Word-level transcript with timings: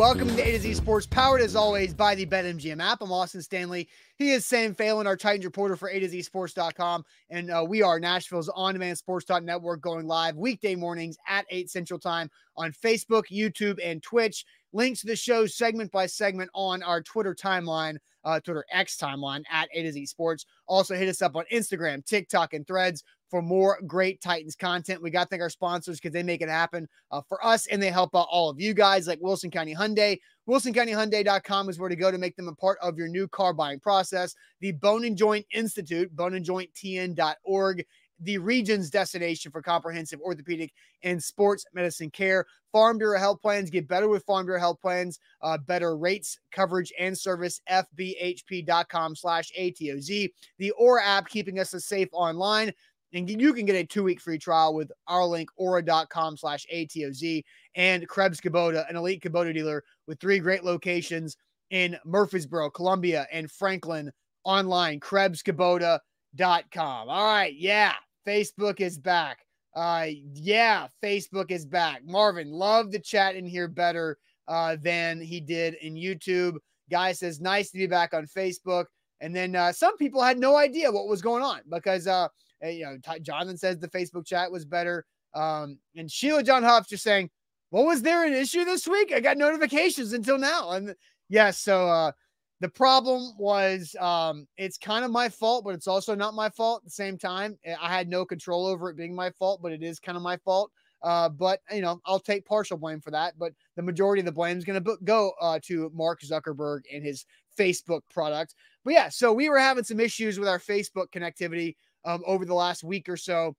Welcome 0.00 0.28
to 0.28 0.40
A 0.40 0.52
to 0.52 0.60
Z 0.60 0.72
Sports, 0.72 1.06
powered 1.06 1.42
as 1.42 1.54
always 1.54 1.92
by 1.92 2.14
the 2.14 2.24
BetMGM 2.24 2.80
app. 2.80 3.02
I'm 3.02 3.12
Austin 3.12 3.42
Stanley. 3.42 3.86
He 4.16 4.30
is 4.32 4.46
Sam 4.46 4.74
Phelan, 4.74 5.06
our 5.06 5.14
Titans 5.14 5.44
reporter 5.44 5.76
for 5.76 5.90
A 5.90 6.00
to 6.00 6.08
Z 6.08 6.22
Sports.com. 6.22 7.04
And 7.28 7.50
uh, 7.50 7.66
we 7.68 7.82
are 7.82 8.00
Nashville's 8.00 8.48
on 8.48 8.72
demand 8.72 8.96
sports 8.96 9.26
network 9.28 9.82
going 9.82 10.06
live 10.06 10.36
weekday 10.38 10.74
mornings 10.74 11.18
at 11.28 11.44
8 11.50 11.68
Central 11.68 12.00
Time 12.00 12.30
on 12.56 12.72
Facebook, 12.72 13.24
YouTube, 13.30 13.78
and 13.84 14.02
Twitch. 14.02 14.46
Links 14.72 15.02
to 15.02 15.06
the 15.06 15.16
show 15.16 15.44
segment 15.44 15.92
by 15.92 16.06
segment 16.06 16.50
on 16.54 16.82
our 16.82 17.02
Twitter 17.02 17.34
timeline, 17.34 17.98
uh, 18.24 18.40
Twitter 18.40 18.64
X 18.72 18.96
timeline 18.96 19.42
at 19.52 19.68
A 19.74 19.82
to 19.82 19.92
Z 19.92 20.06
Sports. 20.06 20.46
Also, 20.66 20.94
hit 20.94 21.10
us 21.10 21.20
up 21.20 21.36
on 21.36 21.44
Instagram, 21.52 22.02
TikTok, 22.06 22.54
and 22.54 22.66
threads 22.66 23.04
for 23.30 23.40
more 23.40 23.78
great 23.86 24.20
Titans 24.20 24.56
content. 24.56 25.00
We 25.00 25.10
got 25.10 25.24
to 25.24 25.28
thank 25.28 25.42
our 25.42 25.48
sponsors 25.48 25.98
because 25.98 26.12
they 26.12 26.22
make 26.22 26.42
it 26.42 26.48
happen 26.48 26.88
uh, 27.10 27.22
for 27.28 27.44
us 27.44 27.66
and 27.68 27.80
they 27.80 27.90
help 27.90 28.14
out 28.16 28.26
all 28.30 28.50
of 28.50 28.60
you 28.60 28.74
guys 28.74 29.06
like 29.06 29.20
Wilson 29.20 29.50
County 29.50 29.74
Hyundai. 29.74 30.18
WilsonCountyHyundai.com 30.48 31.68
is 31.68 31.78
where 31.78 31.88
to 31.88 31.96
go 31.96 32.10
to 32.10 32.18
make 32.18 32.34
them 32.36 32.48
a 32.48 32.54
part 32.54 32.78
of 32.82 32.98
your 32.98 33.06
new 33.08 33.28
car 33.28 33.54
buying 33.54 33.78
process. 33.78 34.34
The 34.60 34.72
Bone 34.72 35.04
and 35.04 35.16
Joint 35.16 35.46
Institute, 35.52 36.14
boneandjointtn.org, 36.16 37.86
the 38.22 38.38
region's 38.38 38.90
destination 38.90 39.50
for 39.50 39.62
comprehensive 39.62 40.20
orthopedic 40.20 40.72
and 41.02 41.22
sports 41.22 41.64
medicine 41.72 42.10
care. 42.10 42.46
Farm 42.72 42.98
Bureau 42.98 43.18
health 43.18 43.40
plans 43.40 43.70
get 43.70 43.88
better 43.88 44.08
with 44.08 44.24
Farm 44.24 44.46
Bureau 44.46 44.60
health 44.60 44.80
plans, 44.80 45.18
uh, 45.42 45.58
better 45.58 45.96
rates, 45.96 46.38
coverage, 46.52 46.92
and 46.98 47.16
service. 47.16 47.60
FBHP.com 47.68 49.16
slash 49.16 49.50
ATOZ. 49.58 50.30
The 50.58 50.70
Aura 50.72 51.04
app 51.04 51.28
keeping 51.28 51.58
us 51.58 51.70
safe 51.70 52.08
online. 52.12 52.72
And 53.12 53.28
you 53.28 53.52
can 53.52 53.66
get 53.66 53.76
a 53.76 53.84
two 53.84 54.04
week 54.04 54.20
free 54.20 54.38
trial 54.38 54.74
with 54.74 54.90
our 55.08 55.24
link, 55.24 55.50
aura.com 55.56 56.36
slash 56.36 56.66
ATOZ 56.72 57.42
and 57.74 58.08
Krebs 58.08 58.40
Kubota, 58.40 58.88
an 58.88 58.96
elite 58.96 59.22
Kubota 59.22 59.52
dealer 59.52 59.82
with 60.06 60.20
three 60.20 60.38
great 60.38 60.64
locations 60.64 61.36
in 61.70 61.96
Murfreesboro, 62.04 62.70
Columbia, 62.70 63.26
and 63.32 63.50
Franklin 63.50 64.10
online, 64.44 65.00
KrebsKubota.com. 65.00 67.08
All 67.08 67.24
right. 67.24 67.54
Yeah. 67.54 67.94
Facebook 68.26 68.80
is 68.80 68.98
back. 68.98 69.38
Uh, 69.74 70.08
yeah. 70.34 70.88
Facebook 71.02 71.50
is 71.50 71.64
back. 71.64 72.02
Marvin, 72.04 72.50
love 72.50 72.90
the 72.90 72.98
chat 72.98 73.36
in 73.36 73.46
here 73.46 73.68
better 73.68 74.18
uh, 74.48 74.76
than 74.80 75.20
he 75.20 75.40
did 75.40 75.74
in 75.74 75.94
YouTube. 75.94 76.56
Guy 76.90 77.12
says, 77.12 77.40
nice 77.40 77.70
to 77.70 77.78
be 77.78 77.86
back 77.86 78.14
on 78.14 78.26
Facebook. 78.26 78.86
And 79.20 79.36
then 79.36 79.54
uh, 79.54 79.72
some 79.72 79.96
people 79.96 80.22
had 80.22 80.38
no 80.38 80.56
idea 80.56 80.90
what 80.90 81.06
was 81.06 81.22
going 81.22 81.42
on 81.42 81.60
because, 81.68 82.06
uh, 82.06 82.28
you 82.62 82.84
know, 82.84 83.18
Jonathan 83.22 83.56
says 83.56 83.78
the 83.78 83.88
Facebook 83.88 84.26
chat 84.26 84.50
was 84.50 84.64
better. 84.64 85.04
Um, 85.34 85.78
and 85.96 86.10
Sheila 86.10 86.42
John 86.42 86.62
Huff 86.62 86.88
just 86.88 87.04
saying, 87.04 87.30
what 87.70 87.86
was 87.86 88.02
there 88.02 88.24
an 88.24 88.32
issue 88.32 88.64
this 88.64 88.86
week? 88.86 89.12
I 89.12 89.20
got 89.20 89.38
notifications 89.38 90.12
until 90.12 90.38
now. 90.38 90.72
And 90.72 90.88
yes, 90.88 90.96
yeah, 91.28 91.50
so 91.50 91.88
uh, 91.88 92.12
the 92.60 92.68
problem 92.68 93.32
was 93.38 93.94
um, 94.00 94.46
it's 94.56 94.76
kind 94.76 95.04
of 95.04 95.10
my 95.10 95.28
fault, 95.28 95.64
but 95.64 95.74
it's 95.74 95.86
also 95.86 96.14
not 96.14 96.34
my 96.34 96.50
fault 96.50 96.80
at 96.80 96.84
the 96.84 96.90
same 96.90 97.16
time. 97.16 97.58
I 97.80 97.88
had 97.88 98.08
no 98.08 98.24
control 98.24 98.66
over 98.66 98.90
it 98.90 98.96
being 98.96 99.14
my 99.14 99.30
fault, 99.30 99.60
but 99.62 99.72
it 99.72 99.82
is 99.82 100.00
kind 100.00 100.16
of 100.16 100.22
my 100.22 100.36
fault. 100.38 100.70
Uh, 101.02 101.28
but 101.30 101.60
you 101.72 101.80
know, 101.80 102.00
I'll 102.04 102.20
take 102.20 102.44
partial 102.44 102.76
blame 102.76 103.00
for 103.00 103.10
that. 103.12 103.38
But 103.38 103.52
the 103.76 103.82
majority 103.82 104.20
of 104.20 104.26
the 104.26 104.32
blame 104.32 104.58
is 104.58 104.64
going 104.64 104.82
to 104.82 104.96
go 105.04 105.32
uh, 105.40 105.58
to 105.64 105.90
Mark 105.94 106.20
Zuckerberg 106.20 106.80
and 106.92 107.04
his 107.04 107.24
Facebook 107.58 108.02
product. 108.10 108.54
But 108.84 108.94
yeah, 108.94 109.08
so 109.08 109.32
we 109.32 109.48
were 109.48 109.58
having 109.58 109.84
some 109.84 110.00
issues 110.00 110.38
with 110.38 110.48
our 110.48 110.58
Facebook 110.58 111.10
connectivity 111.12 111.76
um, 112.04 112.22
over 112.26 112.44
the 112.44 112.54
last 112.54 112.84
week 112.84 113.08
or 113.08 113.16
so. 113.16 113.54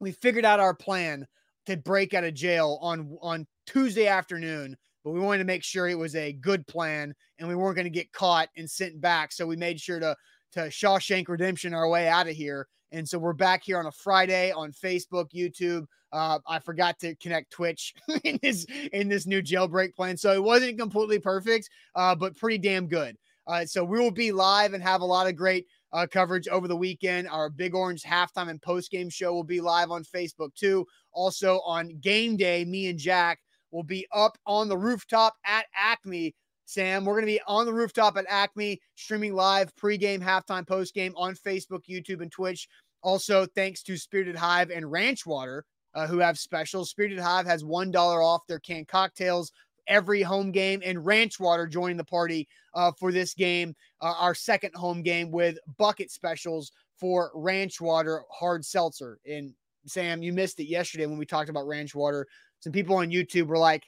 We 0.00 0.12
figured 0.12 0.44
out 0.44 0.60
our 0.60 0.74
plan 0.74 1.26
to 1.66 1.76
break 1.76 2.14
out 2.14 2.24
of 2.24 2.34
jail 2.34 2.78
on 2.80 3.16
on 3.20 3.46
Tuesday 3.66 4.06
afternoon, 4.06 4.76
but 5.04 5.10
we 5.10 5.20
wanted 5.20 5.38
to 5.38 5.44
make 5.44 5.64
sure 5.64 5.88
it 5.88 5.98
was 5.98 6.14
a 6.14 6.32
good 6.32 6.66
plan 6.66 7.14
and 7.38 7.48
we 7.48 7.54
weren't 7.54 7.76
going 7.76 7.84
to 7.84 7.90
get 7.90 8.12
caught 8.12 8.48
and 8.56 8.70
sent 8.70 9.00
back. 9.00 9.32
So 9.32 9.46
we 9.46 9.56
made 9.56 9.80
sure 9.80 10.00
to 10.00 10.16
to 10.52 10.60
Shawshank 10.60 11.28
Redemption 11.28 11.74
our 11.74 11.88
way 11.88 12.08
out 12.08 12.28
of 12.28 12.34
here. 12.34 12.66
And 12.90 13.06
so 13.06 13.18
we're 13.18 13.34
back 13.34 13.62
here 13.64 13.78
on 13.78 13.86
a 13.86 13.92
Friday 13.92 14.50
on 14.50 14.72
Facebook, 14.72 15.26
YouTube. 15.34 15.84
Uh, 16.10 16.38
I 16.46 16.58
forgot 16.58 16.98
to 17.00 17.14
connect 17.16 17.50
Twitch 17.50 17.92
in 18.24 18.38
this 18.42 18.64
in 18.92 19.08
this 19.08 19.26
new 19.26 19.42
jailbreak 19.42 19.94
plan, 19.94 20.16
so 20.16 20.32
it 20.32 20.42
wasn't 20.42 20.78
completely 20.78 21.18
perfect, 21.18 21.68
uh, 21.94 22.14
but 22.14 22.36
pretty 22.36 22.58
damn 22.58 22.88
good. 22.88 23.16
Uh, 23.46 23.64
so 23.64 23.82
we 23.82 23.98
will 23.98 24.10
be 24.10 24.32
live 24.32 24.74
and 24.74 24.82
have 24.82 25.00
a 25.00 25.06
lot 25.06 25.26
of 25.26 25.36
great 25.36 25.66
uh, 25.92 26.06
coverage 26.10 26.48
over 26.48 26.68
the 26.68 26.76
weekend. 26.76 27.28
Our 27.28 27.50
Big 27.50 27.74
Orange 27.74 28.02
halftime 28.02 28.48
and 28.48 28.60
post 28.60 28.90
game 28.90 29.08
show 29.08 29.32
will 29.32 29.44
be 29.44 29.60
live 29.60 29.90
on 29.90 30.04
Facebook 30.04 30.54
too. 30.54 30.86
Also 31.12 31.60
on 31.60 31.98
game 32.00 32.36
day, 32.36 32.64
me 32.64 32.88
and 32.88 32.98
Jack 32.98 33.40
will 33.70 33.82
be 33.82 34.06
up 34.12 34.38
on 34.46 34.68
the 34.68 34.78
rooftop 34.78 35.34
at 35.44 35.66
Acme. 35.76 36.34
Sam, 36.64 37.04
we're 37.04 37.14
going 37.14 37.26
to 37.26 37.32
be 37.32 37.40
on 37.46 37.64
the 37.64 37.72
rooftop 37.72 38.18
at 38.18 38.26
Acme, 38.28 38.78
streaming 38.94 39.34
live 39.34 39.74
pregame, 39.74 40.22
halftime, 40.22 40.66
postgame 40.66 41.12
on 41.16 41.34
Facebook, 41.34 41.80
YouTube, 41.88 42.20
and 42.20 42.30
Twitch. 42.30 42.68
Also, 43.02 43.46
thanks 43.46 43.82
to 43.84 43.96
Spirited 43.96 44.36
Hive 44.36 44.70
and 44.70 44.90
Ranch 44.90 45.24
Water, 45.24 45.64
uh, 45.94 46.06
who 46.06 46.18
have 46.18 46.38
specials. 46.38 46.90
Spirited 46.90 47.20
Hive 47.20 47.46
has 47.46 47.64
$1 47.64 47.94
off 47.94 48.46
their 48.46 48.58
canned 48.58 48.88
cocktails 48.88 49.50
every 49.86 50.20
home 50.20 50.52
game, 50.52 50.82
and 50.84 51.04
Ranch 51.06 51.40
Water 51.40 51.66
joining 51.66 51.96
the 51.96 52.04
party 52.04 52.46
uh, 52.78 52.92
for 52.92 53.10
this 53.10 53.34
game, 53.34 53.74
uh, 54.00 54.14
our 54.18 54.34
second 54.34 54.72
home 54.74 55.02
game 55.02 55.32
with 55.32 55.58
bucket 55.78 56.12
specials 56.12 56.70
for 56.96 57.32
Ranch 57.34 57.80
Water 57.80 58.22
hard 58.30 58.64
seltzer. 58.64 59.18
And 59.26 59.52
Sam, 59.86 60.22
you 60.22 60.32
missed 60.32 60.60
it 60.60 60.68
yesterday 60.68 61.06
when 61.06 61.18
we 61.18 61.26
talked 61.26 61.50
about 61.50 61.66
Ranch 61.66 61.92
Water. 61.92 62.28
Some 62.60 62.72
people 62.72 62.96
on 62.96 63.10
YouTube 63.10 63.48
were 63.48 63.58
like, 63.58 63.84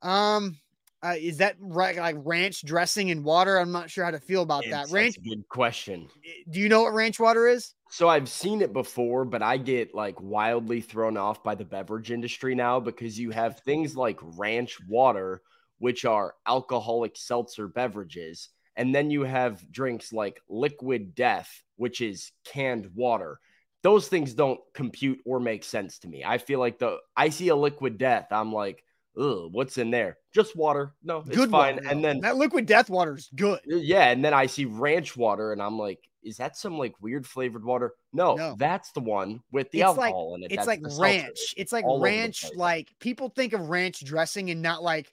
um, 0.00 0.56
uh, 1.02 1.14
is 1.18 1.36
that 1.36 1.56
right, 1.60 1.96
like 1.96 2.16
ranch 2.20 2.64
dressing 2.64 3.10
and 3.10 3.22
water? 3.22 3.58
I'm 3.58 3.70
not 3.70 3.90
sure 3.90 4.04
how 4.04 4.10
to 4.10 4.18
feel 4.18 4.42
about 4.42 4.64
it's, 4.64 4.72
that. 4.72 4.90
Ranch, 4.90 5.22
good 5.22 5.46
question. 5.50 6.08
Do 6.50 6.58
you 6.58 6.70
know 6.70 6.84
what 6.84 6.94
ranch 6.94 7.20
water 7.20 7.46
is? 7.46 7.74
So 7.90 8.08
I've 8.08 8.30
seen 8.30 8.62
it 8.62 8.72
before, 8.72 9.26
but 9.26 9.42
I 9.42 9.58
get 9.58 9.94
like 9.94 10.18
wildly 10.22 10.80
thrown 10.80 11.18
off 11.18 11.44
by 11.44 11.54
the 11.54 11.66
beverage 11.66 12.10
industry 12.10 12.54
now 12.54 12.80
because 12.80 13.18
you 13.18 13.30
have 13.30 13.60
things 13.60 13.94
like 13.94 14.18
ranch 14.22 14.78
water, 14.88 15.42
which 15.78 16.04
are 16.04 16.34
alcoholic 16.46 17.16
seltzer 17.16 17.68
beverages, 17.68 18.48
and 18.76 18.94
then 18.94 19.10
you 19.10 19.22
have 19.22 19.70
drinks 19.70 20.12
like 20.12 20.40
liquid 20.48 21.14
death, 21.14 21.62
which 21.76 22.00
is 22.00 22.32
canned 22.44 22.90
water. 22.94 23.38
Those 23.82 24.08
things 24.08 24.34
don't 24.34 24.60
compute 24.74 25.20
or 25.24 25.38
make 25.38 25.62
sense 25.62 25.98
to 26.00 26.08
me. 26.08 26.24
I 26.24 26.38
feel 26.38 26.58
like 26.58 26.78
the 26.78 26.98
I 27.16 27.28
see 27.28 27.48
a 27.48 27.56
liquid 27.56 27.98
death, 27.98 28.28
I'm 28.30 28.52
like, 28.52 28.82
ugh, 29.18 29.48
what's 29.50 29.78
in 29.78 29.90
there? 29.90 30.18
Just 30.34 30.56
water. 30.56 30.94
No, 31.02 31.18
it's 31.18 31.36
good 31.36 31.50
fine. 31.50 31.76
Water, 31.76 31.88
and 31.88 32.04
then 32.04 32.20
that 32.20 32.36
liquid 32.36 32.66
death 32.66 32.90
water 32.90 33.16
is 33.16 33.28
good. 33.34 33.60
Uh, 33.70 33.76
yeah, 33.76 34.08
and 34.10 34.24
then 34.24 34.34
I 34.34 34.46
see 34.46 34.64
ranch 34.64 35.16
water, 35.16 35.52
and 35.52 35.62
I'm 35.62 35.78
like, 35.78 36.00
is 36.22 36.38
that 36.38 36.56
some 36.56 36.76
like 36.76 36.94
weird 37.00 37.26
flavored 37.26 37.64
water? 37.64 37.94
No, 38.12 38.34
no. 38.34 38.56
that's 38.58 38.92
the 38.92 39.00
one 39.00 39.40
with 39.52 39.70
the 39.70 39.80
it's 39.80 39.86
alcohol 39.86 40.32
like, 40.32 40.38
in 40.38 40.44
it. 40.44 40.52
It's 40.52 40.66
that's 40.66 40.82
like 40.82 40.98
ranch. 40.98 41.54
It's 41.56 41.72
like 41.72 41.84
ranch. 41.86 42.44
Like 42.54 42.88
people 42.98 43.28
think 43.28 43.52
of 43.52 43.68
ranch 43.68 44.04
dressing 44.04 44.50
and 44.50 44.60
not 44.60 44.82
like 44.82 45.12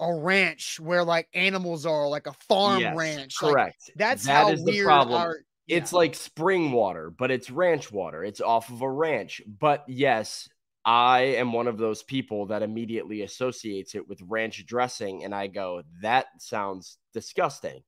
a 0.00 0.14
ranch 0.14 0.80
where 0.80 1.04
like 1.04 1.28
animals 1.34 1.86
are, 1.86 2.08
like 2.08 2.26
a 2.26 2.32
farm 2.48 2.80
yes, 2.80 2.96
ranch. 2.96 3.36
Correct. 3.38 3.82
Like, 3.88 3.96
that's 3.96 4.26
that 4.26 4.44
how 4.44 4.50
is 4.50 4.62
weird 4.62 4.78
the 4.78 4.84
problem. 4.84 5.20
Our, 5.20 5.38
yeah. 5.66 5.76
It's 5.78 5.92
like 5.92 6.14
spring 6.14 6.72
water, 6.72 7.10
but 7.10 7.30
it's 7.30 7.50
ranch 7.50 7.90
water. 7.90 8.22
It's 8.22 8.40
off 8.40 8.68
of 8.70 8.82
a 8.82 8.90
ranch. 8.90 9.40
But 9.46 9.84
yes, 9.88 10.48
I 10.84 11.20
am 11.20 11.52
one 11.52 11.68
of 11.68 11.78
those 11.78 12.02
people 12.02 12.46
that 12.46 12.62
immediately 12.62 13.22
associates 13.22 13.94
it 13.94 14.06
with 14.06 14.20
ranch 14.22 14.66
dressing, 14.66 15.24
and 15.24 15.34
I 15.34 15.46
go, 15.46 15.82
that 16.02 16.26
sounds 16.38 16.98
disgusting. 17.14 17.82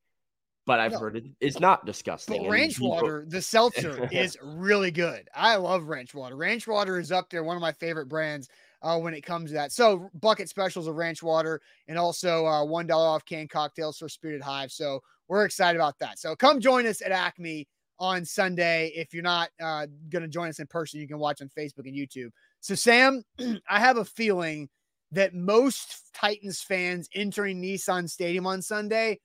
But 0.65 0.81
I've 0.81 0.93
no. 0.93 0.99
heard 0.99 1.17
it 1.17 1.25
is 1.39 1.61
not 1.61 1.87
disgusting. 1.87 2.43
But 2.43 2.51
ranch 2.51 2.75
people... 2.79 2.91
water, 2.91 3.25
the 3.29 3.43
seltzer, 3.43 4.09
is 4.13 4.37
really 4.43 4.91
good. 4.91 5.29
I 5.33 5.57
love 5.57 5.85
ranch 5.85 6.13
water. 6.15 6.37
Ranch 6.37 6.67
water 6.67 6.99
is 6.99 7.13
up 7.13 7.31
there, 7.31 7.45
one 7.45 7.57
of 7.57 7.63
my 7.63 7.73
favorite 7.73 8.09
brands 8.09 8.49
uh, 8.83 8.99
when 8.99 9.15
it 9.15 9.23
comes 9.23 9.51
to 9.51 9.55
that. 9.55 9.73
So 9.73 10.11
bucket 10.15 10.49
specials 10.49 10.87
of 10.87 10.97
ranch 10.97 11.23
water 11.23 11.61
and 11.89 11.99
also 11.99 12.47
uh, 12.47 12.65
one 12.65 12.87
dollar 12.87 13.09
off 13.09 13.25
canned 13.25 13.51
cocktails 13.51 13.99
for 13.99 14.09
Spirited 14.09 14.43
Hive. 14.43 14.73
So 14.73 15.01
we're 15.29 15.45
excited 15.45 15.79
about 15.79 15.99
that. 16.01 16.19
So 16.19 16.37
come 16.37 16.61
join 16.61 16.87
us 16.87 17.03
at 17.03 17.13
Acme 17.13 17.67
on 17.99 18.25
Sunday. 18.25 18.93
If 18.95 19.13
you're 19.13 19.23
not 19.23 19.51
uh, 19.61 19.87
going 20.09 20.23
to 20.23 20.29
join 20.29 20.49
us 20.49 20.59
in 20.59 20.67
person, 20.67 21.01
you 21.01 21.09
can 21.09 21.19
watch 21.19 21.41
on 21.41 21.49
Facebook 21.49 21.87
and 21.87 21.95
YouTube. 21.95 22.31
So, 22.61 22.75
Sam, 22.75 23.23
I 23.69 23.81
have 23.81 23.97
a 23.97 24.05
feeling 24.05 24.69
that 25.13 25.35
most 25.35 26.11
Titans 26.15 26.61
fans 26.61 27.09
entering 27.15 27.63
Nissan 27.63 28.09
Stadium 28.09 28.47
on 28.47 28.61
Sunday 28.61 29.21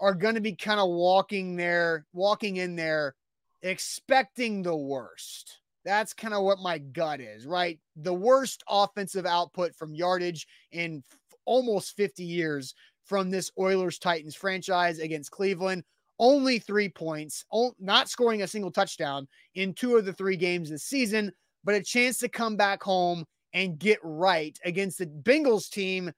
are 0.00 0.14
going 0.14 0.34
to 0.34 0.40
be 0.40 0.54
kind 0.54 0.80
of 0.80 0.88
walking 0.88 1.56
there, 1.56 2.06
walking 2.12 2.56
in 2.56 2.74
there, 2.74 3.14
expecting 3.62 4.62
the 4.62 4.76
worst. 4.76 5.59
That's 5.84 6.12
kind 6.12 6.34
of 6.34 6.42
what 6.42 6.58
my 6.58 6.78
gut 6.78 7.20
is, 7.20 7.46
right? 7.46 7.78
The 7.96 8.14
worst 8.14 8.62
offensive 8.68 9.26
output 9.26 9.74
from 9.74 9.94
yardage 9.94 10.46
in 10.72 11.02
f- 11.10 11.18
almost 11.46 11.96
50 11.96 12.22
years 12.22 12.74
from 13.04 13.30
this 13.30 13.50
Oilers 13.58 13.98
Titans 13.98 14.34
franchise 14.36 14.98
against 14.98 15.30
Cleveland. 15.30 15.84
Only 16.18 16.58
three 16.58 16.90
points, 16.90 17.44
not 17.78 18.10
scoring 18.10 18.42
a 18.42 18.46
single 18.46 18.70
touchdown 18.70 19.26
in 19.54 19.72
two 19.72 19.96
of 19.96 20.04
the 20.04 20.12
three 20.12 20.36
games 20.36 20.68
this 20.68 20.84
season 20.84 21.32
but 21.64 21.74
a 21.74 21.82
chance 21.82 22.18
to 22.18 22.28
come 22.28 22.56
back 22.56 22.82
home 22.82 23.24
and 23.52 23.78
get 23.78 23.98
right 24.02 24.58
against 24.64 24.98
the 24.98 25.06
Bengals 25.06 25.68
team 25.68 26.12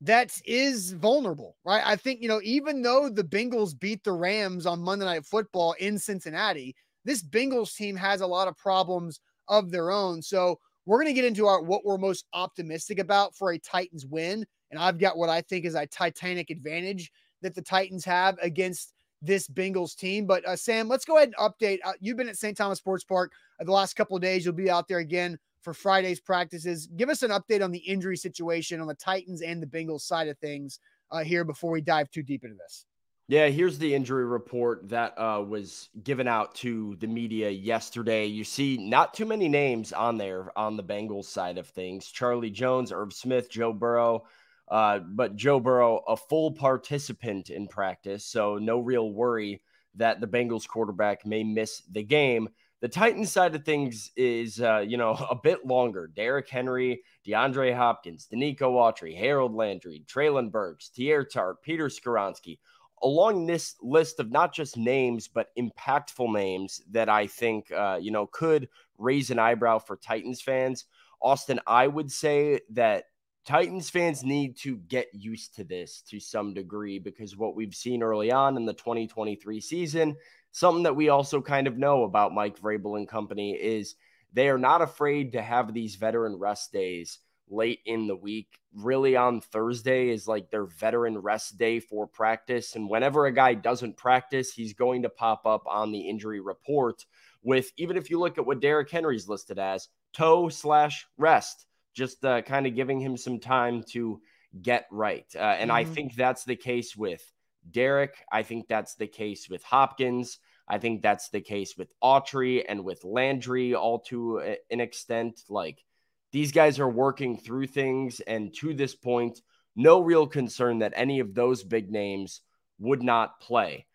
that 0.00 0.38
is 0.44 0.92
vulnerable, 0.92 1.56
right? 1.64 1.82
I 1.84 1.96
think, 1.96 2.20
you 2.20 2.28
know, 2.28 2.40
even 2.42 2.82
though 2.82 3.08
the 3.08 3.24
Bengals 3.24 3.78
beat 3.78 4.04
the 4.04 4.12
Rams 4.12 4.66
on 4.66 4.80
Monday 4.80 5.04
Night 5.04 5.24
Football 5.24 5.74
in 5.78 5.98
Cincinnati, 5.98 6.74
this 7.04 7.22
Bengals 7.22 7.74
team 7.74 7.96
has 7.96 8.20
a 8.20 8.26
lot 8.26 8.48
of 8.48 8.56
problems 8.56 9.20
of 9.48 9.70
their 9.70 9.90
own. 9.90 10.22
So 10.22 10.58
we're 10.86 10.98
going 10.98 11.14
to 11.14 11.20
get 11.20 11.24
into 11.24 11.46
our 11.46 11.62
what 11.62 11.84
we're 11.84 11.98
most 11.98 12.26
optimistic 12.32 12.98
about 12.98 13.34
for 13.34 13.52
a 13.52 13.58
Titans 13.58 14.06
win. 14.06 14.44
And 14.70 14.80
I've 14.80 14.98
got 14.98 15.16
what 15.16 15.28
I 15.28 15.40
think 15.42 15.64
is 15.64 15.74
a 15.74 15.86
titanic 15.86 16.50
advantage 16.50 17.10
that 17.42 17.54
the 17.54 17.62
Titans 17.62 18.04
have 18.04 18.36
against 18.42 18.92
this 19.22 19.48
Bengals 19.48 19.96
team. 19.96 20.26
But 20.26 20.46
uh, 20.46 20.56
Sam, 20.56 20.88
let's 20.88 21.04
go 21.04 21.16
ahead 21.16 21.32
and 21.36 21.52
update. 21.52 21.78
Uh, 21.84 21.92
you've 22.00 22.16
been 22.16 22.28
at 22.28 22.36
St. 22.36 22.56
Thomas 22.56 22.78
Sports 22.78 23.04
Park 23.04 23.32
the 23.60 23.72
last 23.72 23.94
couple 23.94 24.16
of 24.16 24.22
days. 24.22 24.44
You'll 24.44 24.54
be 24.54 24.70
out 24.70 24.88
there 24.88 24.98
again 24.98 25.38
for 25.62 25.72
Friday's 25.72 26.20
practices. 26.20 26.88
Give 26.96 27.08
us 27.08 27.22
an 27.22 27.30
update 27.30 27.64
on 27.64 27.70
the 27.70 27.78
injury 27.78 28.16
situation 28.16 28.80
on 28.80 28.86
the 28.86 28.94
Titans 28.94 29.40
and 29.40 29.62
the 29.62 29.66
Bengals 29.66 30.02
side 30.02 30.28
of 30.28 30.38
things 30.38 30.78
uh, 31.10 31.24
here 31.24 31.44
before 31.44 31.70
we 31.70 31.80
dive 31.80 32.10
too 32.10 32.22
deep 32.22 32.44
into 32.44 32.56
this. 32.56 32.84
Yeah, 33.26 33.48
here's 33.48 33.78
the 33.78 33.94
injury 33.94 34.26
report 34.26 34.90
that 34.90 35.18
uh, 35.18 35.42
was 35.48 35.88
given 36.02 36.28
out 36.28 36.54
to 36.56 36.94
the 37.00 37.06
media 37.06 37.48
yesterday. 37.48 38.26
You 38.26 38.44
see, 38.44 38.76
not 38.76 39.14
too 39.14 39.24
many 39.24 39.48
names 39.48 39.94
on 39.94 40.18
there 40.18 40.56
on 40.58 40.76
the 40.76 40.82
Bengals 40.82 41.24
side 41.24 41.56
of 41.56 41.66
things. 41.66 42.08
Charlie 42.08 42.50
Jones, 42.50 42.92
Irv 42.92 43.14
Smith, 43.14 43.48
Joe 43.48 43.72
Burrow, 43.72 44.24
uh, 44.68 44.98
but 44.98 45.36
Joe 45.36 45.58
Burrow, 45.58 46.02
a 46.06 46.18
full 46.18 46.52
participant 46.52 47.48
in 47.48 47.66
practice, 47.66 48.26
so 48.26 48.58
no 48.58 48.78
real 48.78 49.10
worry 49.10 49.62
that 49.94 50.20
the 50.20 50.26
Bengals 50.26 50.68
quarterback 50.68 51.24
may 51.24 51.42
miss 51.42 51.82
the 51.90 52.02
game. 52.02 52.50
The 52.82 52.88
Titans 52.88 53.32
side 53.32 53.54
of 53.54 53.64
things 53.64 54.10
is, 54.16 54.60
uh, 54.60 54.84
you 54.86 54.98
know, 54.98 55.12
a 55.30 55.34
bit 55.34 55.64
longer. 55.64 56.10
Derrick 56.14 56.50
Henry, 56.50 57.02
DeAndre 57.26 57.74
Hopkins, 57.74 58.28
Denico 58.30 58.72
Autry, 58.72 59.16
Harold 59.16 59.54
Landry, 59.54 60.04
Treylon 60.06 60.50
Burks, 60.50 60.90
Teair 60.94 61.24
Tart, 61.26 61.62
Peter 61.62 61.86
Skoronski. 61.86 62.58
Along 63.04 63.46
this 63.46 63.76
list 63.82 64.18
of 64.18 64.32
not 64.32 64.52
just 64.52 64.76
names, 64.76 65.28
but 65.28 65.50
impactful 65.58 66.32
names 66.32 66.80
that 66.90 67.08
I 67.08 67.26
think, 67.26 67.70
uh, 67.70 67.98
you 68.00 68.10
know, 68.10 68.26
could 68.26 68.68
raise 68.98 69.30
an 69.30 69.38
eyebrow 69.38 69.78
for 69.78 69.96
Titans 69.96 70.40
fans. 70.40 70.86
Austin, 71.20 71.60
I 71.66 71.86
would 71.86 72.10
say 72.10 72.60
that 72.70 73.04
Titans 73.44 73.90
fans 73.90 74.24
need 74.24 74.56
to 74.58 74.76
get 74.76 75.08
used 75.12 75.54
to 75.56 75.64
this 75.64 76.02
to 76.08 76.18
some 76.18 76.54
degree 76.54 76.98
because 76.98 77.36
what 77.36 77.54
we've 77.54 77.74
seen 77.74 78.02
early 78.02 78.32
on 78.32 78.56
in 78.56 78.64
the 78.64 78.72
2023 78.72 79.60
season, 79.60 80.16
something 80.52 80.84
that 80.84 80.96
we 80.96 81.10
also 81.10 81.42
kind 81.42 81.66
of 81.66 81.76
know 81.76 82.04
about 82.04 82.32
Mike 82.32 82.58
Vrabel 82.58 82.96
and 82.96 83.06
company 83.06 83.52
is 83.52 83.96
they 84.32 84.48
are 84.48 84.58
not 84.58 84.80
afraid 84.80 85.32
to 85.32 85.42
have 85.42 85.74
these 85.74 85.96
veteran 85.96 86.36
rest 86.36 86.72
days 86.72 87.18
late 87.48 87.80
in 87.86 88.06
the 88.06 88.16
week. 88.16 88.58
Really, 88.74 89.16
on 89.16 89.40
Thursday 89.40 90.08
is 90.08 90.26
like 90.26 90.50
their 90.50 90.66
veteran 90.66 91.18
rest 91.18 91.58
day 91.58 91.80
for 91.80 92.06
practice. 92.06 92.74
And 92.74 92.88
whenever 92.88 93.26
a 93.26 93.32
guy 93.32 93.54
doesn't 93.54 93.96
practice, 93.96 94.52
he's 94.52 94.74
going 94.74 95.02
to 95.02 95.08
pop 95.08 95.46
up 95.46 95.64
on 95.66 95.92
the 95.92 96.08
injury 96.08 96.40
report 96.40 97.04
with, 97.42 97.70
even 97.76 97.96
if 97.96 98.10
you 98.10 98.18
look 98.18 98.38
at 98.38 98.46
what 98.46 98.60
Derrick 98.60 98.90
Henry's 98.90 99.28
listed 99.28 99.58
as, 99.58 99.88
toe 100.12 100.48
slash 100.48 101.06
rest 101.18 101.66
just 101.94 102.24
uh, 102.24 102.42
kind 102.42 102.66
of 102.66 102.74
giving 102.74 103.00
him 103.00 103.16
some 103.16 103.38
time 103.38 103.82
to 103.90 104.20
get 104.60 104.86
right. 104.90 105.26
Uh, 105.34 105.38
and 105.38 105.70
mm-hmm. 105.70 105.78
I 105.78 105.84
think 105.84 106.14
that's 106.14 106.44
the 106.44 106.56
case 106.56 106.96
with 106.96 107.22
Derrick. 107.70 108.14
I 108.30 108.42
think 108.42 108.68
that's 108.68 108.96
the 108.96 109.06
case 109.06 109.48
with 109.48 109.62
Hopkins. 109.62 110.38
I 110.68 110.78
think 110.78 111.02
that's 111.02 111.28
the 111.28 111.40
case 111.40 111.76
with 111.76 111.92
Autry 112.02 112.64
and 112.68 112.84
with 112.84 113.04
Landry, 113.04 113.74
all 113.74 114.00
to 114.00 114.56
an 114.70 114.80
extent. 114.80 115.42
Like 115.48 115.84
these 116.34 116.50
guys 116.50 116.80
are 116.80 116.88
working 116.88 117.38
through 117.38 117.68
things. 117.68 118.18
And 118.18 118.52
to 118.54 118.74
this 118.74 118.92
point, 118.92 119.40
no 119.76 120.00
real 120.00 120.26
concern 120.26 120.80
that 120.80 120.92
any 120.96 121.20
of 121.20 121.32
those 121.32 121.62
big 121.62 121.92
names 121.92 122.40
would 122.80 123.04
not 123.04 123.40
play. 123.40 123.86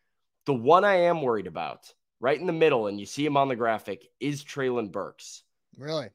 The 0.46 0.54
one 0.54 0.86
I 0.86 1.02
am 1.02 1.22
worried 1.22 1.48
about, 1.48 1.94
right 2.22 2.40
in 2.40 2.48
the 2.48 2.54
middle, 2.54 2.88
and 2.88 2.98
you 2.98 3.06
see 3.06 3.26
him 3.26 3.36
on 3.36 3.50
the 3.50 3.58
graphic, 3.58 4.08
is 4.22 4.42
Treylon 4.42 4.90
Burks. 4.90 5.44
Really? 5.78 6.12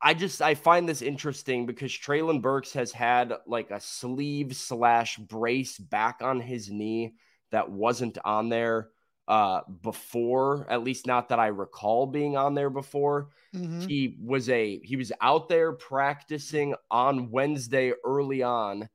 I 0.00 0.14
just 0.14 0.40
I 0.40 0.54
find 0.54 0.88
this 0.88 1.02
interesting 1.02 1.66
because 1.66 1.90
Treylon 1.90 2.40
Burks 2.40 2.72
has 2.74 2.92
had 2.92 3.32
like 3.44 3.72
a 3.72 3.80
sleeve 3.80 4.54
slash 4.54 5.16
brace 5.16 5.76
back 5.76 6.20
on 6.20 6.38
his 6.38 6.70
knee 6.70 7.14
that 7.50 7.68
wasn't 7.68 8.18
on 8.24 8.48
there 8.48 8.90
uh 9.26 9.60
before 9.82 10.66
at 10.70 10.84
least 10.84 11.06
not 11.06 11.28
that 11.30 11.38
I 11.38 11.46
recall 11.46 12.06
being 12.06 12.36
on 12.36 12.54
there 12.54 12.70
before. 12.70 13.28
Mm-hmm. 13.54 13.80
He 13.80 14.18
was 14.22 14.48
a 14.48 14.80
he 14.84 14.96
was 14.96 15.12
out 15.20 15.48
there 15.48 15.72
practicing 15.72 16.74
on 16.90 17.30
Wednesday 17.30 17.92
early 18.04 18.42
on 18.42 18.88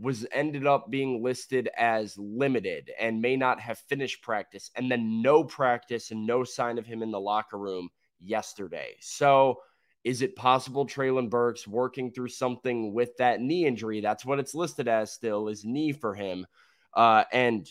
was 0.00 0.26
ended 0.32 0.66
up 0.66 0.90
being 0.90 1.22
listed 1.22 1.68
as 1.76 2.16
limited 2.16 2.90
and 2.98 3.20
may 3.20 3.36
not 3.36 3.60
have 3.60 3.78
finished 3.80 4.22
practice 4.22 4.70
and 4.76 4.90
then 4.90 5.20
no 5.20 5.44
practice 5.44 6.10
and 6.10 6.26
no 6.26 6.42
sign 6.42 6.78
of 6.78 6.86
him 6.86 7.02
in 7.02 7.10
the 7.10 7.20
locker 7.20 7.58
room 7.58 7.88
yesterday. 8.18 8.96
So 9.00 9.60
is 10.02 10.22
it 10.22 10.36
possible 10.36 10.86
Treylon 10.86 11.28
Burks 11.28 11.68
working 11.68 12.10
through 12.10 12.28
something 12.28 12.94
with 12.94 13.16
that 13.18 13.40
knee 13.40 13.66
injury? 13.66 14.00
That's 14.00 14.24
what 14.24 14.38
it's 14.38 14.54
listed 14.54 14.88
as 14.88 15.12
still 15.12 15.48
is 15.48 15.64
knee 15.64 15.92
for 15.92 16.14
him. 16.14 16.46
Uh, 16.94 17.24
and 17.32 17.68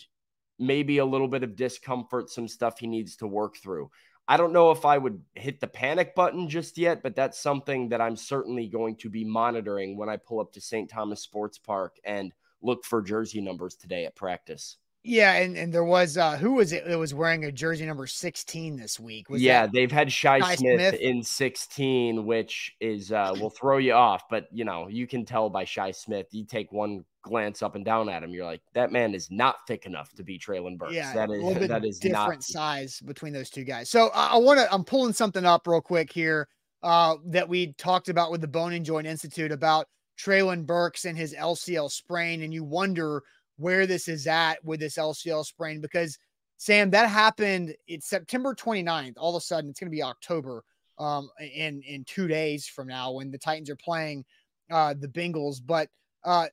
maybe 0.60 0.98
a 0.98 1.04
little 1.04 1.28
bit 1.28 1.42
of 1.42 1.56
discomfort, 1.56 2.30
some 2.30 2.46
stuff 2.46 2.78
he 2.78 2.86
needs 2.86 3.16
to 3.16 3.26
work 3.26 3.56
through. 3.56 3.90
I 4.28 4.36
don't 4.36 4.52
know 4.52 4.70
if 4.70 4.84
I 4.84 4.96
would 4.96 5.22
hit 5.34 5.58
the 5.58 5.66
panic 5.66 6.14
button 6.14 6.48
just 6.48 6.78
yet, 6.78 7.02
but 7.02 7.16
that's 7.16 7.42
something 7.42 7.88
that 7.88 8.00
I'm 8.00 8.14
certainly 8.14 8.68
going 8.68 8.94
to 8.98 9.10
be 9.10 9.24
monitoring 9.24 9.96
when 9.96 10.08
I 10.08 10.18
pull 10.18 10.38
up 10.38 10.52
to 10.52 10.60
St. 10.60 10.88
Thomas 10.88 11.22
Sports 11.22 11.58
Park 11.58 11.96
and 12.04 12.32
look 12.62 12.84
for 12.84 13.02
jersey 13.02 13.40
numbers 13.40 13.74
today 13.74 14.04
at 14.04 14.14
practice. 14.14 14.76
Yeah, 15.02 15.32
and, 15.32 15.56
and 15.56 15.72
there 15.72 15.84
was 15.84 16.18
uh 16.18 16.36
who 16.36 16.54
was 16.54 16.72
it 16.72 16.86
that 16.86 16.98
was 16.98 17.14
wearing 17.14 17.44
a 17.46 17.52
jersey 17.52 17.86
number 17.86 18.06
16 18.06 18.76
this 18.76 19.00
week? 19.00 19.30
Was 19.30 19.40
yeah, 19.40 19.66
they've 19.66 19.90
had 19.90 20.12
Shi 20.12 20.40
Smith, 20.40 20.58
Smith, 20.58 20.94
in 20.94 21.22
16, 21.22 22.26
which 22.26 22.76
is 22.80 23.10
uh 23.10 23.32
will 23.40 23.50
throw 23.60 23.78
you 23.78 23.94
off, 23.94 24.24
but 24.28 24.48
you 24.52 24.64
know, 24.64 24.88
you 24.88 25.06
can 25.06 25.24
tell 25.24 25.48
by 25.48 25.64
Shi 25.64 25.92
Smith. 25.92 26.26
You 26.32 26.44
take 26.44 26.70
one 26.70 27.04
glance 27.22 27.62
up 27.62 27.76
and 27.76 27.84
down 27.84 28.10
at 28.10 28.22
him, 28.22 28.30
you're 28.30 28.44
like, 28.44 28.60
that 28.74 28.92
man 28.92 29.14
is 29.14 29.30
not 29.30 29.56
thick 29.66 29.86
enough 29.86 30.12
to 30.14 30.22
be 30.22 30.38
Treylon 30.38 30.76
Burks. 30.76 30.92
Yeah, 30.92 31.14
that 31.14 31.30
is 31.30 31.68
that 31.68 31.84
is 31.84 31.98
different 31.98 32.28
not... 32.28 32.42
size 32.42 33.00
between 33.00 33.32
those 33.32 33.48
two 33.48 33.64
guys. 33.64 33.88
So 33.88 34.10
I 34.14 34.36
want 34.36 34.60
to 34.60 34.70
I'm 34.72 34.84
pulling 34.84 35.14
something 35.14 35.46
up 35.46 35.66
real 35.66 35.80
quick 35.80 36.12
here 36.12 36.46
uh 36.82 37.16
that 37.26 37.48
we 37.48 37.72
talked 37.74 38.10
about 38.10 38.30
with 38.30 38.42
the 38.42 38.48
Bone 38.48 38.74
and 38.74 38.84
Joint 38.84 39.06
Institute 39.06 39.50
about 39.50 39.86
Treylon 40.18 40.66
Burks 40.66 41.06
and 41.06 41.16
his 41.16 41.34
LCL 41.34 41.90
sprain, 41.90 42.42
and 42.42 42.52
you 42.52 42.64
wonder 42.64 43.22
where 43.60 43.86
this 43.86 44.08
is 44.08 44.26
at 44.26 44.64
with 44.64 44.80
this 44.80 44.96
LCL 44.96 45.44
sprain 45.44 45.80
because 45.80 46.18
Sam, 46.56 46.90
that 46.90 47.08
happened. 47.08 47.74
It's 47.86 48.08
September 48.08 48.54
29th. 48.54 49.14
All 49.16 49.34
of 49.34 49.40
a 49.40 49.44
sudden, 49.44 49.70
it's 49.70 49.80
going 49.80 49.90
to 49.90 49.96
be 49.96 50.02
October 50.02 50.64
um, 50.98 51.30
in 51.40 51.82
in 51.82 52.04
two 52.04 52.28
days 52.28 52.66
from 52.66 52.88
now 52.88 53.12
when 53.12 53.30
the 53.30 53.38
Titans 53.38 53.70
are 53.70 53.76
playing 53.76 54.24
uh, 54.70 54.94
the 54.98 55.08
Bengals. 55.08 55.56
But 55.64 55.88
uh, 56.24 56.48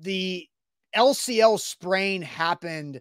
the 0.00 0.48
LCL 0.96 1.60
sprain 1.60 2.22
happened 2.22 3.00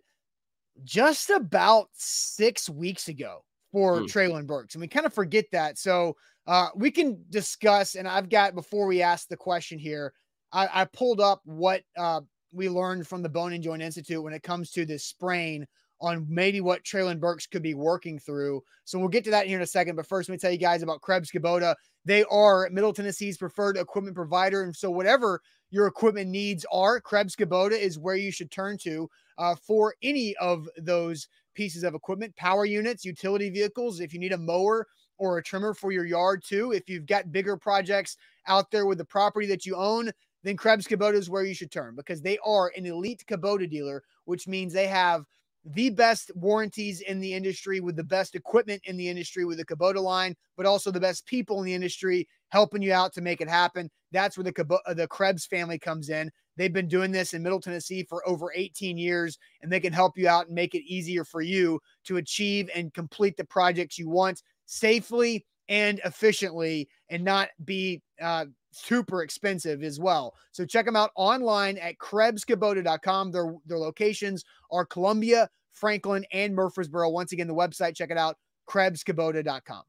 just 0.83 1.29
about 1.29 1.89
six 1.93 2.69
weeks 2.69 3.07
ago 3.07 3.43
for 3.71 3.99
hmm. 3.99 4.05
Treylon 4.05 4.45
Burks, 4.45 4.75
and 4.75 4.81
we 4.81 4.87
kind 4.87 5.05
of 5.05 5.13
forget 5.13 5.45
that. 5.51 5.77
So 5.77 6.15
uh, 6.45 6.69
we 6.75 6.91
can 6.91 7.23
discuss. 7.29 7.95
And 7.95 8.07
I've 8.07 8.29
got 8.29 8.55
before 8.55 8.87
we 8.87 9.01
ask 9.01 9.27
the 9.27 9.37
question 9.37 9.79
here, 9.79 10.13
I, 10.51 10.69
I 10.71 10.85
pulled 10.85 11.19
up 11.19 11.41
what 11.45 11.81
uh, 11.97 12.21
we 12.57 12.69
learned 12.69 13.07
from 13.07 13.21
the 13.21 13.29
Bone 13.29 13.53
and 13.53 13.63
Joint 13.63 13.81
Institute 13.81 14.21
when 14.21 14.33
it 14.33 14.43
comes 14.43 14.71
to 14.71 14.85
this 14.85 15.05
sprain 15.05 15.65
on 15.99 16.25
maybe 16.29 16.61
what 16.61 16.83
Treylon 16.83 17.19
Burks 17.19 17.47
could 17.47 17.63
be 17.63 17.73
working 17.73 18.19
through. 18.19 18.61
So 18.85 18.99
we'll 18.99 19.07
get 19.07 19.23
to 19.25 19.31
that 19.31 19.47
here 19.47 19.57
in 19.57 19.63
a 19.63 19.67
second. 19.67 19.95
But 19.95 20.07
first, 20.07 20.29
let 20.29 20.33
me 20.33 20.39
tell 20.39 20.51
you 20.51 20.57
guys 20.57 20.83
about 20.83 21.01
Krebs 21.01 21.31
Kubota. 21.31 21.75
They 22.05 22.23
are 22.25 22.69
Middle 22.71 22.93
Tennessee's 22.93 23.37
preferred 23.37 23.77
equipment 23.77 24.15
provider. 24.15 24.63
And 24.63 24.75
so, 24.75 24.91
whatever 24.91 25.41
your 25.71 25.87
equipment 25.87 26.29
needs 26.29 26.65
are, 26.71 26.99
Krebs 26.99 27.35
Kubota 27.35 27.77
is 27.77 27.99
where 27.99 28.15
you 28.15 28.31
should 28.31 28.51
turn 28.51 28.77
to 28.79 29.09
uh, 29.37 29.55
for 29.55 29.95
any 30.03 30.35
of 30.37 30.67
those 30.77 31.27
pieces 31.55 31.83
of 31.83 31.95
equipment 31.95 32.35
power 32.35 32.65
units, 32.65 33.03
utility 33.03 33.49
vehicles. 33.49 33.99
If 33.99 34.13
you 34.13 34.19
need 34.19 34.33
a 34.33 34.37
mower 34.37 34.87
or 35.17 35.37
a 35.37 35.43
trimmer 35.43 35.73
for 35.73 35.91
your 35.91 36.05
yard, 36.05 36.43
too, 36.45 36.71
if 36.71 36.87
you've 36.87 37.07
got 37.07 37.31
bigger 37.31 37.57
projects 37.57 38.17
out 38.47 38.69
there 38.69 38.85
with 38.85 38.99
the 38.99 39.05
property 39.05 39.47
that 39.47 39.65
you 39.65 39.75
own, 39.75 40.11
then 40.47 40.55
Krebs 40.57 40.87
Kubota 40.87 41.15
is 41.15 41.29
where 41.29 41.43
you 41.43 41.53
should 41.53 41.71
turn 41.71 41.95
because 41.95 42.21
they 42.21 42.37
are 42.45 42.71
an 42.77 42.85
elite 42.85 43.23
Kubota 43.27 43.69
dealer, 43.69 44.03
which 44.25 44.47
means 44.47 44.71
they 44.71 44.87
have 44.87 45.25
the 45.65 45.89
best 45.89 46.31
warranties 46.35 47.01
in 47.01 47.19
the 47.19 47.33
industry 47.33 47.81
with 47.81 47.97
the 47.97 48.03
best 48.03 48.35
equipment 48.35 48.81
in 48.85 48.95
the 48.95 49.09
industry 49.09 49.43
with 49.43 49.57
the 49.57 49.65
Kubota 49.65 50.01
line, 50.01 50.33
but 50.55 50.65
also 50.65 50.89
the 50.89 50.99
best 50.99 51.25
people 51.25 51.59
in 51.59 51.65
the 51.65 51.73
industry 51.73 52.27
helping 52.49 52.81
you 52.81 52.93
out 52.93 53.11
to 53.13 53.21
make 53.21 53.41
it 53.41 53.49
happen. 53.49 53.89
That's 54.13 54.37
where 54.37 54.45
the 54.45 54.53
Kubota, 54.53 54.95
the 54.95 55.07
Krebs 55.07 55.45
family 55.45 55.77
comes 55.77 56.07
in. 56.07 56.31
They've 56.55 56.71
been 56.71 56.87
doing 56.87 57.11
this 57.11 57.33
in 57.33 57.43
Middle 57.43 57.59
Tennessee 57.59 58.03
for 58.07 58.27
over 58.27 58.53
18 58.55 58.97
years, 58.97 59.37
and 59.61 59.69
they 59.69 59.81
can 59.81 59.91
help 59.91 60.17
you 60.17 60.29
out 60.29 60.45
and 60.45 60.55
make 60.55 60.73
it 60.73 60.83
easier 60.83 61.25
for 61.25 61.41
you 61.41 61.81
to 62.05 62.17
achieve 62.17 62.69
and 62.73 62.93
complete 62.93 63.35
the 63.35 63.43
projects 63.43 63.97
you 63.97 64.09
want 64.09 64.41
safely 64.65 65.45
and 65.67 65.99
efficiently 66.05 66.87
and 67.09 67.23
not 67.23 67.49
be 67.65 68.01
uh, 68.21 68.45
super 68.71 69.23
expensive 69.23 69.83
as 69.83 69.99
well. 69.99 70.35
So 70.51 70.65
check 70.65 70.85
them 70.85 70.95
out 70.95 71.11
online 71.15 71.77
at 71.77 71.97
KrebsKubota.com. 71.97 73.31
Their, 73.31 73.55
their 73.65 73.79
locations 73.79 74.43
are 74.71 74.85
Columbia, 74.85 75.49
Franklin, 75.71 76.25
and 76.31 76.55
Murfreesboro. 76.55 77.09
Once 77.09 77.31
again, 77.31 77.47
the 77.47 77.53
website, 77.53 77.95
check 77.95 78.11
it 78.11 78.17
out, 78.17 78.37
KrebsKubota.com. 78.69 79.83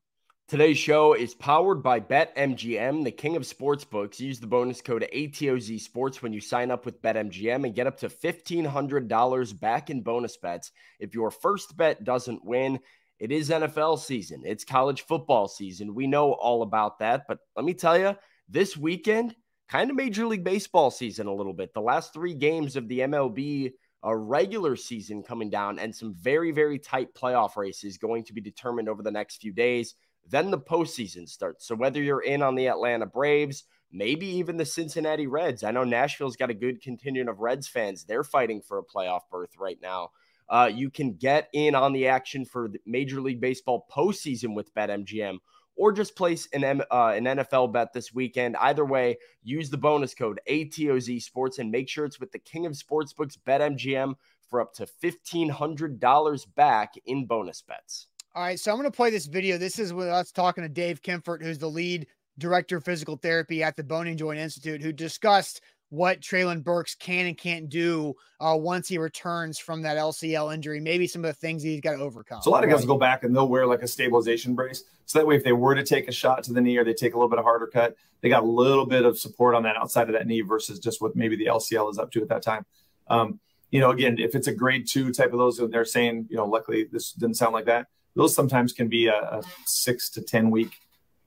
Today's 0.48 0.78
show 0.78 1.12
is 1.12 1.34
powered 1.34 1.82
by 1.82 2.00
BetMGM, 2.00 3.04
the 3.04 3.10
king 3.10 3.36
of 3.36 3.42
sportsbooks. 3.42 4.18
Use 4.18 4.40
the 4.40 4.46
bonus 4.46 4.80
code 4.80 5.06
ATOZ 5.14 5.78
Sports 5.78 6.22
when 6.22 6.32
you 6.32 6.40
sign 6.40 6.70
up 6.70 6.86
with 6.86 7.02
BetMGM 7.02 7.66
and 7.66 7.74
get 7.74 7.86
up 7.86 7.98
to 7.98 8.08
$1,500 8.08 9.60
back 9.60 9.90
in 9.90 10.00
bonus 10.00 10.38
bets 10.38 10.72
if 11.00 11.12
your 11.12 11.30
first 11.30 11.76
bet 11.76 12.02
doesn't 12.02 12.42
win. 12.46 12.80
It 13.18 13.30
is 13.30 13.50
NFL 13.50 13.98
season, 13.98 14.44
it's 14.46 14.64
college 14.64 15.02
football 15.02 15.48
season. 15.48 15.94
We 15.94 16.06
know 16.06 16.32
all 16.32 16.62
about 16.62 17.00
that. 17.00 17.24
But 17.28 17.40
let 17.54 17.66
me 17.66 17.74
tell 17.74 17.98
you, 17.98 18.16
this 18.48 18.76
weekend, 18.76 19.34
kind 19.68 19.90
of 19.90 19.96
Major 19.96 20.26
League 20.26 20.44
Baseball 20.44 20.90
season 20.90 21.26
a 21.26 21.34
little 21.34 21.52
bit. 21.52 21.74
The 21.74 21.80
last 21.80 22.12
three 22.12 22.34
games 22.34 22.76
of 22.76 22.88
the 22.88 23.00
MLB 23.00 23.72
a 24.02 24.16
regular 24.16 24.76
season 24.76 25.22
coming 25.22 25.50
down 25.50 25.78
and 25.78 25.94
some 25.94 26.14
very, 26.14 26.52
very 26.52 26.78
tight 26.78 27.14
playoff 27.14 27.56
races 27.56 27.98
going 27.98 28.24
to 28.24 28.32
be 28.32 28.40
determined 28.40 28.88
over 28.88 29.02
the 29.02 29.10
next 29.10 29.40
few 29.40 29.52
days. 29.52 29.94
Then 30.28 30.50
the 30.50 30.58
postseason 30.58 31.28
starts. 31.28 31.66
So 31.66 31.74
whether 31.74 32.02
you're 32.02 32.22
in 32.22 32.42
on 32.42 32.54
the 32.54 32.68
Atlanta 32.68 33.06
Braves, 33.06 33.64
maybe 33.90 34.26
even 34.26 34.56
the 34.56 34.64
Cincinnati 34.64 35.26
Reds, 35.26 35.64
I 35.64 35.70
know 35.70 35.84
Nashville's 35.84 36.36
got 36.36 36.50
a 36.50 36.54
good 36.54 36.80
contingent 36.80 37.28
of 37.28 37.40
Reds 37.40 37.66
fans. 37.66 38.04
They're 38.04 38.24
fighting 38.24 38.60
for 38.60 38.78
a 38.78 38.84
playoff 38.84 39.22
berth 39.30 39.56
right 39.58 39.78
now. 39.82 40.10
Uh, 40.48 40.70
you 40.72 40.90
can 40.90 41.14
get 41.14 41.48
in 41.52 41.74
on 41.74 41.92
the 41.92 42.06
action 42.06 42.44
for 42.44 42.68
the 42.68 42.78
Major 42.86 43.20
League 43.20 43.40
Baseball 43.40 43.86
postseason 43.90 44.54
with 44.54 44.72
BetMGM 44.74 45.38
or 45.78 45.92
just 45.92 46.16
place 46.16 46.48
an, 46.52 46.64
M, 46.64 46.82
uh, 46.90 47.12
an 47.16 47.24
NFL 47.24 47.72
bet 47.72 47.92
this 47.92 48.12
weekend. 48.12 48.56
Either 48.56 48.84
way, 48.84 49.16
use 49.42 49.70
the 49.70 49.78
bonus 49.78 50.14
code 50.14 50.40
ATOZ 50.48 51.22
Sports 51.22 51.58
and 51.58 51.70
make 51.70 51.88
sure 51.88 52.04
it's 52.04 52.20
with 52.20 52.32
the 52.32 52.38
king 52.38 52.66
of 52.66 52.72
sportsbooks, 52.72 53.38
BetMGM, 53.46 54.14
for 54.50 54.60
up 54.60 54.74
to 54.74 54.86
$1,500 55.02 56.54
back 56.54 56.94
in 57.06 57.26
bonus 57.26 57.62
bets. 57.62 58.08
All 58.34 58.42
right, 58.42 58.58
so 58.58 58.70
I'm 58.70 58.78
going 58.78 58.90
to 58.90 58.96
play 58.96 59.10
this 59.10 59.26
video. 59.26 59.56
This 59.56 59.78
is 59.78 59.92
with 59.92 60.08
us 60.08 60.32
talking 60.32 60.62
to 60.62 60.68
Dave 60.68 61.00
Kempfert, 61.00 61.42
who's 61.42 61.58
the 61.58 61.70
lead 61.70 62.06
director 62.38 62.76
of 62.76 62.84
physical 62.84 63.16
therapy 63.16 63.62
at 63.62 63.76
the 63.76 63.84
Bone 63.84 64.06
and 64.06 64.18
Joint 64.18 64.38
Institute, 64.38 64.82
who 64.82 64.92
discussed 64.92 65.60
what 65.90 66.20
Treylon 66.20 66.62
Burks 66.62 66.94
can 66.94 67.26
and 67.26 67.36
can't 67.36 67.68
do 67.68 68.14
uh, 68.40 68.56
once 68.58 68.88
he 68.88 68.98
returns 68.98 69.58
from 69.58 69.82
that 69.82 69.96
LCL 69.96 70.52
injury. 70.52 70.80
Maybe 70.80 71.06
some 71.06 71.24
of 71.24 71.28
the 71.28 71.40
things 71.40 71.62
he's 71.62 71.80
got 71.80 71.96
to 71.96 72.02
overcome. 72.02 72.42
So 72.42 72.50
a 72.50 72.52
lot 72.52 72.64
of 72.64 72.70
guys 72.70 72.84
go 72.84 72.98
back 72.98 73.24
and 73.24 73.34
they'll 73.34 73.48
wear 73.48 73.66
like 73.66 73.82
a 73.82 73.88
stabilization 73.88 74.54
brace. 74.54 74.84
So 75.06 75.18
that 75.18 75.26
way, 75.26 75.36
if 75.36 75.44
they 75.44 75.52
were 75.52 75.74
to 75.74 75.84
take 75.84 76.08
a 76.08 76.12
shot 76.12 76.44
to 76.44 76.52
the 76.52 76.60
knee 76.60 76.76
or 76.76 76.84
they 76.84 76.94
take 76.94 77.14
a 77.14 77.16
little 77.16 77.30
bit 77.30 77.38
of 77.38 77.44
harder 77.44 77.66
cut, 77.66 77.96
they 78.20 78.28
got 78.28 78.42
a 78.42 78.46
little 78.46 78.86
bit 78.86 79.04
of 79.04 79.18
support 79.18 79.54
on 79.54 79.62
that 79.62 79.76
outside 79.76 80.08
of 80.08 80.12
that 80.12 80.26
knee 80.26 80.42
versus 80.42 80.78
just 80.78 81.00
what 81.00 81.16
maybe 81.16 81.36
the 81.36 81.46
LCL 81.46 81.90
is 81.90 81.98
up 81.98 82.10
to 82.12 82.22
at 82.22 82.28
that 82.28 82.42
time. 82.42 82.66
Um, 83.08 83.40
you 83.70 83.80
know, 83.80 83.90
again, 83.90 84.18
if 84.18 84.34
it's 84.34 84.46
a 84.46 84.52
grade 84.52 84.86
two 84.86 85.12
type 85.12 85.32
of 85.32 85.38
those, 85.38 85.60
they're 85.70 85.84
saying, 85.84 86.26
you 86.30 86.36
know, 86.36 86.46
luckily 86.46 86.88
this 86.90 87.12
didn't 87.12 87.36
sound 87.36 87.52
like 87.52 87.66
that 87.66 87.86
those 88.18 88.34
sometimes 88.34 88.72
can 88.72 88.88
be 88.88 89.06
a, 89.06 89.14
a 89.14 89.42
six 89.64 90.10
to 90.10 90.20
ten 90.20 90.50
week 90.50 90.72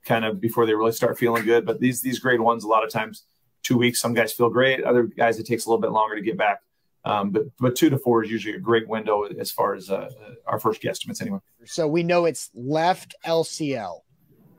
kind 0.04 0.24
of 0.24 0.40
before 0.40 0.66
they 0.66 0.74
really 0.74 0.92
start 0.92 1.18
feeling 1.18 1.44
good. 1.44 1.64
But 1.64 1.80
these 1.80 2.02
these 2.02 2.18
grade 2.18 2.40
ones, 2.40 2.64
a 2.64 2.68
lot 2.68 2.84
of 2.84 2.90
times 2.90 3.24
two 3.62 3.78
weeks. 3.78 4.00
Some 4.00 4.14
guys 4.14 4.32
feel 4.32 4.50
great. 4.50 4.82
Other 4.84 5.04
guys, 5.04 5.38
it 5.38 5.46
takes 5.46 5.66
a 5.66 5.68
little 5.68 5.80
bit 5.80 5.90
longer 5.90 6.16
to 6.16 6.22
get 6.22 6.36
back. 6.36 6.60
Um, 7.04 7.30
but 7.30 7.44
but 7.58 7.74
two 7.74 7.90
to 7.90 7.98
four 7.98 8.22
is 8.22 8.30
usually 8.30 8.54
a 8.54 8.60
great 8.60 8.88
window 8.88 9.24
as 9.24 9.50
far 9.50 9.74
as 9.74 9.90
uh, 9.90 10.08
our 10.46 10.60
first 10.60 10.80
guesstimates 10.80 11.20
anyway. 11.20 11.40
So 11.64 11.88
we 11.88 12.02
know 12.02 12.26
it's 12.26 12.50
left 12.54 13.14
LCL. 13.26 14.00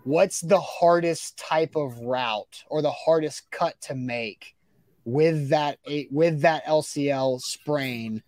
What's 0.03 0.41
the 0.41 0.59
hardest 0.59 1.37
type 1.37 1.77
of 1.77 1.97
route 1.99 2.63
or 2.67 2.81
the 2.81 2.91
hardest 2.91 3.49
cut 3.51 3.79
to 3.83 3.95
make 3.95 4.55
with 5.05 5.49
that 5.49 5.79
with 6.11 6.41
that 6.41 6.65
LCL 6.65 7.39
sprain? 7.39 8.21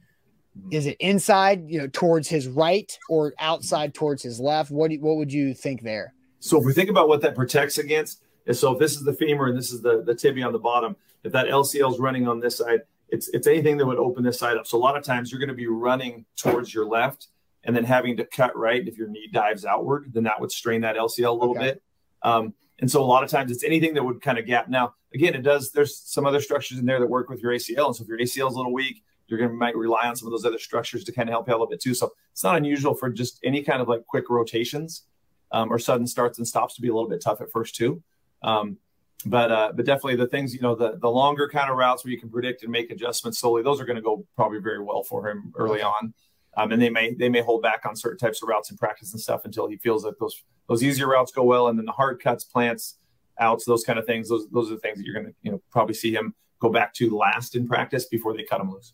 is 0.71 0.85
it 0.85 0.97
inside, 0.99 1.69
you 1.69 1.79
know, 1.79 1.87
towards 1.87 2.27
his 2.27 2.47
right 2.47 2.97
or 3.09 3.33
outside 3.39 3.93
towards 3.93 4.23
his 4.23 4.39
left? 4.39 4.71
What 4.71 4.91
do, 4.91 4.99
what 4.99 5.17
would 5.17 5.31
you 5.31 5.53
think 5.53 5.81
there? 5.81 6.13
So 6.39 6.59
if 6.59 6.65
we 6.65 6.73
think 6.73 6.89
about 6.89 7.07
what 7.07 7.21
that 7.21 7.35
protects 7.35 7.77
against, 7.77 8.21
is 8.45 8.59
so 8.59 8.73
if 8.73 8.79
this 8.79 8.95
is 8.95 9.03
the 9.03 9.13
femur 9.13 9.47
and 9.47 9.57
this 9.57 9.71
is 9.71 9.81
the, 9.81 10.03
the 10.03 10.15
tibia 10.15 10.45
on 10.45 10.53
the 10.53 10.59
bottom, 10.59 10.95
if 11.23 11.31
that 11.31 11.47
LCL 11.47 11.93
is 11.93 11.99
running 11.99 12.27
on 12.27 12.39
this 12.39 12.57
side, 12.57 12.81
it's 13.09 13.27
it's 13.29 13.47
anything 13.47 13.77
that 13.77 13.85
would 13.85 13.97
open 13.97 14.23
this 14.23 14.39
side 14.39 14.57
up. 14.57 14.67
So 14.67 14.77
a 14.77 14.79
lot 14.79 14.97
of 14.97 15.03
times 15.03 15.31
you're 15.31 15.39
going 15.39 15.49
to 15.49 15.55
be 15.55 15.67
running 15.67 16.25
towards 16.37 16.73
your 16.73 16.85
left 16.85 17.27
and 17.63 17.75
then 17.75 17.83
having 17.83 18.17
to 18.17 18.25
cut 18.25 18.55
right. 18.55 18.87
If 18.87 18.97
your 18.97 19.07
knee 19.07 19.29
dives 19.31 19.65
outward, 19.65 20.11
then 20.13 20.23
that 20.23 20.39
would 20.39 20.51
strain 20.51 20.81
that 20.81 20.95
LCL 20.95 21.29
a 21.29 21.31
little 21.31 21.57
okay. 21.57 21.71
bit. 21.71 21.83
Um, 22.21 22.53
and 22.79 22.89
so 22.89 23.01
a 23.01 23.05
lot 23.05 23.23
of 23.23 23.29
times 23.29 23.51
it's 23.51 23.63
anything 23.63 23.93
that 23.93 24.03
would 24.03 24.21
kind 24.21 24.37
of 24.37 24.45
gap. 24.45 24.67
Now, 24.67 24.95
again, 25.13 25.33
it 25.33 25.43
does. 25.43 25.71
There's 25.71 25.97
some 25.97 26.25
other 26.25 26.41
structures 26.41 26.77
in 26.77 26.85
there 26.85 26.99
that 26.99 27.07
work 27.07 27.29
with 27.29 27.41
your 27.41 27.53
ACL, 27.53 27.87
and 27.87 27.95
so 27.95 28.03
if 28.03 28.09
your 28.09 28.19
ACL 28.19 28.49
is 28.49 28.55
a 28.55 28.57
little 28.57 28.73
weak, 28.73 29.03
you're 29.27 29.39
going 29.39 29.49
to 29.49 29.55
might 29.55 29.75
rely 29.75 30.07
on 30.07 30.15
some 30.15 30.27
of 30.27 30.31
those 30.31 30.45
other 30.45 30.59
structures 30.59 31.03
to 31.05 31.11
kind 31.11 31.29
of 31.29 31.33
help 31.33 31.47
you 31.47 31.53
out 31.53 31.57
a 31.57 31.59
little 31.59 31.69
bit 31.69 31.81
too. 31.81 31.93
So 31.93 32.13
it's 32.31 32.43
not 32.43 32.57
unusual 32.57 32.93
for 32.93 33.09
just 33.09 33.39
any 33.43 33.63
kind 33.63 33.81
of 33.81 33.87
like 33.87 34.05
quick 34.05 34.29
rotations 34.29 35.03
um, 35.51 35.71
or 35.71 35.79
sudden 35.79 36.05
starts 36.05 36.37
and 36.37 36.47
stops 36.47 36.75
to 36.75 36.81
be 36.81 36.89
a 36.89 36.93
little 36.93 37.09
bit 37.09 37.21
tough 37.21 37.41
at 37.41 37.51
first 37.51 37.75
too. 37.75 38.03
Um, 38.45 38.77
but 39.25 39.51
uh, 39.51 39.71
but 39.75 39.85
definitely 39.85 40.17
the 40.17 40.27
things 40.27 40.53
you 40.53 40.61
know 40.61 40.75
the 40.75 40.97
the 40.99 41.09
longer 41.09 41.49
kind 41.49 41.71
of 41.71 41.77
routes 41.77 42.05
where 42.05 42.11
you 42.11 42.19
can 42.19 42.29
predict 42.29 42.63
and 42.63 42.71
make 42.71 42.91
adjustments 42.91 43.39
slowly, 43.39 43.63
those 43.63 43.81
are 43.81 43.85
going 43.85 43.95
to 43.95 44.01
go 44.01 44.25
probably 44.35 44.59
very 44.59 44.81
well 44.81 45.03
for 45.03 45.27
him 45.27 45.51
early 45.57 45.81
on. 45.81 46.13
Um, 46.57 46.71
and 46.71 46.81
they 46.81 46.89
may 46.89 47.13
they 47.13 47.27
may 47.27 47.41
hold 47.41 47.63
back 47.63 47.85
on 47.85 47.95
certain 47.95 48.19
types 48.19 48.41
of 48.43 48.49
routes 48.49 48.69
in 48.69 48.77
practice 48.77 49.13
and 49.13 49.21
stuff 49.21 49.43
until 49.45 49.67
he 49.67 49.77
feels 49.77 50.05
like 50.05 50.13
those 50.19 50.43
those 50.69 50.83
easier 50.83 51.07
routes 51.07 51.31
go 51.31 51.43
well, 51.43 51.67
and 51.67 51.77
then 51.77 51.85
the 51.85 51.91
hard 51.91 52.21
cuts, 52.21 52.43
plants, 52.43 52.97
outs, 53.39 53.65
those 53.65 53.83
kind 53.83 53.97
of 53.97 54.05
things. 54.05 54.29
Those 54.29 54.47
those 54.49 54.71
are 54.71 54.75
the 54.75 54.81
things 54.81 54.97
that 54.99 55.05
you're 55.05 55.15
going 55.15 55.25
to 55.25 55.33
you 55.41 55.51
know 55.51 55.61
probably 55.71 55.95
see 55.95 56.13
him 56.13 56.35
go 56.59 56.69
back 56.69 56.93
to 56.95 57.15
last 57.15 57.55
in 57.55 57.67
practice 57.67 58.05
before 58.05 58.35
they 58.37 58.43
cut 58.43 58.61
him 58.61 58.71
loose. 58.71 58.93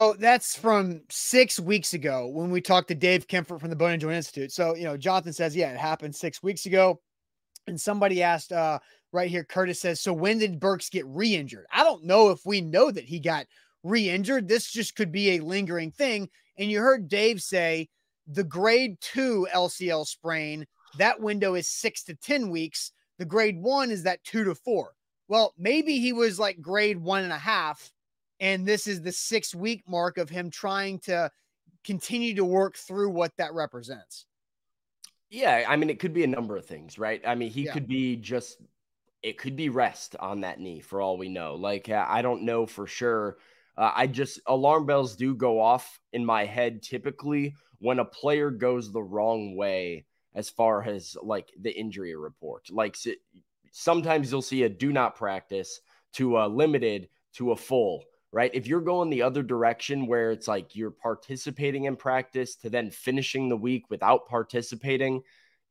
Oh, 0.00 0.14
that's 0.18 0.56
from 0.56 1.02
six 1.08 1.60
weeks 1.60 1.94
ago 1.94 2.26
when 2.26 2.50
we 2.50 2.60
talked 2.60 2.88
to 2.88 2.94
Dave 2.94 3.28
Kempfert 3.28 3.60
from 3.60 3.70
the 3.70 3.76
Bone 3.76 3.92
and 3.92 4.00
Joint 4.00 4.16
Institute. 4.16 4.50
So, 4.50 4.74
you 4.74 4.84
know, 4.84 4.96
Jonathan 4.96 5.32
says, 5.32 5.54
yeah, 5.54 5.70
it 5.70 5.78
happened 5.78 6.14
six 6.14 6.42
weeks 6.42 6.66
ago. 6.66 7.00
And 7.66 7.80
somebody 7.80 8.22
asked 8.22 8.52
uh, 8.52 8.78
right 9.12 9.30
here, 9.30 9.44
Curtis 9.44 9.80
says, 9.80 10.00
so 10.00 10.12
when 10.12 10.38
did 10.38 10.60
Burks 10.60 10.90
get 10.90 11.06
re 11.06 11.34
injured? 11.34 11.66
I 11.72 11.84
don't 11.84 12.04
know 12.04 12.30
if 12.30 12.44
we 12.44 12.60
know 12.60 12.90
that 12.90 13.04
he 13.04 13.18
got 13.18 13.46
re 13.82 14.08
injured. 14.08 14.48
This 14.48 14.70
just 14.70 14.96
could 14.96 15.12
be 15.12 15.30
a 15.30 15.44
lingering 15.44 15.90
thing. 15.90 16.28
And 16.58 16.70
you 16.70 16.80
heard 16.80 17.08
Dave 17.08 17.42
say 17.42 17.88
the 18.26 18.44
grade 18.44 18.96
two 19.00 19.46
LCL 19.54 20.06
sprain, 20.06 20.66
that 20.98 21.20
window 21.20 21.54
is 21.54 21.68
six 21.68 22.04
to 22.04 22.14
10 22.14 22.50
weeks. 22.50 22.92
The 23.18 23.24
grade 23.24 23.60
one 23.60 23.90
is 23.90 24.02
that 24.04 24.22
two 24.24 24.44
to 24.44 24.54
four. 24.54 24.92
Well, 25.28 25.54
maybe 25.58 25.98
he 25.98 26.12
was 26.12 26.38
like 26.38 26.60
grade 26.60 26.98
one 26.98 27.24
and 27.24 27.32
a 27.32 27.38
half 27.38 27.90
and 28.40 28.66
this 28.66 28.86
is 28.86 29.00
the 29.00 29.12
six 29.12 29.54
week 29.54 29.82
mark 29.88 30.18
of 30.18 30.28
him 30.28 30.50
trying 30.50 30.98
to 31.00 31.30
continue 31.84 32.34
to 32.34 32.44
work 32.44 32.76
through 32.76 33.10
what 33.10 33.32
that 33.36 33.54
represents. 33.54 34.26
Yeah, 35.30 35.64
I 35.68 35.76
mean, 35.76 35.90
it 35.90 35.98
could 35.98 36.12
be 36.12 36.24
a 36.24 36.28
number 36.28 36.56
of 36.56 36.66
things, 36.66 36.98
right? 36.98 37.20
I 37.26 37.34
mean, 37.34 37.50
he 37.50 37.64
yeah. 37.64 37.72
could 37.72 37.88
be 37.88 38.16
just, 38.16 38.58
it 39.22 39.36
could 39.38 39.56
be 39.56 39.68
rest 39.68 40.14
on 40.20 40.42
that 40.42 40.60
knee 40.60 40.80
for 40.80 41.00
all 41.00 41.18
we 41.18 41.28
know. 41.28 41.54
Like, 41.54 41.88
uh, 41.88 42.04
I 42.08 42.22
don't 42.22 42.42
know 42.42 42.66
for 42.66 42.86
sure. 42.86 43.38
Uh, 43.76 43.90
I 43.94 44.06
just, 44.06 44.40
alarm 44.46 44.86
bells 44.86 45.16
do 45.16 45.34
go 45.34 45.60
off 45.60 45.98
in 46.12 46.24
my 46.24 46.44
head 46.44 46.82
typically 46.82 47.54
when 47.78 47.98
a 47.98 48.04
player 48.04 48.50
goes 48.50 48.92
the 48.92 49.02
wrong 49.02 49.56
way 49.56 50.06
as 50.34 50.48
far 50.48 50.82
as 50.84 51.16
like 51.22 51.50
the 51.60 51.72
injury 51.72 52.14
report. 52.14 52.68
Like, 52.70 52.96
sometimes 53.72 54.30
you'll 54.30 54.42
see 54.42 54.62
a 54.62 54.68
do 54.68 54.92
not 54.92 55.16
practice 55.16 55.80
to 56.12 56.38
a 56.38 56.46
limited 56.46 57.08
to 57.34 57.50
a 57.50 57.56
full 57.56 58.04
right? 58.34 58.50
If 58.52 58.66
you're 58.66 58.80
going 58.80 59.10
the 59.10 59.22
other 59.22 59.44
direction 59.44 60.08
where 60.08 60.32
it's 60.32 60.48
like 60.48 60.74
you're 60.74 60.90
participating 60.90 61.84
in 61.84 61.94
practice 61.94 62.56
to 62.56 62.68
then 62.68 62.90
finishing 62.90 63.48
the 63.48 63.56
week 63.56 63.84
without 63.90 64.26
participating, 64.26 65.22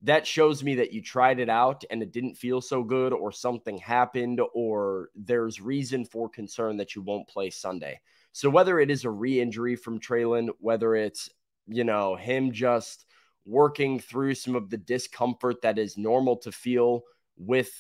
that 0.03 0.25
shows 0.25 0.63
me 0.63 0.75
that 0.75 0.93
you 0.93 1.01
tried 1.01 1.41
it 1.41 1.49
out 1.49 1.83
and 1.91 2.01
it 2.01 2.13
didn't 2.13 2.35
feel 2.35 2.61
so 2.61 2.81
good 2.81 3.11
or 3.11 3.33
something 3.33 3.77
happened 3.77 4.39
or 4.53 5.09
there's 5.13 5.59
reason 5.59 6.05
for 6.05 6.29
concern 6.29 6.77
that 6.77 6.95
you 6.95 7.01
won't 7.01 7.27
play 7.27 7.49
Sunday. 7.49 7.99
So 8.31 8.49
whether 8.49 8.79
it 8.79 8.89
is 8.89 9.03
a 9.03 9.09
re-injury 9.09 9.75
from 9.75 9.99
Treylon, 9.99 10.47
whether 10.59 10.95
it's, 10.95 11.29
you 11.67 11.83
know, 11.83 12.15
him 12.15 12.53
just 12.53 13.05
working 13.45 13.99
through 13.99 14.35
some 14.35 14.55
of 14.55 14.69
the 14.69 14.77
discomfort 14.77 15.61
that 15.63 15.77
is 15.77 15.97
normal 15.97 16.37
to 16.37 16.51
feel 16.53 17.03
with 17.35 17.73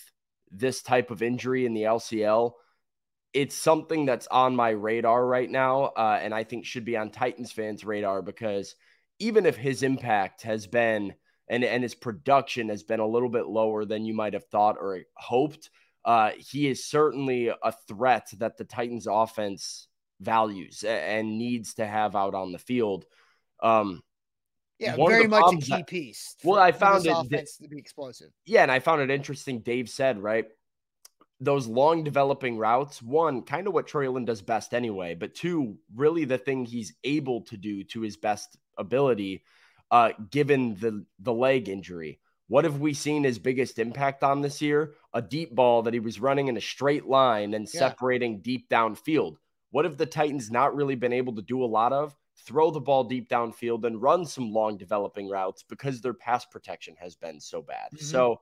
this 0.51 0.81
type 0.81 1.09
of 1.09 1.23
injury 1.23 1.65
in 1.65 1.73
the 1.73 1.83
LCL, 1.83 2.51
it's 3.33 3.55
something 3.55 4.05
that's 4.05 4.27
on 4.27 4.55
my 4.55 4.69
radar 4.69 5.25
right 5.25 5.49
now, 5.49 5.85
uh, 5.85 6.19
and 6.21 6.33
I 6.33 6.43
think 6.43 6.65
should 6.65 6.85
be 6.85 6.97
on 6.97 7.09
Titans 7.09 7.51
fans' 7.51 7.83
radar 7.83 8.21
because 8.21 8.75
even 9.19 9.45
if 9.45 9.57
his 9.57 9.83
impact 9.83 10.43
has 10.43 10.67
been 10.67 11.13
and 11.47 11.63
and 11.63 11.83
his 11.83 11.95
production 11.95 12.69
has 12.69 12.83
been 12.83 12.99
a 12.99 13.07
little 13.07 13.29
bit 13.29 13.47
lower 13.47 13.85
than 13.85 14.05
you 14.05 14.13
might 14.13 14.33
have 14.33 14.45
thought 14.45 14.77
or 14.79 15.01
hoped, 15.15 15.69
uh, 16.05 16.31
he 16.37 16.67
is 16.67 16.85
certainly 16.85 17.47
a 17.47 17.73
threat 17.87 18.29
that 18.37 18.57
the 18.57 18.65
Titans' 18.65 19.07
offense 19.09 19.87
values 20.19 20.83
and 20.83 21.37
needs 21.37 21.73
to 21.75 21.85
have 21.85 22.15
out 22.15 22.35
on 22.35 22.51
the 22.51 22.59
field. 22.59 23.05
Um, 23.61 24.01
Yeah, 24.79 24.95
very 24.95 25.27
much 25.27 25.53
a 25.53 25.57
key 25.57 25.71
that, 25.71 25.87
piece. 25.87 26.35
well, 26.43 26.59
I 26.59 26.71
found 26.71 27.05
it 27.05 27.09
offense 27.09 27.57
to 27.57 27.67
be 27.67 27.77
explosive. 27.77 28.31
Yeah, 28.45 28.63
and 28.63 28.71
I 28.71 28.79
found 28.79 29.01
it 29.01 29.09
interesting. 29.09 29.59
Dave 29.59 29.89
said 29.89 30.21
right 30.21 30.45
those 31.43 31.67
long 31.67 32.03
developing 32.03 32.57
routes, 32.57 33.01
one, 33.01 33.41
kind 33.41 33.67
of 33.67 33.73
what 33.73 33.87
Treylon 33.87 34.25
does 34.25 34.41
best 34.41 34.73
anyway, 34.73 35.15
but 35.15 35.35
two, 35.35 35.77
really 35.95 36.25
the 36.25 36.37
thing 36.37 36.65
he's 36.65 36.93
able 37.03 37.41
to 37.41 37.57
do 37.57 37.83
to 37.85 38.01
his 38.01 38.17
best 38.17 38.57
ability, 38.77 39.43
uh, 39.91 40.11
given 40.31 40.75
the 40.75 41.05
the 41.19 41.33
leg 41.33 41.69
injury. 41.69 42.19
What 42.47 42.65
have 42.65 42.79
we 42.79 42.93
seen 42.93 43.23
his 43.23 43.39
biggest 43.39 43.79
impact 43.79 44.23
on 44.23 44.41
this 44.41 44.61
year? 44.61 44.95
A 45.13 45.21
deep 45.21 45.55
ball 45.55 45.83
that 45.83 45.93
he 45.93 45.99
was 45.99 46.19
running 46.19 46.49
in 46.49 46.57
a 46.57 46.61
straight 46.61 47.05
line 47.05 47.53
and 47.53 47.67
yeah. 47.73 47.79
separating 47.79 48.41
deep 48.41 48.69
downfield. 48.69 49.37
What 49.71 49.85
have 49.85 49.97
the 49.97 50.05
Titans 50.05 50.51
not 50.51 50.75
really 50.75 50.95
been 50.95 51.13
able 51.13 51.35
to 51.35 51.41
do 51.41 51.63
a 51.63 51.65
lot 51.65 51.93
of? 51.93 52.15
Throw 52.45 52.69
the 52.69 52.81
ball 52.81 53.05
deep 53.05 53.29
downfield 53.29 53.85
and 53.85 54.01
run 54.01 54.25
some 54.25 54.51
long 54.51 54.77
developing 54.77 55.29
routes 55.29 55.63
because 55.63 56.01
their 56.01 56.13
pass 56.13 56.45
protection 56.45 56.95
has 56.99 57.15
been 57.15 57.39
so 57.39 57.61
bad. 57.61 57.87
Mm-hmm. 57.93 58.05
So 58.05 58.41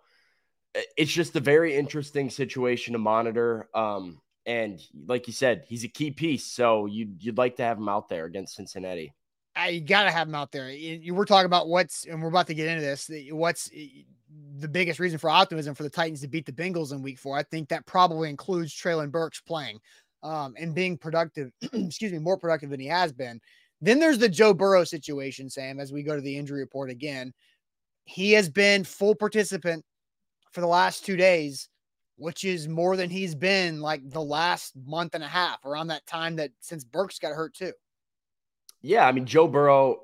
it's 0.98 1.12
just 1.12 1.36
a 1.36 1.40
very 1.40 1.76
interesting 1.76 2.30
situation 2.30 2.94
to 2.94 3.00
monitor. 3.00 3.68
Um, 3.74 4.22
and 4.46 4.82
like 5.06 5.28
you 5.28 5.34
said, 5.34 5.64
he's 5.68 5.84
a 5.84 5.90
key 5.90 6.12
piece. 6.12 6.46
So 6.46 6.86
you'd, 6.86 7.24
you'd 7.24 7.38
like 7.38 7.58
to 7.58 7.64
have 7.64 7.78
him 7.78 7.90
out 7.90 8.10
there 8.10 8.26
against 8.26 8.56
Cincinnati. 8.56 9.14
I, 9.56 9.70
you 9.70 9.82
got 9.82 10.04
to 10.04 10.12
have 10.12 10.28
him 10.28 10.36
out 10.36 10.52
there. 10.52 10.70
You, 10.70 11.14
we're 11.14 11.26
talking 11.26 11.46
about 11.46 11.68
what's, 11.68 12.06
and 12.06 12.22
we're 12.22 12.30
about 12.30 12.48
to 12.48 12.54
get 12.54 12.68
into 12.68 12.82
this. 12.82 13.10
What's 13.32 13.70
the 13.70 14.68
biggest 14.68 15.00
reason 15.00 15.20
for 15.20 15.30
optimism 15.30 15.76
for 15.76 15.84
the 15.84 15.90
Titans 15.90 16.22
to 16.22 16.28
beat 16.28 16.46
the 16.46 16.54
Bengals 16.54 16.94
in 16.94 17.02
week 17.02 17.20
four? 17.20 17.38
I 17.38 17.44
think 17.44 17.68
that 17.70 17.86
probably 17.86 18.30
includes 18.30 18.74
Treylon 18.74 19.12
Burks 19.12 19.42
playing 19.42 19.80
um, 20.24 20.54
and 20.58 20.74
being 20.74 20.98
productive, 20.98 21.52
excuse 21.74 22.12
me, 22.12 22.20
more 22.20 22.38
productive 22.38 22.70
than 22.70 22.80
he 22.80 22.88
has 22.88 23.12
been. 23.12 23.42
Then 23.82 24.00
there's 24.00 24.20
the 24.20 24.30
Joe 24.30 24.54
Burrow 24.54 24.84
situation, 24.84 25.50
Sam, 25.50 25.80
as 25.80 25.92
we 25.92 26.04
go 26.04 26.16
to 26.16 26.22
the 26.22 26.38
injury 26.38 26.62
report 26.62 26.90
again. 26.90 27.34
He 28.06 28.32
has 28.34 28.50
been 28.50 28.84
full 28.84 29.16
participant 29.16 29.84
for 30.52 30.62
the 30.62 30.68
last 30.68 31.06
two 31.06 31.18
days, 31.18 31.70
which 32.18 32.44
is 32.44 32.68
more 32.68 32.96
than 32.96 33.10
he's 33.10 33.36
been 33.36 33.82
like 33.82 34.08
the 34.10 34.22
last 34.22 34.74
month 34.86 35.16
and 35.16 35.24
a 35.24 35.28
half 35.28 35.66
around 35.66 35.88
that 35.88 36.06
time 36.06 36.36
that 36.36 36.52
since 36.60 36.84
Burks 36.84 37.20
got 37.20 37.34
hurt 37.34 37.56
too. 37.56 37.74
Yeah, 38.82 39.08
I 39.08 39.12
mean 39.12 39.26
Joe 39.26 39.48
Burrow, 39.48 40.02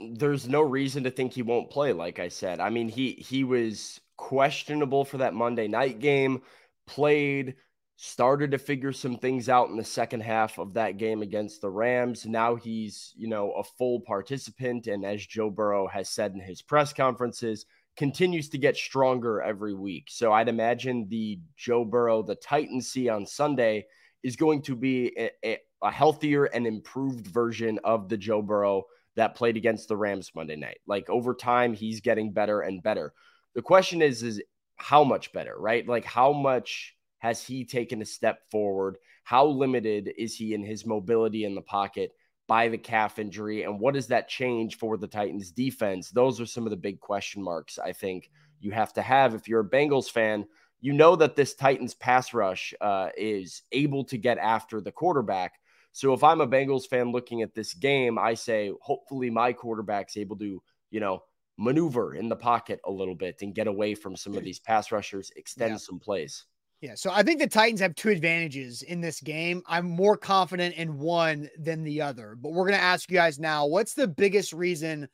there's 0.00 0.48
no 0.48 0.62
reason 0.62 1.04
to 1.04 1.10
think 1.10 1.32
he 1.32 1.42
won't 1.42 1.70
play. 1.70 1.92
Like 1.92 2.18
I 2.18 2.28
said, 2.28 2.60
I 2.60 2.70
mean 2.70 2.88
he 2.88 3.12
he 3.12 3.44
was 3.44 4.00
questionable 4.16 5.04
for 5.04 5.18
that 5.18 5.34
Monday 5.34 5.68
night 5.68 5.98
game, 5.98 6.42
played, 6.86 7.56
started 7.96 8.50
to 8.50 8.58
figure 8.58 8.92
some 8.92 9.16
things 9.18 9.48
out 9.48 9.68
in 9.68 9.76
the 9.76 9.84
second 9.84 10.20
half 10.20 10.58
of 10.58 10.74
that 10.74 10.96
game 10.96 11.22
against 11.22 11.60
the 11.60 11.70
Rams. 11.70 12.24
Now 12.26 12.56
he's 12.56 13.12
you 13.16 13.28
know 13.28 13.52
a 13.52 13.64
full 13.64 14.00
participant, 14.00 14.86
and 14.86 15.04
as 15.04 15.24
Joe 15.26 15.50
Burrow 15.50 15.86
has 15.86 16.08
said 16.08 16.32
in 16.32 16.40
his 16.40 16.62
press 16.62 16.92
conferences 16.92 17.66
continues 17.96 18.48
to 18.50 18.58
get 18.58 18.76
stronger 18.76 19.42
every 19.42 19.74
week. 19.74 20.08
So 20.08 20.32
I'd 20.32 20.48
imagine 20.48 21.06
the 21.08 21.38
Joe 21.56 21.84
Burrow, 21.84 22.22
the 22.22 22.34
Titans 22.34 22.90
see 22.90 23.08
on 23.08 23.26
Sunday 23.26 23.86
is 24.22 24.36
going 24.36 24.62
to 24.62 24.76
be 24.76 25.12
a, 25.16 25.30
a, 25.44 25.58
a, 25.82 25.90
healthier 25.90 26.44
and 26.44 26.66
improved 26.66 27.26
version 27.26 27.78
of 27.84 28.08
the 28.08 28.16
Joe 28.16 28.42
Burrow 28.42 28.84
that 29.16 29.34
played 29.34 29.56
against 29.56 29.88
the 29.88 29.96
Rams 29.96 30.30
Monday 30.34 30.56
night. 30.56 30.78
Like 30.86 31.08
over 31.10 31.34
time, 31.34 31.74
he's 31.74 32.00
getting 32.00 32.32
better 32.32 32.60
and 32.60 32.82
better. 32.82 33.12
The 33.54 33.62
question 33.62 34.02
is, 34.02 34.22
is 34.22 34.42
how 34.76 35.04
much 35.04 35.32
better, 35.32 35.54
right? 35.58 35.86
Like 35.86 36.04
how 36.04 36.32
much 36.32 36.96
has 37.18 37.42
he 37.42 37.64
taken 37.64 38.00
a 38.02 38.06
step 38.06 38.40
forward? 38.50 38.96
How 39.24 39.46
limited 39.46 40.10
is 40.16 40.34
he 40.36 40.54
in 40.54 40.64
his 40.64 40.86
mobility 40.86 41.44
in 41.44 41.54
the 41.54 41.62
pocket? 41.62 42.12
By 42.50 42.66
the 42.66 42.76
calf 42.76 43.20
injury 43.20 43.62
and 43.62 43.78
what 43.78 43.94
does 43.94 44.08
that 44.08 44.28
change 44.28 44.76
for 44.76 44.96
the 44.96 45.06
Titans 45.06 45.52
defense? 45.52 46.10
Those 46.10 46.40
are 46.40 46.46
some 46.46 46.64
of 46.64 46.70
the 46.70 46.76
big 46.76 46.98
question 46.98 47.40
marks 47.40 47.78
I 47.78 47.92
think 47.92 48.28
you 48.58 48.72
have 48.72 48.92
to 48.94 49.02
have 49.02 49.34
if 49.34 49.46
you're 49.46 49.60
a 49.60 49.70
Bengals 49.70 50.10
fan. 50.10 50.44
You 50.80 50.92
know 50.92 51.14
that 51.14 51.36
this 51.36 51.54
Titans 51.54 51.94
pass 51.94 52.34
rush 52.34 52.74
uh, 52.80 53.10
is 53.16 53.62
able 53.70 54.02
to 54.02 54.18
get 54.18 54.36
after 54.38 54.80
the 54.80 54.90
quarterback. 54.90 55.60
So 55.92 56.12
if 56.12 56.24
I'm 56.24 56.40
a 56.40 56.48
Bengals 56.48 56.88
fan 56.88 57.12
looking 57.12 57.42
at 57.42 57.54
this 57.54 57.72
game, 57.72 58.18
I 58.18 58.34
say 58.34 58.72
hopefully 58.82 59.30
my 59.30 59.52
quarterback's 59.52 60.16
able 60.16 60.36
to, 60.38 60.60
you 60.90 60.98
know, 60.98 61.22
maneuver 61.56 62.16
in 62.16 62.28
the 62.28 62.34
pocket 62.34 62.80
a 62.84 62.90
little 62.90 63.14
bit 63.14 63.42
and 63.42 63.54
get 63.54 63.68
away 63.68 63.94
from 63.94 64.16
some 64.16 64.36
of 64.36 64.42
these 64.42 64.58
pass 64.58 64.90
rushers, 64.90 65.30
extend 65.36 65.74
yeah. 65.74 65.76
some 65.76 66.00
plays. 66.00 66.46
Yeah, 66.80 66.94
so 66.94 67.10
I 67.12 67.22
think 67.22 67.40
the 67.40 67.46
Titans 67.46 67.80
have 67.80 67.94
two 67.94 68.08
advantages 68.08 68.80
in 68.82 69.02
this 69.02 69.20
game. 69.20 69.62
I'm 69.66 69.84
more 69.84 70.16
confident 70.16 70.76
in 70.76 70.98
one 70.98 71.50
than 71.58 71.84
the 71.84 72.00
other. 72.00 72.36
But 72.40 72.52
we're 72.52 72.66
going 72.66 72.78
to 72.78 72.84
ask 72.84 73.10
you 73.10 73.16
guys 73.16 73.38
now 73.38 73.66
what's 73.66 73.92
the 73.92 74.08
biggest 74.08 74.54
reason 74.54 75.06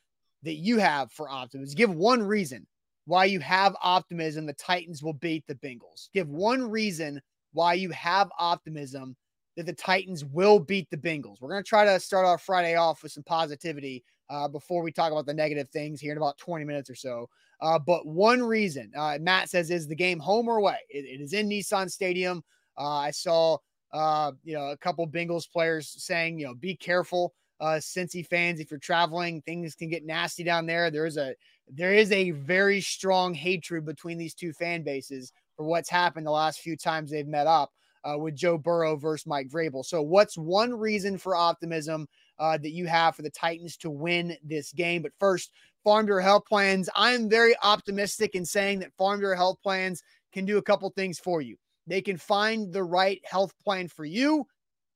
that 0.44 0.54
you 0.54 0.78
have 0.78 1.10
for 1.10 1.28
optimism? 1.28 1.76
Give 1.76 1.92
one 1.92 2.22
reason 2.22 2.68
why 3.06 3.24
you 3.24 3.40
have 3.40 3.74
optimism 3.82 4.46
the 4.46 4.52
Titans 4.52 5.02
will 5.02 5.12
beat 5.12 5.44
the 5.48 5.56
Bengals. 5.56 6.08
Give 6.14 6.28
one 6.28 6.70
reason 6.70 7.20
why 7.52 7.74
you 7.74 7.90
have 7.90 8.30
optimism 8.38 9.16
that 9.56 9.66
the 9.66 9.72
Titans 9.72 10.24
will 10.24 10.60
beat 10.60 10.88
the 10.90 10.96
Bengals. 10.96 11.40
We're 11.40 11.50
going 11.50 11.64
to 11.64 11.68
try 11.68 11.84
to 11.84 11.98
start 11.98 12.26
our 12.26 12.38
Friday 12.38 12.76
off 12.76 13.02
with 13.02 13.10
some 13.10 13.24
positivity 13.24 14.04
uh, 14.30 14.48
before 14.48 14.82
we 14.82 14.92
talk 14.92 15.12
about 15.12 15.26
the 15.26 15.34
negative 15.34 15.68
things 15.70 16.00
here 16.00 16.12
in 16.12 16.18
about 16.18 16.38
20 16.38 16.64
minutes 16.64 16.90
or 16.90 16.94
so. 16.94 17.28
Uh, 17.60 17.78
but 17.78 18.06
one 18.06 18.42
reason, 18.42 18.90
uh, 18.96 19.18
Matt 19.20 19.48
says, 19.48 19.70
is 19.70 19.86
the 19.86 19.94
game 19.94 20.18
home 20.18 20.48
or 20.48 20.58
away? 20.58 20.78
it, 20.90 21.04
it 21.04 21.20
is 21.20 21.32
in 21.32 21.48
Nissan 21.48 21.90
Stadium. 21.90 22.42
Uh, 22.78 22.98
I 22.98 23.10
saw, 23.10 23.56
uh, 23.92 24.32
you 24.44 24.54
know, 24.54 24.68
a 24.68 24.76
couple 24.76 25.06
Bengals 25.08 25.50
players 25.50 25.94
saying, 25.96 26.38
you 26.38 26.46
know, 26.46 26.54
be 26.54 26.74
careful, 26.76 27.32
uh, 27.60 27.78
Cincy 27.80 28.26
fans, 28.26 28.60
if 28.60 28.70
you're 28.70 28.80
traveling, 28.80 29.40
things 29.42 29.74
can 29.74 29.88
get 29.88 30.04
nasty 30.04 30.44
down 30.44 30.66
there. 30.66 30.90
There 30.90 31.06
is 31.06 31.16
a 31.16 31.34
there 31.68 31.94
is 31.94 32.12
a 32.12 32.30
very 32.30 32.80
strong 32.80 33.34
hatred 33.34 33.84
between 33.84 34.18
these 34.18 34.34
two 34.34 34.52
fan 34.52 34.82
bases 34.82 35.32
for 35.56 35.64
what's 35.64 35.88
happened 35.88 36.26
the 36.26 36.30
last 36.30 36.60
few 36.60 36.76
times 36.76 37.10
they've 37.10 37.26
met 37.26 37.46
up 37.46 37.72
uh, 38.04 38.16
with 38.18 38.36
Joe 38.36 38.58
Burrow 38.58 38.96
versus 38.96 39.26
Mike 39.26 39.48
Vrabel. 39.48 39.84
So, 39.84 40.02
what's 40.02 40.38
one 40.38 40.72
reason 40.72 41.18
for 41.18 41.34
optimism 41.34 42.06
uh, 42.38 42.58
that 42.58 42.72
you 42.72 42.86
have 42.86 43.14
for 43.14 43.22
the 43.22 43.30
Titans 43.30 43.76
to 43.78 43.90
win 43.90 44.36
this 44.42 44.72
game? 44.72 45.02
But 45.02 45.12
first, 45.18 45.50
Farm 45.84 46.06
Bureau 46.06 46.22
Health 46.22 46.44
Plans. 46.48 46.88
I'm 46.94 47.28
very 47.28 47.54
optimistic 47.62 48.34
in 48.34 48.44
saying 48.44 48.80
that 48.80 48.92
Farm 48.98 49.20
Bureau 49.20 49.36
Health 49.36 49.58
Plans 49.62 50.02
can 50.32 50.44
do 50.44 50.58
a 50.58 50.62
couple 50.62 50.90
things 50.90 51.18
for 51.18 51.40
you. 51.40 51.56
They 51.86 52.02
can 52.02 52.16
find 52.16 52.72
the 52.72 52.82
right 52.82 53.20
health 53.24 53.52
plan 53.62 53.88
for 53.88 54.04
you, 54.04 54.46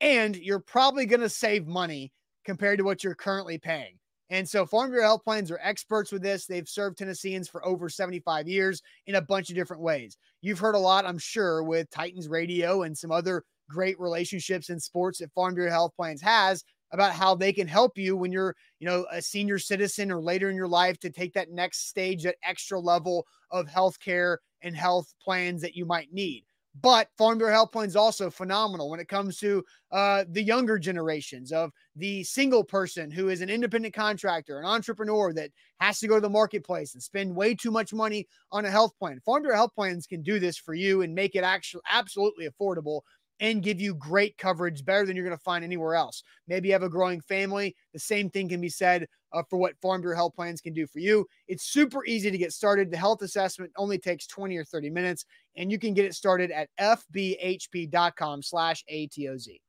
and 0.01 0.35
you're 0.37 0.59
probably 0.59 1.07
going 1.07 1.21
to 1.21 1.29
save 1.29 1.67
money 1.67 2.13
compared 2.45 2.79
to 2.79 2.85
what 2.85 3.05
you're 3.05 3.15
currently 3.15 3.59
paying. 3.59 3.99
And 4.31 4.49
so 4.49 4.65
Farm 4.65 4.91
Bureau 4.91 5.07
Health 5.07 5.25
Plans 5.25 5.51
are 5.51 5.61
experts 5.63 6.13
with 6.13 6.23
this. 6.23 6.47
They've 6.47 6.69
served 6.69 6.99
Tennesseans 6.99 7.49
for 7.49 7.65
over 7.67 7.89
75 7.89 8.49
years 8.49 8.81
in 9.07 9.17
a 9.17 9.23
bunch 9.23 9.51
of 9.51 9.57
different 9.57 9.83
ways. 9.83 10.17
You've 10.41 10.61
heard 10.61 10.77
a 10.77 10.79
lot, 10.79 11.05
I'm 11.05 11.19
sure, 11.19 11.65
with 11.65 11.91
Titans 11.91 12.29
Radio 12.29 12.83
and 12.83 12.97
some 12.97 13.11
other 13.11 13.45
great 13.69 13.99
relationships 13.99 14.71
in 14.71 14.79
sports 14.79 15.19
that 15.19 15.33
Farm 15.33 15.55
Bureau 15.55 15.71
Health 15.71 15.93
Plans 15.97 16.21
has 16.21 16.65
about 16.93 17.13
how 17.13 17.35
they 17.35 17.53
can 17.53 17.69
help 17.69 17.97
you 17.97 18.17
when 18.17 18.33
you're, 18.33 18.57
you 18.79 18.87
know, 18.87 19.07
a 19.11 19.23
senior 19.23 19.59
citizen 19.59 20.11
or 20.11 20.21
later 20.21 20.51
in 20.51 20.57
your 20.57 20.69
life 20.69 20.99
to 21.01 21.11
take 21.11 21.33
that 21.35 21.51
next 21.51 21.89
stage, 21.89 22.23
that 22.25 22.37
extra 22.43 22.79
level 22.79 23.27
of 23.51 23.67
healthcare 23.67 24.39
and 24.63 24.77
health 24.77 25.15
plans 25.23 25.63
that 25.63 25.75
you 25.75 25.87
might 25.87 26.13
need. 26.13 26.45
But 26.81 27.09
Farm 27.19 27.39
Bureau 27.39 27.53
Health 27.53 27.73
Plan 27.73 27.89
is 27.89 27.97
also 27.97 28.31
phenomenal 28.31 28.91
when 28.91 29.01
it 29.01 29.09
comes 29.09 29.39
to 29.39 29.65
uh, 29.91 30.25
the 30.29 30.43
younger 30.43 30.79
generations 30.79 31.51
of 31.51 31.73
the 31.97 32.23
single 32.23 32.63
person 32.63 33.11
who 33.11 33.29
is 33.29 33.41
an 33.41 33.51
independent 33.51 33.93
contractor, 33.93 34.61
an 34.61 34.65
entrepreneur 34.65 35.33
that 35.33 35.51
has 35.81 35.99
to 35.99 36.07
go 36.07 36.15
to 36.15 36.21
the 36.21 36.29
marketplace 36.29 36.95
and 36.95 37.03
spend 37.03 37.35
way 37.35 37.55
too 37.55 37.73
much 37.73 37.93
money 37.93 38.29
on 38.53 38.65
a 38.65 38.71
health 38.71 38.97
plan. 38.99 39.21
Farm 39.25 39.43
Bureau 39.43 39.57
Health 39.57 39.75
Plans 39.75 40.07
can 40.07 40.23
do 40.23 40.39
this 40.39 40.57
for 40.57 40.75
you 40.75 41.03
and 41.03 41.13
make 41.13 41.35
it 41.35 41.43
actually 41.43 41.83
absolutely 41.91 42.49
affordable 42.49 43.01
and 43.41 43.63
give 43.63 43.81
you 43.81 43.95
great 43.95 44.37
coverage 44.39 44.85
better 44.85 45.07
than 45.07 45.17
you're 45.17 45.25
going 45.25 45.37
to 45.37 45.43
find 45.43 45.65
anywhere 45.65 45.95
else. 45.95 46.23
Maybe 46.47 46.69
you 46.69 46.75
have 46.75 46.83
a 46.83 46.89
growing 46.89 47.21
family. 47.23 47.75
The 47.93 47.99
same 47.99 48.31
thing 48.31 48.49
can 48.49 48.61
be 48.61 48.69
said 48.69 49.07
uh, 49.33 49.43
for 49.49 49.59
what 49.59 49.81
Farm 49.81 50.03
Bureau 50.03 50.17
Health 50.17 50.35
Plans 50.35 50.61
can 50.61 50.75
do 50.75 50.87
for 50.87 50.99
you. 50.99 51.27
It's 51.49 51.65
super 51.65 52.05
easy 52.05 52.31
to 52.31 52.39
get 52.39 52.53
started. 52.53 52.91
The 52.91 52.97
health 52.97 53.23
assessment 53.23 53.73
only 53.77 53.99
takes 53.99 54.27
20 54.27 54.57
or 54.57 54.65
30 54.65 54.91
minutes, 54.91 55.25
and 55.57 55.73
you 55.73 55.79
can 55.79 55.95
get 55.95 56.05
it 56.05 56.15
started 56.15 56.51
at 56.51 56.69
fbhp.com 56.79 58.43
slash 58.43 58.85
ATOZ. 58.93 59.61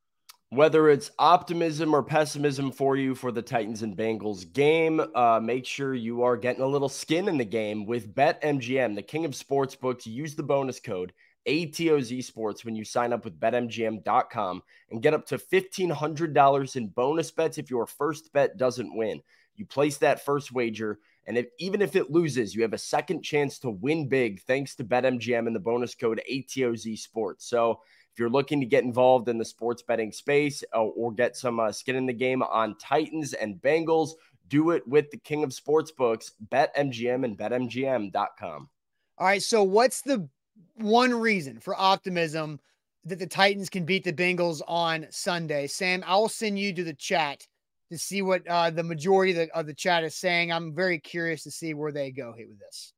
Whether 0.50 0.90
it's 0.90 1.10
optimism 1.18 1.94
or 1.94 2.02
pessimism 2.02 2.72
for 2.72 2.94
you 2.94 3.14
for 3.14 3.32
the 3.32 3.40
Titans 3.40 3.80
and 3.80 3.96
Bengals 3.96 4.52
game, 4.52 5.00
uh, 5.14 5.40
make 5.42 5.64
sure 5.64 5.94
you 5.94 6.22
are 6.24 6.36
getting 6.36 6.60
a 6.60 6.66
little 6.66 6.90
skin 6.90 7.26
in 7.28 7.38
the 7.38 7.44
game 7.46 7.86
with 7.86 8.14
BetMGM, 8.14 8.94
the 8.94 9.00
king 9.00 9.24
of 9.24 9.30
sportsbooks. 9.30 10.04
Use 10.04 10.34
the 10.34 10.42
bonus 10.42 10.78
code 10.78 11.14
ATOZ 11.46 12.22
Sports 12.24 12.64
when 12.64 12.76
you 12.76 12.84
sign 12.84 13.12
up 13.12 13.24
with 13.24 13.40
betmgm.com 13.40 14.62
and 14.90 15.02
get 15.02 15.14
up 15.14 15.26
to 15.26 15.38
$1,500 15.38 16.76
in 16.76 16.88
bonus 16.88 17.30
bets 17.30 17.58
if 17.58 17.70
your 17.70 17.86
first 17.86 18.32
bet 18.32 18.56
doesn't 18.56 18.96
win. 18.96 19.22
You 19.56 19.66
place 19.66 19.98
that 19.98 20.24
first 20.24 20.52
wager, 20.52 20.98
and 21.26 21.36
if, 21.36 21.46
even 21.58 21.82
if 21.82 21.94
it 21.94 22.10
loses, 22.10 22.54
you 22.54 22.62
have 22.62 22.72
a 22.72 22.78
second 22.78 23.22
chance 23.22 23.58
to 23.60 23.70
win 23.70 24.08
big 24.08 24.40
thanks 24.42 24.74
to 24.76 24.84
BetMGM 24.84 25.46
and 25.46 25.54
the 25.54 25.60
bonus 25.60 25.94
code 25.94 26.20
ATOZ 26.30 26.98
Sports. 26.98 27.46
So 27.46 27.80
if 28.12 28.18
you're 28.18 28.30
looking 28.30 28.60
to 28.60 28.66
get 28.66 28.84
involved 28.84 29.28
in 29.28 29.38
the 29.38 29.44
sports 29.44 29.82
betting 29.82 30.12
space 30.12 30.62
uh, 30.74 30.82
or 30.82 31.12
get 31.12 31.36
some 31.36 31.60
uh, 31.60 31.72
skin 31.72 31.96
in 31.96 32.06
the 32.06 32.12
game 32.12 32.42
on 32.42 32.76
Titans 32.78 33.34
and 33.34 33.56
Bengals, 33.56 34.10
do 34.48 34.70
it 34.70 34.86
with 34.86 35.10
the 35.10 35.16
king 35.16 35.44
of 35.44 35.50
sportsbooks, 35.50 36.32
BetMGM 36.50 37.24
and 37.24 37.38
BetMGM.com. 37.38 38.68
All 39.18 39.26
right. 39.26 39.42
So, 39.42 39.62
what's 39.62 40.02
the 40.02 40.28
one 40.76 41.14
reason 41.14 41.60
for 41.60 41.78
optimism 41.78 42.60
that 43.04 43.18
the 43.18 43.26
Titans 43.26 43.68
can 43.68 43.84
beat 43.84 44.04
the 44.04 44.12
Bengals 44.12 44.60
on 44.66 45.06
Sunday? 45.10 45.66
Sam, 45.66 46.04
I'll 46.06 46.28
send 46.28 46.58
you 46.58 46.72
to 46.74 46.84
the 46.84 46.94
chat 46.94 47.46
to 47.90 47.98
see 47.98 48.22
what 48.22 48.46
uh, 48.46 48.70
the 48.70 48.82
majority 48.82 49.32
of 49.32 49.38
the, 49.38 49.56
of 49.56 49.66
the 49.66 49.74
chat 49.74 50.04
is 50.04 50.14
saying. 50.14 50.52
I'm 50.52 50.74
very 50.74 50.98
curious 50.98 51.42
to 51.44 51.50
see 51.50 51.74
where 51.74 51.92
they 51.92 52.10
go 52.10 52.32
here 52.32 52.48
with 52.48 52.58
this. 52.58 52.92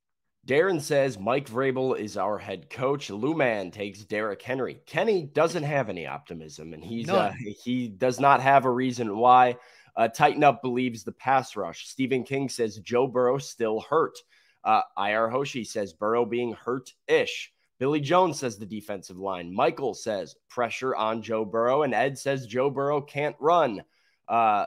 Darren 0.46 0.80
says 0.80 1.18
Mike 1.18 1.48
Vrabel 1.48 1.98
is 1.98 2.18
our 2.18 2.36
head 2.36 2.68
coach. 2.68 3.08
Luman 3.08 3.72
takes 3.72 4.04
Derrick 4.04 4.42
Henry. 4.42 4.78
Kenny 4.84 5.22
doesn't 5.22 5.62
have 5.62 5.88
any 5.88 6.06
optimism, 6.06 6.74
and 6.74 6.84
he's 6.84 7.08
uh, 7.08 7.32
he 7.64 7.88
does 7.88 8.20
not 8.20 8.42
have 8.42 8.66
a 8.66 8.70
reason 8.70 9.16
why. 9.16 9.56
Uh, 9.96 10.08
Tighten 10.08 10.44
up 10.44 10.60
believes 10.60 11.02
the 11.02 11.12
pass 11.12 11.56
rush. 11.56 11.86
Stephen 11.86 12.24
King 12.24 12.48
says 12.48 12.78
Joe 12.78 13.06
Burrow 13.06 13.38
still 13.38 13.80
hurt. 13.80 14.18
Uh, 14.64 14.82
Ir 14.98 15.28
Hoshi 15.28 15.64
says 15.64 15.92
Burrow 15.92 16.26
being 16.26 16.52
hurt 16.52 16.92
ish. 17.06 17.52
Billy 17.78 18.00
Jones 18.00 18.38
says 18.38 18.56
the 18.56 18.66
defensive 18.66 19.18
line. 19.18 19.52
Michael 19.52 19.94
says 19.94 20.36
pressure 20.48 20.94
on 20.94 21.22
Joe 21.22 21.44
Burrow, 21.44 21.82
and 21.82 21.94
Ed 21.94 22.18
says 22.18 22.46
Joe 22.46 22.70
Burrow 22.70 23.00
can't 23.00 23.36
run. 23.40 23.82
Uh, 24.28 24.66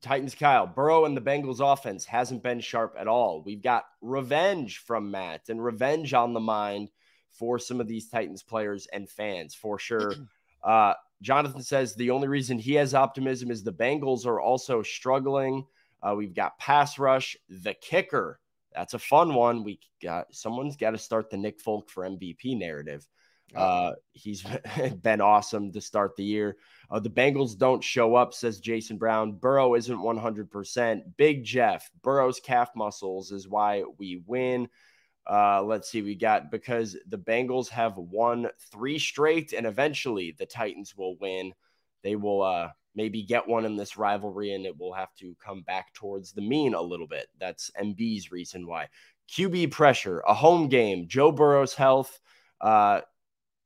Titans 0.00 0.34
Kyle, 0.34 0.66
Burrow 0.66 1.04
and 1.04 1.16
the 1.16 1.20
Bengals 1.20 1.60
offense 1.60 2.04
hasn't 2.04 2.42
been 2.42 2.60
sharp 2.60 2.94
at 2.98 3.08
all. 3.08 3.42
We've 3.44 3.62
got 3.62 3.84
revenge 4.00 4.78
from 4.78 5.10
Matt 5.10 5.48
and 5.48 5.62
revenge 5.62 6.14
on 6.14 6.34
the 6.34 6.40
mind 6.40 6.90
for 7.30 7.58
some 7.58 7.80
of 7.80 7.88
these 7.88 8.08
Titans 8.08 8.42
players 8.42 8.86
and 8.92 9.08
fans 9.08 9.54
for 9.54 9.78
sure. 9.78 10.14
Uh, 10.60 10.92
Jonathan 11.22 11.62
says 11.62 11.94
the 11.94 12.10
only 12.10 12.26
reason 12.26 12.58
he 12.58 12.74
has 12.74 12.92
optimism 12.92 13.48
is 13.48 13.62
the 13.62 13.72
Bengals 13.72 14.26
are 14.26 14.40
also 14.40 14.82
struggling. 14.82 15.64
Uh, 16.02 16.14
we've 16.16 16.34
got 16.34 16.58
pass 16.58 16.98
rush, 16.98 17.36
the 17.48 17.74
kicker. 17.74 18.40
That's 18.78 18.94
a 18.94 18.98
fun 19.00 19.34
one. 19.34 19.64
We 19.64 19.80
got 20.00 20.32
someone's 20.32 20.76
got 20.76 20.92
to 20.92 20.98
start 20.98 21.30
the 21.30 21.36
Nick 21.36 21.60
Folk 21.60 21.90
for 21.90 22.04
MVP 22.04 22.56
narrative. 22.56 23.04
Uh, 23.52 23.92
he's 24.12 24.46
been 25.02 25.20
awesome 25.20 25.72
to 25.72 25.80
start 25.80 26.14
the 26.14 26.22
year. 26.22 26.56
Uh, 26.88 27.00
the 27.00 27.10
Bengals 27.10 27.58
don't 27.58 27.82
show 27.82 28.14
up, 28.14 28.32
says 28.32 28.60
Jason 28.60 28.96
Brown. 28.96 29.32
Burrow 29.32 29.74
isn't 29.74 29.98
100%. 29.98 31.00
Big 31.16 31.42
Jeff, 31.42 31.90
Burrow's 32.02 32.38
calf 32.38 32.70
muscles 32.76 33.32
is 33.32 33.48
why 33.48 33.82
we 33.98 34.22
win. 34.26 34.68
Uh, 35.28 35.60
let's 35.60 35.90
see, 35.90 36.00
we 36.00 36.14
got 36.14 36.52
because 36.52 36.96
the 37.08 37.18
Bengals 37.18 37.68
have 37.70 37.96
won 37.96 38.46
three 38.70 39.00
straight, 39.00 39.52
and 39.54 39.66
eventually 39.66 40.36
the 40.38 40.46
Titans 40.46 40.96
will 40.96 41.16
win. 41.16 41.52
They 42.04 42.14
will 42.14 42.42
uh, 42.42 42.68
maybe 42.98 43.22
get 43.22 43.46
one 43.46 43.64
in 43.64 43.76
this 43.76 43.96
rivalry, 43.96 44.52
and 44.52 44.66
it 44.66 44.76
will 44.76 44.92
have 44.92 45.14
to 45.20 45.36
come 45.42 45.62
back 45.62 45.94
towards 45.94 46.32
the 46.32 46.42
mean 46.42 46.74
a 46.74 46.82
little 46.82 47.06
bit. 47.06 47.28
That's 47.38 47.70
MB's 47.80 48.32
reason 48.32 48.66
why. 48.66 48.88
QB 49.30 49.70
pressure, 49.70 50.20
a 50.26 50.34
home 50.34 50.68
game, 50.68 51.06
Joe 51.06 51.30
Burrow's 51.30 51.74
health. 51.74 52.18
Uh, 52.60 53.02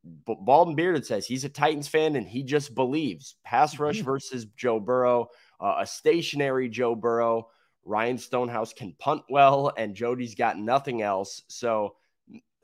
Bald 0.05 0.69
and 0.69 0.77
Bearded 0.77 1.07
says 1.07 1.27
he's 1.27 1.45
a 1.45 1.49
Titans 1.49 1.89
fan 1.89 2.17
and 2.17 2.27
he 2.27 2.43
just 2.43 2.75
believes 2.75 3.37
pass 3.45 3.79
rush 3.79 3.99
mm-hmm. 3.99 4.05
versus 4.05 4.47
Joe 4.57 4.81
Burrow, 4.81 5.29
uh, 5.61 5.77
a 5.81 5.87
stationary 5.87 6.69
Joe 6.69 6.95
Burrow. 6.95 7.49
Ryan 7.85 8.19
Stonehouse 8.19 8.73
can 8.73 8.95
punt 8.99 9.23
well, 9.29 9.73
and 9.77 9.97
Jody's 9.97 10.37
got 10.37 10.57
nothing 10.59 11.03
else. 11.03 11.43
So, 11.49 11.97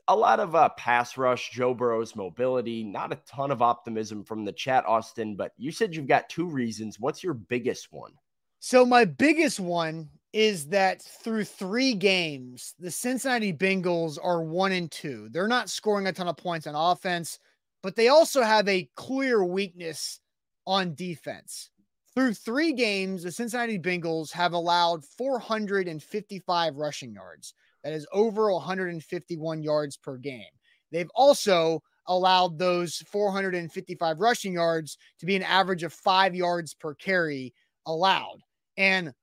a 0.09 0.15
lot 0.15 0.39
of 0.39 0.55
uh, 0.55 0.69
pass 0.69 1.17
rush, 1.17 1.51
Joe 1.51 1.73
Burrow's 1.73 2.15
mobility, 2.15 2.83
not 2.83 3.13
a 3.13 3.19
ton 3.27 3.51
of 3.51 3.61
optimism 3.61 4.23
from 4.23 4.43
the 4.43 4.51
chat, 4.51 4.85
Austin. 4.85 5.35
But 5.35 5.53
you 5.57 5.71
said 5.71 5.95
you've 5.95 6.07
got 6.07 6.29
two 6.29 6.47
reasons. 6.47 6.99
What's 6.99 7.23
your 7.23 7.35
biggest 7.35 7.93
one? 7.93 8.11
So, 8.59 8.85
my 8.85 9.05
biggest 9.05 9.59
one 9.59 10.09
is 10.33 10.67
that 10.67 11.01
through 11.01 11.45
three 11.45 11.93
games, 11.93 12.73
the 12.79 12.91
Cincinnati 12.91 13.53
Bengals 13.53 14.17
are 14.21 14.43
one 14.43 14.71
and 14.71 14.91
two. 14.91 15.29
They're 15.29 15.47
not 15.47 15.69
scoring 15.69 16.07
a 16.07 16.11
ton 16.11 16.27
of 16.27 16.37
points 16.37 16.67
on 16.67 16.75
offense, 16.75 17.39
but 17.81 17.95
they 17.95 18.09
also 18.09 18.41
have 18.41 18.67
a 18.67 18.89
clear 18.95 19.43
weakness 19.43 20.19
on 20.67 20.95
defense. 20.95 21.69
Through 22.15 22.33
three 22.33 22.73
games, 22.73 23.23
the 23.23 23.31
Cincinnati 23.31 23.79
Bengals 23.79 24.31
have 24.31 24.53
allowed 24.53 25.05
455 25.05 26.75
rushing 26.75 27.13
yards. 27.13 27.53
That 27.83 27.93
is 27.93 28.07
over 28.11 28.51
151 28.51 29.63
yards 29.63 29.97
per 29.97 30.17
game. 30.17 30.43
They've 30.91 31.11
also 31.15 31.81
allowed 32.07 32.57
those 32.57 32.97
455 33.07 34.19
rushing 34.19 34.53
yards 34.53 34.97
to 35.19 35.25
be 35.25 35.35
an 35.35 35.43
average 35.43 35.83
of 35.83 35.93
five 35.93 36.35
yards 36.35 36.73
per 36.73 36.95
carry 36.95 37.53
allowed. 37.85 38.39
And 38.77 39.13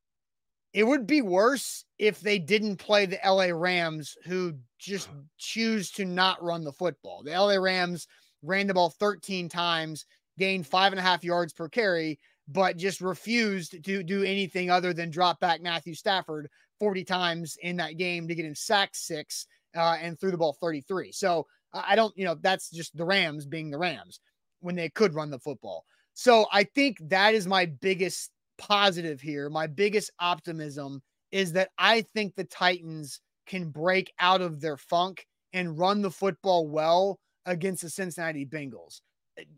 it 0.73 0.85
would 0.85 1.07
be 1.07 1.23
worse 1.23 1.85
if 1.99 2.21
they 2.21 2.39
didn't 2.39 2.77
play 2.77 3.07
the 3.07 3.19
LA 3.25 3.47
Rams, 3.47 4.17
who 4.25 4.55
just 4.79 5.09
choose 5.39 5.91
to 5.93 6.05
not 6.05 6.43
run 6.43 6.65
the 6.65 6.73
football. 6.73 7.23
The 7.23 7.31
LA 7.31 7.57
Rams 7.57 8.07
ran 8.43 8.67
the 8.67 8.75
ball 8.75 8.91
13 8.91 9.49
times, 9.49 10.05
gained 10.39 10.67
five 10.67 10.93
and 10.93 11.01
a 11.01 11.03
half 11.03 11.25
yards 11.25 11.53
per 11.53 11.69
carry, 11.69 12.21
but 12.47 12.77
just 12.77 13.01
refused 13.01 13.83
to 13.85 14.03
do 14.03 14.23
anything 14.23 14.71
other 14.71 14.93
than 14.93 15.11
drop 15.11 15.41
back 15.41 15.63
Matthew 15.63 15.95
Stafford 15.95 16.49
40 16.79 17.05
times 17.05 17.57
in 17.63 17.77
that 17.77 17.97
game 17.97 18.29
to 18.29 18.35
get 18.35 18.45
him 18.45 18.55
sacked 18.55 18.97
six 18.97 19.47
uh, 19.77 19.97
and 20.01 20.19
threw 20.19 20.31
the 20.31 20.37
ball 20.37 20.57
33. 20.61 21.13
So 21.13 21.47
I 21.73 21.97
don't, 21.97 22.17
you 22.17 22.25
know, 22.25 22.37
that's 22.41 22.71
just 22.71 22.97
the 22.97 23.05
Rams 23.05 23.47
being 23.47 23.71
the 23.71 23.79
Rams 23.79 24.21
when 24.61 24.75
they 24.75 24.89
could 24.89 25.15
run 25.15 25.31
the 25.31 25.39
football. 25.39 25.85
So 26.15 26.47
I 26.53 26.65
think 26.65 26.97
that 27.09 27.35
is 27.35 27.47
my 27.47 27.67
biggest 27.67 28.31
positive 28.59 29.21
here, 29.21 29.51
my 29.51 29.67
biggest 29.67 30.11
optimism 30.19 31.03
is 31.31 31.53
that 31.53 31.71
I 31.79 32.03
think 32.15 32.35
the 32.35 32.45
Titans 32.45 33.21
can 33.47 33.71
break 33.71 34.13
out 34.19 34.41
of 34.41 34.61
their 34.61 34.77
funk 34.77 35.27
and 35.53 35.79
run 35.79 36.03
the 36.03 36.11
football 36.11 36.69
well 36.69 37.19
against 37.45 37.83
the 37.83 37.91
Cincinnati 37.91 38.47
Bengals. 38.47 39.01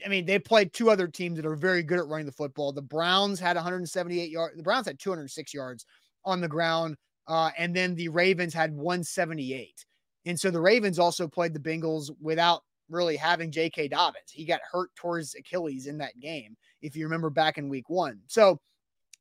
I 0.04 0.08
mean, 0.08 0.26
they 0.26 0.38
played 0.38 0.72
two 0.72 0.90
other 0.90 1.06
teams 1.06 1.36
that 1.36 1.46
are 1.46 1.54
very 1.54 1.82
good 1.82 1.98
at 1.98 2.06
running 2.06 2.26
the 2.26 2.32
football. 2.32 2.72
The 2.72 2.82
Browns 2.82 3.38
had 3.38 3.56
178 3.56 4.30
yards. 4.30 4.56
The 4.56 4.62
Browns 4.62 4.86
had 4.86 4.98
206 4.98 5.54
yards 5.54 5.86
on 6.24 6.40
the 6.40 6.48
ground, 6.48 6.96
uh, 7.28 7.50
and 7.56 7.76
then 7.76 7.94
the 7.94 8.08
Ravens 8.08 8.54
had 8.54 8.74
178. 8.74 9.84
And 10.26 10.38
so 10.38 10.50
the 10.50 10.60
Ravens 10.60 10.98
also 10.98 11.28
played 11.28 11.54
the 11.54 11.60
Bengals 11.60 12.10
without 12.20 12.62
really 12.90 13.16
having 13.16 13.50
J.K. 13.50 13.88
Dobbins. 13.88 14.30
He 14.30 14.44
got 14.44 14.60
hurt 14.70 14.94
towards 14.96 15.34
Achilles 15.34 15.86
in 15.86 15.98
that 15.98 16.18
game, 16.20 16.56
if 16.82 16.96
you 16.96 17.04
remember 17.04 17.30
back 17.30 17.58
in 17.58 17.68
Week 17.68 17.88
One. 17.88 18.20
So 18.26 18.60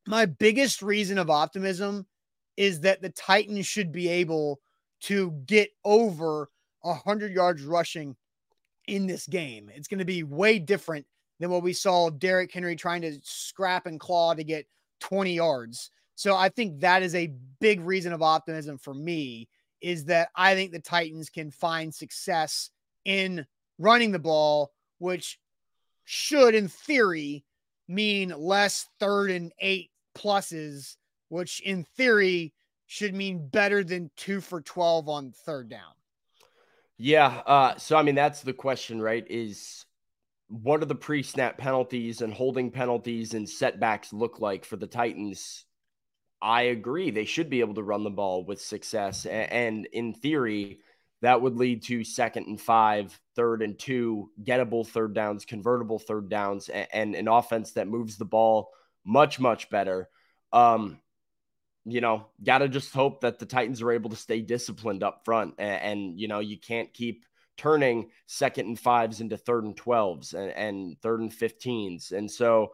my 0.06 0.26
biggest 0.26 0.82
reason 0.82 1.18
of 1.18 1.30
optimism 1.30 2.06
is 2.56 2.80
that 2.80 3.02
the 3.02 3.10
Titans 3.10 3.66
should 3.66 3.92
be 3.92 4.08
able 4.08 4.58
to 5.02 5.30
get 5.46 5.70
over 5.84 6.48
100 6.80 7.32
yards 7.32 7.62
rushing 7.62 8.16
in 8.86 9.06
this 9.06 9.26
game. 9.26 9.70
It's 9.74 9.86
going 9.86 9.98
to 9.98 10.04
be 10.04 10.22
way 10.22 10.58
different 10.58 11.06
than 11.38 11.50
what 11.50 11.62
we 11.62 11.72
saw 11.72 12.10
Derrick 12.10 12.52
Henry 12.52 12.74
trying 12.74 13.02
to 13.02 13.18
scrap 13.22 13.86
and 13.86 14.00
claw 14.00 14.34
to 14.34 14.42
get 14.42 14.66
20 15.00 15.34
yards. 15.34 15.90
So 16.18 16.34
I 16.34 16.48
think 16.48 16.80
that 16.80 17.04
is 17.04 17.14
a 17.14 17.32
big 17.60 17.80
reason 17.80 18.12
of 18.12 18.22
optimism 18.22 18.76
for 18.76 18.92
me 18.92 19.48
is 19.80 20.06
that 20.06 20.30
I 20.34 20.56
think 20.56 20.72
the 20.72 20.80
Titans 20.80 21.30
can 21.30 21.52
find 21.52 21.94
success 21.94 22.70
in 23.04 23.46
running 23.78 24.10
the 24.10 24.18
ball, 24.18 24.72
which 24.98 25.38
should, 26.02 26.56
in 26.56 26.66
theory, 26.66 27.44
mean 27.86 28.30
less 28.36 28.88
third 28.98 29.30
and 29.30 29.52
eight 29.60 29.92
pluses, 30.16 30.96
which 31.28 31.60
in 31.60 31.84
theory 31.84 32.52
should 32.86 33.14
mean 33.14 33.46
better 33.46 33.84
than 33.84 34.10
two 34.16 34.40
for 34.40 34.60
12 34.60 35.08
on 35.08 35.30
third 35.30 35.68
down. 35.68 35.92
Yeah. 36.96 37.42
Uh, 37.46 37.76
so, 37.76 37.96
I 37.96 38.02
mean, 38.02 38.16
that's 38.16 38.40
the 38.40 38.52
question, 38.52 39.00
right? 39.00 39.24
Is 39.30 39.86
what 40.48 40.82
are 40.82 40.86
the 40.86 40.96
pre 40.96 41.22
snap 41.22 41.58
penalties 41.58 42.22
and 42.22 42.34
holding 42.34 42.72
penalties 42.72 43.34
and 43.34 43.48
setbacks 43.48 44.12
look 44.12 44.40
like 44.40 44.64
for 44.64 44.74
the 44.74 44.88
Titans? 44.88 45.64
I 46.40 46.62
agree. 46.62 47.10
They 47.10 47.24
should 47.24 47.50
be 47.50 47.60
able 47.60 47.74
to 47.74 47.82
run 47.82 48.04
the 48.04 48.10
ball 48.10 48.44
with 48.44 48.60
success. 48.60 49.26
And 49.26 49.86
in 49.86 50.14
theory, 50.14 50.80
that 51.20 51.42
would 51.42 51.56
lead 51.56 51.82
to 51.84 52.04
second 52.04 52.46
and 52.46 52.60
five, 52.60 53.18
third 53.34 53.62
and 53.62 53.78
two, 53.78 54.30
gettable 54.42 54.86
third 54.86 55.14
downs, 55.14 55.44
convertible 55.44 55.98
third 55.98 56.28
downs, 56.28 56.68
and 56.68 57.16
an 57.16 57.26
offense 57.26 57.72
that 57.72 57.88
moves 57.88 58.16
the 58.16 58.24
ball 58.24 58.70
much, 59.04 59.40
much 59.40 59.68
better. 59.68 60.08
Um, 60.52 61.00
you 61.84 62.00
know, 62.00 62.26
got 62.44 62.58
to 62.58 62.68
just 62.68 62.92
hope 62.92 63.22
that 63.22 63.38
the 63.38 63.46
Titans 63.46 63.82
are 63.82 63.90
able 63.90 64.10
to 64.10 64.16
stay 64.16 64.40
disciplined 64.40 65.02
up 65.02 65.24
front. 65.24 65.54
And, 65.58 65.82
and, 65.82 66.20
you 66.20 66.28
know, 66.28 66.38
you 66.38 66.58
can't 66.58 66.92
keep 66.92 67.24
turning 67.56 68.10
second 68.26 68.66
and 68.66 68.78
fives 68.78 69.20
into 69.20 69.36
third 69.36 69.64
and 69.64 69.76
12s 69.76 70.34
and, 70.34 70.50
and 70.52 71.00
third 71.02 71.20
and 71.20 71.32
15s. 71.32 72.12
And 72.12 72.30
so 72.30 72.72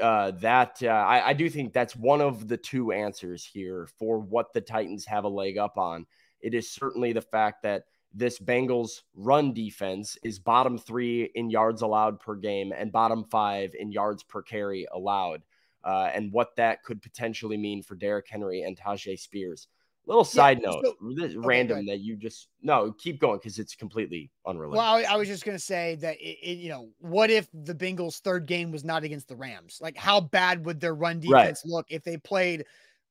uh, 0.00 0.32
that 0.40 0.78
uh, 0.82 0.88
I, 0.88 1.28
I 1.28 1.32
do 1.32 1.48
think 1.50 1.72
that's 1.72 1.96
one 1.96 2.20
of 2.20 2.48
the 2.48 2.56
two 2.56 2.92
answers 2.92 3.44
here 3.44 3.88
for 3.98 4.18
what 4.18 4.52
the 4.52 4.60
Titans 4.60 5.04
have 5.06 5.24
a 5.24 5.28
leg 5.28 5.58
up 5.58 5.78
on. 5.78 6.06
It 6.40 6.54
is 6.54 6.70
certainly 6.70 7.12
the 7.12 7.20
fact 7.22 7.62
that 7.64 7.84
this 8.14 8.38
Bengals 8.38 9.02
run 9.14 9.52
defense 9.52 10.16
is 10.22 10.38
bottom 10.38 10.78
three 10.78 11.30
in 11.34 11.50
yards 11.50 11.82
allowed 11.82 12.20
per 12.20 12.36
game 12.36 12.72
and 12.72 12.90
bottom 12.90 13.24
five 13.24 13.74
in 13.78 13.92
yards 13.92 14.22
per 14.22 14.42
carry 14.42 14.86
allowed. 14.92 15.42
uh, 15.84 16.10
and 16.14 16.32
what 16.32 16.56
that 16.56 16.82
could 16.82 17.00
potentially 17.02 17.56
mean 17.56 17.82
for 17.82 17.94
Derrick 17.94 18.26
Henry 18.28 18.62
and 18.62 18.76
Tyjae 18.76 19.18
Spears. 19.18 19.68
Little 20.08 20.24
side 20.24 20.60
yeah, 20.62 20.70
note, 20.70 20.84
so, 20.86 21.22
okay, 21.22 21.36
random 21.36 21.84
that 21.84 22.00
you 22.00 22.16
just 22.16 22.48
no 22.62 22.92
keep 22.92 23.20
going 23.20 23.36
because 23.38 23.58
it's 23.58 23.74
completely 23.74 24.30
unrelated. 24.46 24.78
Well, 24.78 24.94
I, 24.94 25.02
I, 25.02 25.16
was 25.16 25.28
just 25.28 25.44
gonna 25.44 25.58
say 25.58 25.96
that 25.96 26.16
it, 26.16 26.38
it, 26.42 26.56
you 26.56 26.70
know, 26.70 26.88
what 26.98 27.28
if 27.28 27.46
the 27.52 27.74
Bengals' 27.74 28.20
third 28.20 28.46
game 28.46 28.72
was 28.72 28.84
not 28.84 29.04
against 29.04 29.28
the 29.28 29.36
Rams? 29.36 29.80
Like, 29.82 29.98
how 29.98 30.18
bad 30.18 30.64
would 30.64 30.80
their 30.80 30.94
run 30.94 31.20
defense 31.20 31.62
right. 31.62 31.70
look 31.70 31.86
if 31.90 32.04
they 32.04 32.16
played 32.16 32.64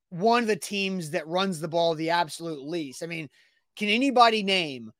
one 0.09 0.41
of 0.41 0.47
the 0.47 0.55
teams 0.55 1.11
that 1.11 1.27
runs 1.27 1.59
the 1.59 1.67
ball 1.67 1.93
the 1.93 2.09
absolute 2.09 2.67
least? 2.67 3.03
I 3.03 3.05
mean, 3.05 3.29
can 3.75 3.89
anybody 3.89 4.41
name 4.41 4.91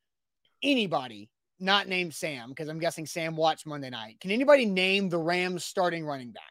anybody 0.62 1.32
not 1.60 1.88
named 1.88 2.14
Sam 2.14 2.50
because 2.50 2.70
I'm 2.70 2.78
guessing 2.78 3.08
Sam 3.08 3.36
watched 3.36 3.66
Monday 3.66 3.90
night? 3.90 4.20
Can 4.22 4.30
anybody 4.30 4.68
name 4.68 5.10
the 5.10 5.18
Rams 5.18 5.66
starting 5.66 6.06
running 6.06 6.30
back? 6.30 6.44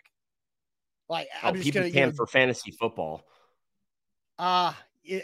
Like, 1.08 1.28
oh, 1.36 1.50
I'm 1.50 1.54
just 1.54 1.72
gonna, 1.72 1.88
can 1.88 1.94
you 1.94 2.06
know, 2.06 2.12
for 2.16 2.26
fantasy 2.26 2.72
football. 2.72 3.22
Uh 4.40 4.72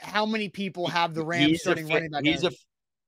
how 0.03 0.27
many 0.27 0.49
people 0.49 0.87
have 0.87 1.15
the 1.15 1.25
Rams 1.25 1.47
he's 1.47 1.61
starting 1.63 1.87
fa- 1.87 1.95
running 1.95 2.11
back? 2.11 2.25
He's 2.25 2.45
a 2.45 2.53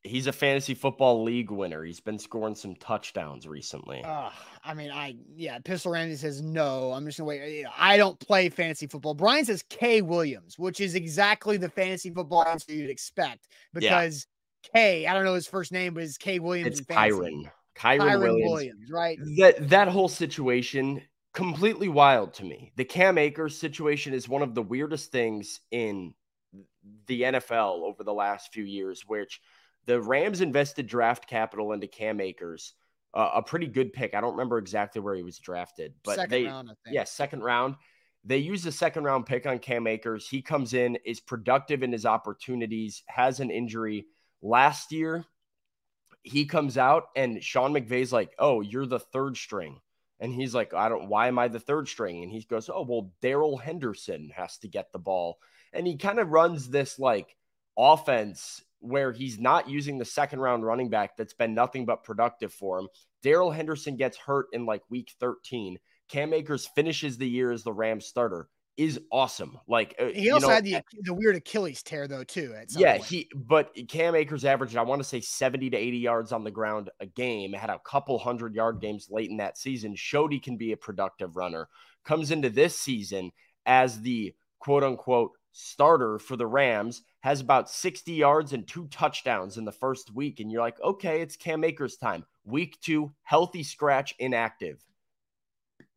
he's 0.04 0.26
a 0.26 0.32
fantasy 0.32 0.74
football 0.74 1.22
league 1.22 1.50
winner. 1.50 1.82
He's 1.82 2.00
been 2.00 2.18
scoring 2.18 2.54
some 2.54 2.76
touchdowns 2.76 3.48
recently. 3.48 4.02
Uh, 4.04 4.30
I 4.62 4.74
mean, 4.74 4.90
I 4.90 5.16
yeah, 5.34 5.58
Pistol 5.58 5.92
Randy 5.92 6.16
says 6.16 6.42
no. 6.42 6.92
I'm 6.92 7.04
just 7.06 7.18
gonna 7.18 7.28
wait. 7.28 7.64
I 7.76 7.96
don't 7.96 8.18
play 8.20 8.48
fantasy 8.48 8.86
football. 8.86 9.14
Brian 9.14 9.44
says 9.44 9.64
K 9.68 10.02
Williams, 10.02 10.58
which 10.58 10.80
is 10.80 10.94
exactly 10.94 11.56
the 11.56 11.68
fantasy 11.68 12.10
football 12.10 12.44
answer 12.44 12.72
you'd 12.72 12.90
expect 12.90 13.48
because 13.72 14.26
yeah. 14.64 14.70
K, 14.72 15.06
I 15.06 15.14
don't 15.14 15.24
know 15.24 15.34
his 15.34 15.46
first 15.46 15.72
name, 15.72 15.94
but 15.94 16.02
it's 16.04 16.18
K 16.18 16.38
Williams. 16.38 16.78
It's 16.78 16.86
Kyren. 16.86 17.50
Kyren, 17.74 17.98
Kyren 17.98 18.20
Williams. 18.20 18.50
Williams, 18.50 18.90
right? 18.90 19.18
That 19.38 19.68
that 19.70 19.88
whole 19.88 20.08
situation 20.08 21.02
completely 21.32 21.88
wild 21.88 22.32
to 22.34 22.44
me. 22.44 22.72
The 22.76 22.84
Cam 22.84 23.18
Akers 23.18 23.58
situation 23.58 24.14
is 24.14 24.28
one 24.28 24.42
of 24.42 24.54
the 24.54 24.62
weirdest 24.62 25.10
things 25.10 25.60
in 25.70 26.14
the 27.06 27.22
NFL 27.22 27.82
over 27.82 28.04
the 28.04 28.12
last 28.12 28.52
few 28.52 28.64
years, 28.64 29.04
which 29.06 29.40
the 29.86 30.00
Rams 30.00 30.40
invested 30.40 30.86
draft 30.86 31.26
capital 31.26 31.72
into 31.72 31.86
Cam 31.86 32.20
Akers, 32.20 32.74
uh, 33.12 33.30
a 33.34 33.42
pretty 33.42 33.66
good 33.66 33.92
pick. 33.92 34.14
I 34.14 34.20
don't 34.20 34.32
remember 34.32 34.58
exactly 34.58 35.00
where 35.00 35.14
he 35.14 35.22
was 35.22 35.38
drafted, 35.38 35.94
but 36.04 36.16
second 36.16 36.30
they, 36.30 36.44
round, 36.44 36.70
yeah, 36.90 37.04
second 37.04 37.42
round. 37.42 37.76
They 38.24 38.38
used 38.38 38.66
a 38.66 38.72
second 38.72 39.04
round 39.04 39.26
pick 39.26 39.46
on 39.46 39.58
Cam 39.58 39.86
Akers. 39.86 40.28
He 40.28 40.40
comes 40.40 40.72
in, 40.72 40.96
is 41.04 41.20
productive 41.20 41.82
in 41.82 41.92
his 41.92 42.06
opportunities, 42.06 43.02
has 43.06 43.40
an 43.40 43.50
injury 43.50 44.06
last 44.40 44.92
year. 44.92 45.24
He 46.22 46.46
comes 46.46 46.78
out 46.78 47.04
and 47.14 47.44
Sean 47.44 47.74
McVay's 47.74 48.12
like, 48.12 48.32
"Oh, 48.38 48.62
you're 48.62 48.86
the 48.86 48.98
third 48.98 49.36
string." 49.36 49.80
And 50.20 50.32
he's 50.32 50.54
like, 50.54 50.72
I 50.72 50.88
don't, 50.88 51.08
why 51.08 51.28
am 51.28 51.38
I 51.38 51.48
the 51.48 51.60
third 51.60 51.88
string? 51.88 52.22
And 52.22 52.32
he 52.32 52.40
goes, 52.42 52.70
Oh, 52.72 52.86
well, 52.88 53.12
Darrell 53.20 53.58
Henderson 53.58 54.30
has 54.34 54.58
to 54.58 54.68
get 54.68 54.92
the 54.92 54.98
ball. 54.98 55.38
And 55.74 55.86
he 55.86 55.96
kind 55.96 56.18
of 56.18 56.30
runs 56.30 56.68
this 56.68 56.98
like 56.98 57.36
offense 57.76 58.62
where 58.80 59.12
he's 59.12 59.38
not 59.38 59.68
using 59.68 59.98
the 59.98 60.04
second 60.04 60.40
round 60.40 60.64
running 60.64 60.90
back 60.90 61.16
that's 61.16 61.32
been 61.32 61.54
nothing 61.54 61.86
but 61.86 62.04
productive 62.04 62.52
for 62.52 62.78
him. 62.78 62.88
Darrell 63.22 63.50
Henderson 63.50 63.96
gets 63.96 64.18
hurt 64.18 64.46
in 64.52 64.66
like 64.66 64.82
week 64.90 65.12
13. 65.20 65.78
Cam 66.08 66.34
Akers 66.34 66.66
finishes 66.74 67.16
the 67.16 67.28
year 67.28 67.50
as 67.50 67.62
the 67.62 67.72
Rams 67.72 68.04
starter 68.04 68.48
is 68.76 69.00
awesome. 69.12 69.58
Like 69.68 69.94
uh, 69.98 70.06
he 70.06 70.30
also 70.30 70.48
know, 70.48 70.54
had 70.54 70.64
the 70.64 70.82
the 71.02 71.14
weird 71.14 71.36
Achilles 71.36 71.82
tear 71.82 72.08
though 72.08 72.24
too. 72.24 72.54
yeah, 72.70 72.96
point. 72.96 73.04
he 73.04 73.30
but 73.34 73.70
Cam 73.88 74.14
Akers 74.14 74.44
averaged 74.44 74.76
I 74.76 74.82
want 74.82 75.00
to 75.00 75.08
say 75.08 75.20
seventy 75.20 75.70
to 75.70 75.76
eighty 75.76 75.98
yards 75.98 76.32
on 76.32 76.44
the 76.44 76.50
ground 76.50 76.90
a 77.00 77.06
game. 77.06 77.52
Had 77.52 77.70
a 77.70 77.78
couple 77.78 78.18
hundred 78.18 78.54
yard 78.54 78.80
games 78.80 79.08
late 79.10 79.30
in 79.30 79.36
that 79.38 79.56
season. 79.56 79.94
Showed 79.94 80.32
he 80.32 80.40
can 80.40 80.56
be 80.56 80.72
a 80.72 80.76
productive 80.76 81.36
runner. 81.36 81.68
Comes 82.04 82.30
into 82.30 82.50
this 82.50 82.78
season 82.78 83.30
as 83.64 84.00
the 84.00 84.34
quote 84.58 84.82
unquote 84.82 85.32
starter 85.54 86.18
for 86.18 86.36
the 86.36 86.46
Rams. 86.46 87.02
Has 87.20 87.40
about 87.40 87.70
sixty 87.70 88.12
yards 88.12 88.52
and 88.52 88.68
two 88.68 88.86
touchdowns 88.88 89.56
in 89.56 89.64
the 89.64 89.72
first 89.72 90.14
week, 90.14 90.40
and 90.40 90.52
you're 90.52 90.60
like, 90.60 90.80
okay, 90.82 91.22
it's 91.22 91.36
Cam 91.36 91.64
Akers 91.64 91.96
time. 91.96 92.26
Week 92.44 92.78
two, 92.82 93.12
healthy 93.22 93.62
scratch, 93.62 94.14
inactive 94.18 94.84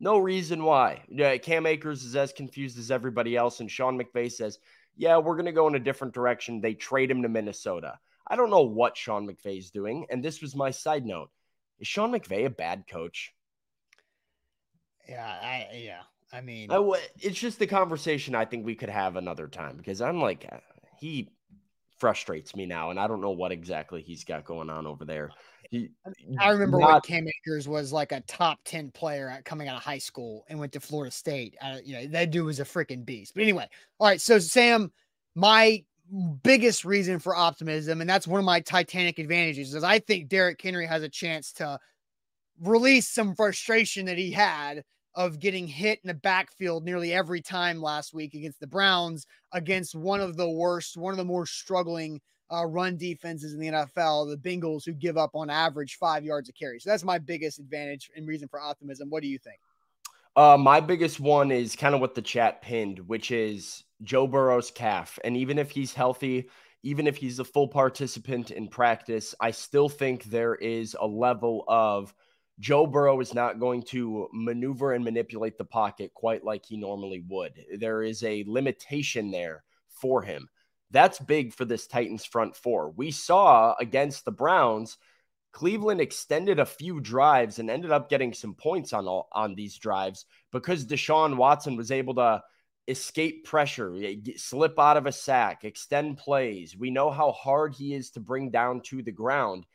no 0.00 0.18
reason 0.18 0.62
why. 0.62 1.02
Yeah, 1.08 1.36
Cam 1.38 1.66
Akers 1.66 2.04
is 2.04 2.16
as 2.16 2.32
confused 2.32 2.78
as 2.78 2.90
everybody 2.90 3.36
else. 3.36 3.60
And 3.60 3.70
Sean 3.70 4.00
McVay 4.00 4.30
says, 4.30 4.58
yeah, 4.96 5.18
we're 5.18 5.34
going 5.34 5.46
to 5.46 5.52
go 5.52 5.68
in 5.68 5.74
a 5.74 5.80
different 5.80 6.14
direction. 6.14 6.60
They 6.60 6.74
trade 6.74 7.10
him 7.10 7.22
to 7.22 7.28
Minnesota. 7.28 7.98
I 8.26 8.36
don't 8.36 8.50
know 8.50 8.62
what 8.62 8.96
Sean 8.96 9.26
McVay 9.26 9.58
is 9.58 9.70
doing. 9.70 10.06
And 10.10 10.22
this 10.22 10.40
was 10.40 10.54
my 10.54 10.70
side 10.70 11.06
note. 11.06 11.30
Is 11.78 11.88
Sean 11.88 12.12
McVay 12.12 12.46
a 12.46 12.50
bad 12.50 12.84
coach? 12.88 13.32
Yeah, 15.08 15.24
I 15.24 15.68
yeah. 15.74 16.02
I 16.32 16.40
mean, 16.40 16.70
I, 16.70 16.78
it's 17.20 17.38
just 17.38 17.58
the 17.58 17.66
conversation 17.66 18.34
I 18.34 18.44
think 18.44 18.66
we 18.66 18.74
could 18.74 18.90
have 18.90 19.16
another 19.16 19.48
time 19.48 19.76
because 19.76 20.00
I'm 20.00 20.20
like, 20.20 20.46
uh, 20.50 20.58
he 20.98 21.30
frustrates 21.98 22.54
me 22.54 22.66
now, 22.66 22.90
and 22.90 23.00
I 23.00 23.06
don't 23.06 23.20
know 23.20 23.30
what 23.30 23.52
exactly 23.52 24.02
he's 24.02 24.24
got 24.24 24.44
going 24.44 24.70
on 24.70 24.86
over 24.86 25.04
there. 25.04 25.30
He, 25.70 25.90
I 26.38 26.50
remember 26.50 26.78
not, 26.78 26.92
when 26.92 27.00
Cam 27.02 27.26
Akers 27.28 27.68
was 27.68 27.92
like 27.92 28.12
a 28.12 28.20
top 28.22 28.60
10 28.64 28.90
player 28.92 29.28
at 29.28 29.44
coming 29.44 29.68
out 29.68 29.76
of 29.76 29.82
high 29.82 29.98
school 29.98 30.44
and 30.48 30.58
went 30.58 30.72
to 30.72 30.80
Florida 30.80 31.10
State. 31.10 31.56
Uh, 31.60 31.78
you 31.84 31.94
know, 31.94 32.06
that 32.06 32.30
dude 32.30 32.46
was 32.46 32.60
a 32.60 32.64
freaking 32.64 33.04
beast. 33.04 33.34
But 33.34 33.42
anyway, 33.42 33.66
all 33.98 34.06
right. 34.06 34.20
So, 34.20 34.38
Sam, 34.38 34.90
my 35.34 35.84
biggest 36.42 36.84
reason 36.84 37.18
for 37.18 37.36
optimism, 37.36 38.00
and 38.00 38.08
that's 38.08 38.26
one 38.26 38.38
of 38.38 38.46
my 38.46 38.60
Titanic 38.60 39.18
advantages, 39.18 39.74
is 39.74 39.84
I 39.84 39.98
think 39.98 40.28
Derrick 40.28 40.60
Henry 40.60 40.86
has 40.86 41.02
a 41.02 41.08
chance 41.08 41.52
to 41.54 41.78
release 42.60 43.08
some 43.08 43.34
frustration 43.34 44.06
that 44.06 44.16
he 44.18 44.30
had 44.30 44.84
of 45.18 45.40
getting 45.40 45.66
hit 45.66 45.98
in 46.04 46.08
the 46.08 46.14
backfield 46.14 46.84
nearly 46.84 47.12
every 47.12 47.40
time 47.42 47.82
last 47.82 48.14
week 48.14 48.34
against 48.34 48.60
the 48.60 48.66
Browns, 48.68 49.26
against 49.52 49.96
one 49.96 50.20
of 50.20 50.36
the 50.36 50.48
worst, 50.48 50.96
one 50.96 51.12
of 51.12 51.18
the 51.18 51.24
more 51.24 51.44
struggling 51.44 52.20
uh, 52.52 52.64
run 52.64 52.96
defenses 52.96 53.52
in 53.52 53.58
the 53.58 53.66
NFL, 53.66 54.30
the 54.30 54.36
Bengals, 54.36 54.84
who 54.84 54.92
give 54.92 55.18
up 55.18 55.32
on 55.34 55.50
average 55.50 55.96
five 55.96 56.24
yards 56.24 56.48
a 56.48 56.52
carry. 56.52 56.78
So 56.78 56.88
that's 56.88 57.02
my 57.02 57.18
biggest 57.18 57.58
advantage 57.58 58.12
and 58.14 58.28
reason 58.28 58.46
for 58.46 58.60
optimism. 58.60 59.10
What 59.10 59.22
do 59.22 59.28
you 59.28 59.38
think? 59.38 59.58
Uh, 60.36 60.56
my 60.56 60.78
biggest 60.78 61.18
one 61.18 61.50
is 61.50 61.74
kind 61.74 61.96
of 61.96 62.00
what 62.00 62.14
the 62.14 62.22
chat 62.22 62.62
pinned, 62.62 63.00
which 63.00 63.32
is 63.32 63.82
Joe 64.04 64.28
Burrow's 64.28 64.70
calf. 64.70 65.18
And 65.24 65.36
even 65.36 65.58
if 65.58 65.72
he's 65.72 65.92
healthy, 65.92 66.48
even 66.84 67.08
if 67.08 67.16
he's 67.16 67.40
a 67.40 67.44
full 67.44 67.66
participant 67.66 68.52
in 68.52 68.68
practice, 68.68 69.34
I 69.40 69.50
still 69.50 69.88
think 69.88 70.22
there 70.22 70.54
is 70.54 70.96
a 70.98 71.06
level 71.08 71.64
of 71.66 72.14
Joe 72.60 72.86
Burrow 72.86 73.20
is 73.20 73.34
not 73.34 73.60
going 73.60 73.82
to 73.84 74.28
maneuver 74.32 74.92
and 74.92 75.04
manipulate 75.04 75.58
the 75.58 75.64
pocket 75.64 76.12
quite 76.14 76.44
like 76.44 76.66
he 76.66 76.76
normally 76.76 77.24
would. 77.28 77.52
There 77.78 78.02
is 78.02 78.22
a 78.24 78.44
limitation 78.46 79.30
there 79.30 79.62
for 79.88 80.22
him. 80.22 80.48
That's 80.90 81.18
big 81.18 81.52
for 81.52 81.64
this 81.64 81.86
Titans 81.86 82.24
front 82.24 82.56
four. 82.56 82.90
We 82.90 83.10
saw 83.10 83.74
against 83.78 84.24
the 84.24 84.32
Browns, 84.32 84.96
Cleveland 85.52 86.00
extended 86.00 86.58
a 86.58 86.66
few 86.66 87.00
drives 87.00 87.58
and 87.58 87.70
ended 87.70 87.90
up 87.90 88.08
getting 88.08 88.32
some 88.32 88.54
points 88.54 88.92
on 88.92 89.06
all, 89.06 89.28
on 89.32 89.54
these 89.54 89.76
drives 89.78 90.26
because 90.52 90.86
Deshaun 90.86 91.36
Watson 91.36 91.76
was 91.76 91.90
able 91.90 92.14
to 92.16 92.42
escape 92.86 93.44
pressure, 93.44 93.96
slip 94.36 94.78
out 94.78 94.96
of 94.96 95.06
a 95.06 95.12
sack, 95.12 95.64
extend 95.64 96.16
plays. 96.16 96.76
We 96.76 96.90
know 96.90 97.10
how 97.10 97.32
hard 97.32 97.74
he 97.74 97.94
is 97.94 98.10
to 98.12 98.20
bring 98.20 98.50
down 98.50 98.82
to 98.86 99.02
the 99.02 99.12
ground. 99.12 99.66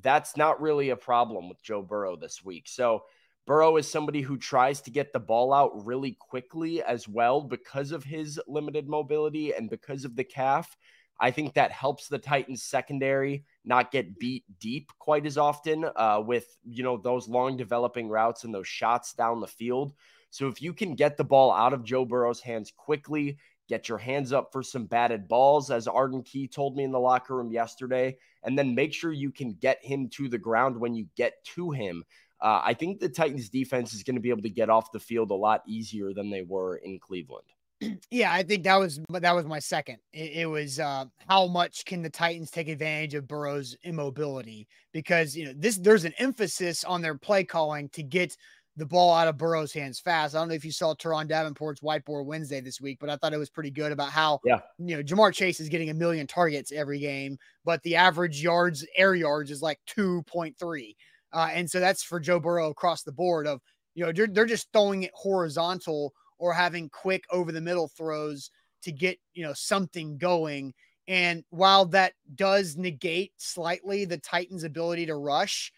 That's 0.00 0.36
not 0.36 0.60
really 0.60 0.90
a 0.90 0.96
problem 0.96 1.48
with 1.48 1.62
Joe 1.62 1.82
Burrow 1.82 2.16
this 2.16 2.44
week. 2.44 2.64
So 2.66 3.04
Burrow 3.46 3.76
is 3.76 3.88
somebody 3.90 4.22
who 4.22 4.36
tries 4.36 4.80
to 4.82 4.90
get 4.90 5.12
the 5.12 5.20
ball 5.20 5.52
out 5.52 5.86
really 5.86 6.16
quickly 6.18 6.82
as 6.82 7.08
well 7.08 7.40
because 7.40 7.92
of 7.92 8.02
his 8.02 8.40
limited 8.48 8.88
mobility 8.88 9.54
and 9.54 9.70
because 9.70 10.04
of 10.04 10.16
the 10.16 10.24
calf. 10.24 10.76
I 11.18 11.30
think 11.30 11.54
that 11.54 11.72
helps 11.72 12.08
the 12.08 12.18
Titans 12.18 12.62
secondary 12.62 13.44
not 13.64 13.90
get 13.90 14.18
beat 14.18 14.44
deep 14.58 14.90
quite 14.98 15.24
as 15.24 15.38
often 15.38 15.86
uh, 15.96 16.22
with 16.24 16.44
you 16.68 16.82
know 16.82 16.98
those 16.98 17.28
long 17.28 17.56
developing 17.56 18.08
routes 18.08 18.44
and 18.44 18.54
those 18.54 18.68
shots 18.68 19.14
down 19.14 19.40
the 19.40 19.46
field. 19.46 19.94
So 20.30 20.48
if 20.48 20.60
you 20.60 20.74
can 20.74 20.94
get 20.94 21.16
the 21.16 21.24
ball 21.24 21.52
out 21.52 21.72
of 21.72 21.84
Joe 21.84 22.04
Burrow's 22.04 22.40
hands 22.40 22.72
quickly, 22.76 23.38
get 23.68 23.88
your 23.88 23.98
hands 23.98 24.32
up 24.32 24.50
for 24.52 24.62
some 24.62 24.86
batted 24.86 25.28
balls, 25.28 25.70
as 25.70 25.86
Arden 25.86 26.22
Key 26.22 26.48
told 26.48 26.76
me 26.76 26.84
in 26.84 26.92
the 26.92 27.00
locker 27.00 27.36
room 27.36 27.50
yesterday, 27.50 28.16
and 28.42 28.58
then 28.58 28.74
make 28.74 28.92
sure 28.92 29.12
you 29.12 29.30
can 29.30 29.54
get 29.54 29.84
him 29.84 30.08
to 30.10 30.28
the 30.28 30.38
ground 30.38 30.78
when 30.78 30.94
you 30.94 31.06
get 31.16 31.44
to 31.54 31.70
him. 31.70 32.04
Uh, 32.40 32.60
I 32.62 32.74
think 32.74 33.00
the 33.00 33.08
Titans 33.08 33.48
defense 33.48 33.94
is 33.94 34.02
going 34.02 34.16
to 34.16 34.20
be 34.20 34.30
able 34.30 34.42
to 34.42 34.50
get 34.50 34.70
off 34.70 34.92
the 34.92 35.00
field 35.00 35.30
a 35.30 35.34
lot 35.34 35.62
easier 35.66 36.12
than 36.12 36.30
they 36.30 36.42
were 36.42 36.76
in 36.76 36.98
Cleveland. 36.98 37.46
Yeah, 38.10 38.32
I 38.32 38.42
think 38.42 38.64
that 38.64 38.76
was 38.76 39.00
that 39.10 39.34
was 39.34 39.44
my 39.44 39.58
second. 39.58 39.98
It, 40.12 40.32
it 40.32 40.46
was 40.46 40.80
uh, 40.80 41.06
how 41.28 41.46
much 41.46 41.84
can 41.84 42.02
the 42.02 42.10
Titans 42.10 42.50
take 42.50 42.68
advantage 42.68 43.14
of 43.14 43.28
Burrow's 43.28 43.76
immobility 43.82 44.66
because 44.92 45.36
you 45.36 45.44
know 45.44 45.52
this 45.54 45.76
there's 45.76 46.04
an 46.04 46.14
emphasis 46.18 46.84
on 46.84 47.02
their 47.02 47.18
play 47.18 47.44
calling 47.44 47.88
to 47.90 48.02
get 48.02 48.36
the 48.76 48.86
ball 48.86 49.14
out 49.14 49.28
of 49.28 49.38
Burrow's 49.38 49.72
hands 49.72 49.98
fast. 49.98 50.34
I 50.34 50.38
don't 50.38 50.48
know 50.48 50.54
if 50.54 50.64
you 50.64 50.72
saw 50.72 50.94
Turron 50.94 51.28
Davenport's 51.28 51.80
whiteboard 51.80 52.26
Wednesday 52.26 52.60
this 52.60 52.80
week, 52.80 52.98
but 53.00 53.08
I 53.08 53.16
thought 53.16 53.32
it 53.32 53.38
was 53.38 53.50
pretty 53.50 53.70
good 53.70 53.92
about 53.92 54.10
how 54.10 54.40
yeah. 54.44 54.60
you 54.78 54.96
know 54.96 55.02
Ja'Marr 55.02 55.32
Chase 55.32 55.60
is 55.60 55.68
getting 55.68 55.90
a 55.90 55.94
million 55.94 56.26
targets 56.26 56.72
every 56.72 56.98
game, 56.98 57.38
but 57.64 57.82
the 57.82 57.96
average 57.96 58.42
yards 58.42 58.86
air 58.96 59.14
yards 59.14 59.50
is 59.50 59.62
like 59.62 59.80
two 59.86 60.22
point 60.24 60.58
three. 60.58 60.96
Uh, 61.32 61.50
and 61.52 61.70
so 61.70 61.80
that's 61.80 62.02
for 62.02 62.20
Joe 62.20 62.40
Burrow 62.40 62.70
across 62.70 63.02
the 63.02 63.12
board 63.12 63.46
of, 63.46 63.60
you 63.94 64.04
know, 64.04 64.12
they're, 64.12 64.26
they're 64.26 64.46
just 64.46 64.68
throwing 64.72 65.02
it 65.02 65.10
horizontal 65.14 66.14
or 66.38 66.52
having 66.52 66.88
quick 66.88 67.24
over 67.30 67.52
the 67.52 67.60
middle 67.60 67.88
throws 67.88 68.50
to 68.82 68.92
get, 68.92 69.18
you 69.34 69.42
know, 69.42 69.52
something 69.52 70.16
going. 70.16 70.72
And 71.08 71.44
while 71.50 71.86
that 71.86 72.14
does 72.34 72.76
negate 72.76 73.32
slightly 73.36 74.04
the 74.04 74.18
Titans' 74.18 74.64
ability 74.64 75.06
to 75.06 75.16
rush, 75.16 75.72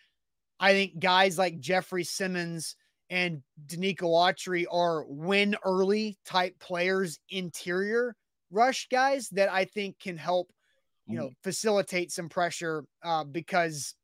I 0.61 0.73
think 0.73 0.99
guys 1.01 1.39
like 1.39 1.61
Jeffrey 1.61 2.05
Simmons 2.05 2.77
and 3.11 3.43
Denico 3.67 4.03
Autry 4.03 4.65
are 4.71 5.05
win 5.09 5.57
early 5.65 6.19
type 6.25 6.59
players, 6.59 7.19
interior 7.31 8.15
rush 8.51 8.89
guys 8.91 9.29
that 9.31 9.51
I 9.51 9.65
think 9.65 9.99
can 9.99 10.17
help, 10.17 10.51
you 11.07 11.17
know, 11.17 11.29
mm. 11.29 11.35
facilitate 11.43 12.13
some 12.13 12.29
pressure 12.29 12.85
uh, 13.03 13.25
because 13.25 13.95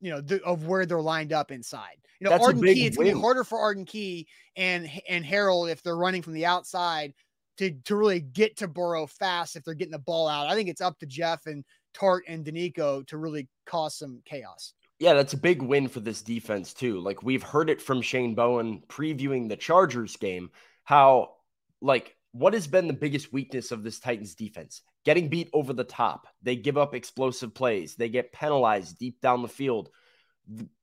you 0.00 0.10
know 0.10 0.20
the, 0.20 0.42
of 0.42 0.66
where 0.66 0.86
they're 0.86 1.00
lined 1.00 1.32
up 1.32 1.50
inside. 1.50 1.96
You 2.20 2.26
know, 2.26 2.30
That's 2.30 2.44
Arden 2.44 2.62
Key. 2.62 2.86
It's 2.86 2.96
gonna 2.96 3.12
be 3.12 3.20
harder 3.20 3.44
for 3.44 3.58
Arden 3.58 3.84
Key 3.84 4.26
and 4.56 4.90
and 5.08 5.24
Harold 5.24 5.70
if 5.70 5.82
they're 5.82 5.96
running 5.96 6.22
from 6.22 6.34
the 6.34 6.46
outside 6.46 7.14
to 7.58 7.70
to 7.70 7.96
really 7.96 8.20
get 8.20 8.56
to 8.58 8.68
Burrow 8.68 9.06
fast 9.06 9.56
if 9.56 9.64
they're 9.64 9.74
getting 9.74 9.92
the 9.92 9.98
ball 9.98 10.28
out. 10.28 10.46
I 10.46 10.54
think 10.54 10.68
it's 10.68 10.80
up 10.80 10.98
to 10.98 11.06
Jeff 11.06 11.46
and 11.46 11.64
Tart 11.92 12.24
and 12.28 12.44
Denico 12.44 13.06
to 13.06 13.16
really 13.16 13.48
cause 13.66 13.96
some 13.96 14.20
chaos. 14.24 14.74
Yeah, 15.04 15.12
that's 15.12 15.34
a 15.34 15.36
big 15.36 15.60
win 15.60 15.88
for 15.88 16.00
this 16.00 16.22
defense 16.22 16.72
too. 16.72 16.98
Like 16.98 17.22
we've 17.22 17.42
heard 17.42 17.68
it 17.68 17.82
from 17.82 18.00
Shane 18.00 18.34
Bowen 18.34 18.82
previewing 18.88 19.50
the 19.50 19.56
Chargers 19.56 20.16
game, 20.16 20.48
how 20.84 21.34
like 21.82 22.16
what 22.32 22.54
has 22.54 22.66
been 22.66 22.86
the 22.86 22.94
biggest 22.94 23.30
weakness 23.30 23.70
of 23.70 23.82
this 23.82 24.00
Titans 24.00 24.34
defense? 24.34 24.80
Getting 25.04 25.28
beat 25.28 25.50
over 25.52 25.74
the 25.74 25.84
top. 25.84 26.26
They 26.42 26.56
give 26.56 26.78
up 26.78 26.94
explosive 26.94 27.52
plays. 27.52 27.96
They 27.96 28.08
get 28.08 28.32
penalized 28.32 28.98
deep 28.98 29.20
down 29.20 29.42
the 29.42 29.48
field. 29.48 29.90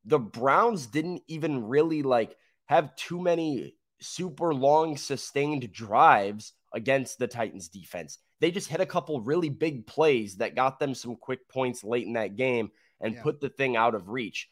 The 0.06 0.20
Browns 0.20 0.86
didn't 0.86 1.24
even 1.28 1.66
really 1.66 2.04
like 2.04 2.38
have 2.68 2.96
too 2.96 3.20
many 3.20 3.74
super 4.02 4.54
long 4.54 4.98
sustained 4.98 5.72
drives 5.72 6.54
against 6.72 7.18
the 7.18 7.26
Titans 7.28 7.70
defense. 7.70 8.20
They 8.40 8.52
just 8.52 8.68
hit 8.68 8.82
a 8.82 8.86
couple 8.86 9.22
really 9.22 9.50
big 9.50 9.88
plays 9.88 10.36
that 10.36 10.54
got 10.54 10.80
them 10.80 10.94
some 10.94 11.16
quick 11.16 11.50
points 11.50 11.84
late 11.84 12.06
in 12.06 12.14
that 12.14 12.36
game 12.36 12.70
and 13.02 13.16
yeah. 13.16 13.24
put 13.24 13.42
the 13.42 13.50
thing 13.50 13.76
out 13.76 13.96
of 13.96 14.10
reach 14.10 14.50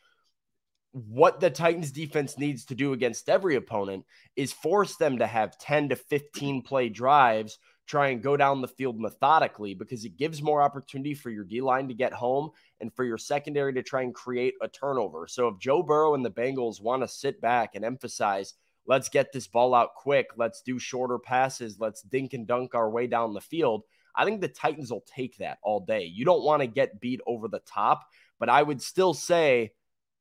what 0.91 1.39
the 1.39 1.49
Titans 1.49 1.91
defense 1.91 2.37
needs 2.37 2.65
to 2.65 2.75
do 2.75 2.93
against 2.93 3.29
every 3.29 3.55
opponent 3.55 4.05
is 4.35 4.51
force 4.51 4.95
them 4.95 5.19
to 5.19 5.27
have 5.27 5.57
10 5.59 5.89
to 5.89 5.95
15 5.95 6.63
play 6.63 6.89
drives, 6.89 7.59
try 7.85 8.07
and 8.07 8.23
go 8.23 8.35
down 8.35 8.61
the 8.61 8.67
field 8.67 8.99
methodically 8.99 9.73
because 9.73 10.03
it 10.03 10.17
gives 10.17 10.41
more 10.41 10.61
opportunity 10.61 11.13
for 11.13 11.29
your 11.29 11.43
D 11.43 11.61
line 11.61 11.87
to 11.87 11.93
get 11.93 12.13
home 12.13 12.49
and 12.81 12.93
for 12.93 13.03
your 13.03 13.17
secondary 13.17 13.73
to 13.73 13.83
try 13.83 14.01
and 14.01 14.15
create 14.15 14.55
a 14.61 14.67
turnover. 14.67 15.27
So 15.27 15.47
if 15.49 15.59
Joe 15.59 15.83
Burrow 15.83 16.15
and 16.15 16.25
the 16.25 16.31
Bengals 16.31 16.81
want 16.81 17.03
to 17.03 17.07
sit 17.07 17.39
back 17.39 17.75
and 17.75 17.85
emphasize, 17.85 18.55
let's 18.87 19.09
get 19.09 19.31
this 19.31 19.47
ball 19.47 19.75
out 19.75 19.93
quick, 19.95 20.27
let's 20.37 20.61
do 20.63 20.79
shorter 20.79 21.19
passes, 21.19 21.79
let's 21.79 22.01
dink 22.01 22.33
and 22.33 22.47
dunk 22.47 22.73
our 22.73 22.89
way 22.89 23.05
down 23.05 23.33
the 23.33 23.41
field. 23.41 23.83
I 24.15 24.25
think 24.25 24.41
the 24.41 24.47
Titans 24.47 24.91
will 24.91 25.05
take 25.05 25.37
that 25.37 25.59
all 25.61 25.79
day. 25.79 26.05
You 26.05 26.25
don't 26.25 26.43
want 26.43 26.61
to 26.61 26.67
get 26.67 26.99
beat 26.99 27.21
over 27.27 27.47
the 27.47 27.59
top, 27.59 28.05
but 28.39 28.49
I 28.49 28.63
would 28.63 28.81
still 28.81 29.13
say 29.13 29.71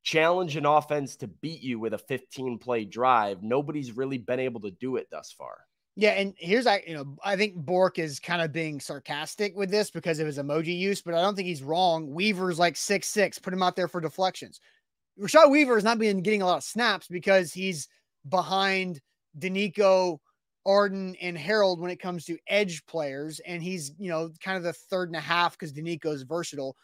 challenge 0.03 0.55
an 0.55 0.65
offense 0.65 1.15
to 1.17 1.27
beat 1.27 1.61
you 1.61 1.79
with 1.79 1.93
a 1.93 1.97
15 1.97 2.57
play 2.59 2.85
drive. 2.85 3.43
Nobody's 3.43 3.95
really 3.95 4.17
been 4.17 4.39
able 4.39 4.61
to 4.61 4.71
do 4.71 4.95
it 4.95 5.07
thus 5.11 5.31
far. 5.31 5.57
Yeah, 5.95 6.11
and 6.11 6.33
here's 6.37 6.65
I 6.65 6.81
you 6.87 6.93
know 6.93 7.17
I 7.23 7.35
think 7.35 7.55
Bork 7.55 7.99
is 7.99 8.19
kind 8.21 8.41
of 8.41 8.53
being 8.53 8.79
sarcastic 8.79 9.55
with 9.57 9.69
this 9.69 9.91
because 9.91 10.19
of 10.19 10.27
his 10.27 10.37
emoji 10.37 10.77
use, 10.77 11.01
but 11.01 11.13
I 11.13 11.21
don't 11.21 11.35
think 11.35 11.47
he's 11.47 11.61
wrong. 11.63 12.13
Weaver's 12.13 12.57
like 12.57 12.77
six 12.77 13.07
six, 13.07 13.37
put 13.37 13.53
him 13.53 13.61
out 13.61 13.75
there 13.75 13.89
for 13.89 13.99
deflections. 13.99 14.61
Rashad 15.19 15.51
Weaver 15.51 15.75
has 15.75 15.83
not 15.83 15.99
been 15.99 16.21
getting 16.21 16.41
a 16.41 16.45
lot 16.45 16.57
of 16.57 16.63
snaps 16.63 17.07
because 17.09 17.51
he's 17.51 17.89
behind 18.29 19.01
Denico, 19.37 20.19
Arden, 20.65 21.17
and 21.21 21.37
Harold 21.37 21.81
when 21.81 21.91
it 21.91 21.99
comes 21.99 22.23
to 22.25 22.37
edge 22.47 22.85
players, 22.85 23.41
and 23.41 23.61
he's 23.61 23.91
you 23.97 24.09
know 24.09 24.29
kind 24.41 24.55
of 24.55 24.63
the 24.63 24.71
third 24.71 25.09
and 25.09 25.17
a 25.17 25.21
half 25.21 25.59
because 25.59 25.73
Denico 25.73 26.13
is 26.13 26.23
versatile. 26.23 26.77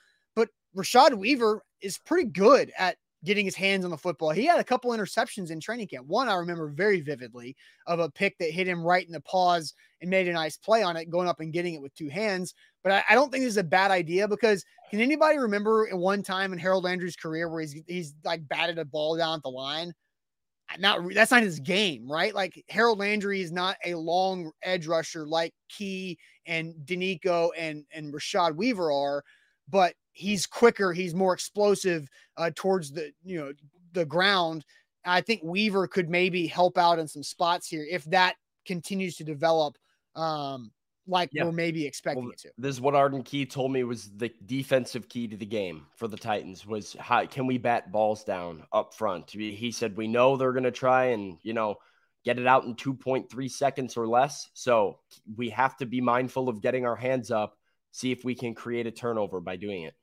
Rashad 0.75 1.13
Weaver 1.15 1.63
is 1.81 1.97
pretty 1.97 2.29
good 2.29 2.71
at 2.77 2.97
getting 3.25 3.45
his 3.45 3.55
hands 3.55 3.83
on 3.83 3.91
the 3.91 3.97
football. 3.97 4.29
He 4.29 4.45
had 4.45 4.59
a 4.59 4.63
couple 4.63 4.91
interceptions 4.91 5.49
in 5.49 5.59
training 5.59 5.87
camp. 5.87 6.05
One 6.05 6.29
I 6.29 6.35
remember 6.35 6.67
very 6.67 7.01
vividly 7.01 7.55
of 7.87 7.99
a 7.99 8.09
pick 8.09 8.37
that 8.37 8.51
hit 8.51 8.67
him 8.67 8.83
right 8.83 9.05
in 9.05 9.11
the 9.11 9.21
paws 9.21 9.73
and 10.01 10.09
made 10.09 10.27
a 10.27 10.33
nice 10.33 10.57
play 10.57 10.83
on 10.83 10.95
it, 10.95 11.09
going 11.09 11.27
up 11.27 11.39
and 11.39 11.51
getting 11.51 11.73
it 11.73 11.81
with 11.81 11.93
two 11.95 12.07
hands. 12.07 12.53
But 12.83 12.91
I, 12.91 13.03
I 13.09 13.15
don't 13.15 13.31
think 13.31 13.43
this 13.43 13.53
is 13.53 13.57
a 13.57 13.63
bad 13.63 13.91
idea 13.91 14.27
because 14.27 14.63
can 14.91 14.99
anybody 14.99 15.37
remember 15.37 15.87
at 15.89 15.97
one 15.97 16.21
time 16.21 16.53
in 16.53 16.59
Harold 16.59 16.83
Landry's 16.83 17.15
career 17.15 17.49
where 17.49 17.61
he's 17.61 17.75
he's 17.87 18.13
like 18.23 18.47
batted 18.47 18.77
a 18.77 18.85
ball 18.85 19.17
down 19.17 19.37
at 19.37 19.43
the 19.43 19.49
line? 19.49 19.93
Not 20.79 21.01
that's 21.13 21.31
not 21.31 21.43
his 21.43 21.59
game, 21.59 22.09
right? 22.11 22.33
Like 22.33 22.63
Harold 22.69 22.99
Landry 22.99 23.41
is 23.41 23.51
not 23.51 23.77
a 23.85 23.95
long 23.95 24.51
edge 24.63 24.87
rusher 24.87 25.25
like 25.25 25.53
Key 25.69 26.17
and 26.45 26.73
Denico 26.85 27.49
and 27.57 27.85
and 27.91 28.13
Rashad 28.13 28.55
Weaver 28.55 28.91
are, 28.91 29.23
but 29.69 29.95
he's 30.15 30.47
quicker, 30.47 30.93
he's 30.93 31.13
more 31.13 31.33
explosive 31.33 32.07
uh, 32.37 32.49
towards 32.55 32.91
the 32.91 33.11
you 33.23 33.37
know 33.37 33.53
the 33.93 34.05
ground. 34.05 34.65
I 35.05 35.21
think 35.21 35.43
Weaver 35.43 35.87
could 35.87 36.09
maybe 36.09 36.47
help 36.47 36.77
out 36.77 36.97
in 36.97 37.07
some 37.07 37.21
spots 37.21 37.67
here 37.67 37.85
if 37.89 38.03
that 38.05 38.35
continues 38.65 39.17
to 39.17 39.23
develop 39.23 39.77
um, 40.15 40.71
like 41.07 41.29
we're 41.35 41.51
maybe 41.51 41.85
expecting 41.85 42.23
well, 42.23 42.31
it 42.31 42.39
to. 42.39 42.49
This 42.57 42.75
is 42.75 42.81
what 42.81 42.95
Arden 42.95 43.21
Key 43.21 43.45
told 43.45 43.71
me 43.71 43.83
was 43.83 44.09
the 44.15 44.31
defensive 44.45 45.07
key 45.07 45.27
to 45.27 45.37
the 45.37 45.45
game 45.45 45.85
for 45.95 46.07
the 46.07 46.17
Titans 46.17 46.65
was 46.65 46.95
how 46.99 47.25
can 47.27 47.45
we 47.45 47.59
bat 47.59 47.91
balls 47.91 48.23
down 48.23 48.63
up 48.71 48.93
front? 48.95 49.29
He 49.29 49.71
said 49.71 49.95
we 49.95 50.07
know 50.07 50.35
they're 50.35 50.53
going 50.53 50.63
to 50.63 50.71
try 50.71 51.05
and 51.05 51.37
you 51.43 51.53
know 51.53 51.75
get 52.23 52.39
it 52.39 52.47
out 52.47 52.63
in 52.63 52.75
2.3 52.75 53.51
seconds 53.51 53.95
or 53.95 54.07
less. 54.07 54.49
So 54.53 54.97
we 55.37 55.49
have 55.51 55.77
to 55.77 55.85
be 55.85 56.01
mindful 56.01 56.49
of 56.49 56.59
getting 56.59 56.85
our 56.85 56.95
hands 56.95 57.29
up, 57.29 57.55
see 57.91 58.11
if 58.11 58.25
we 58.25 58.33
can 58.33 58.55
create 58.55 58.87
a 58.87 58.91
turnover 58.91 59.39
by 59.39 59.57
doing 59.57 59.83
it. 59.83 59.93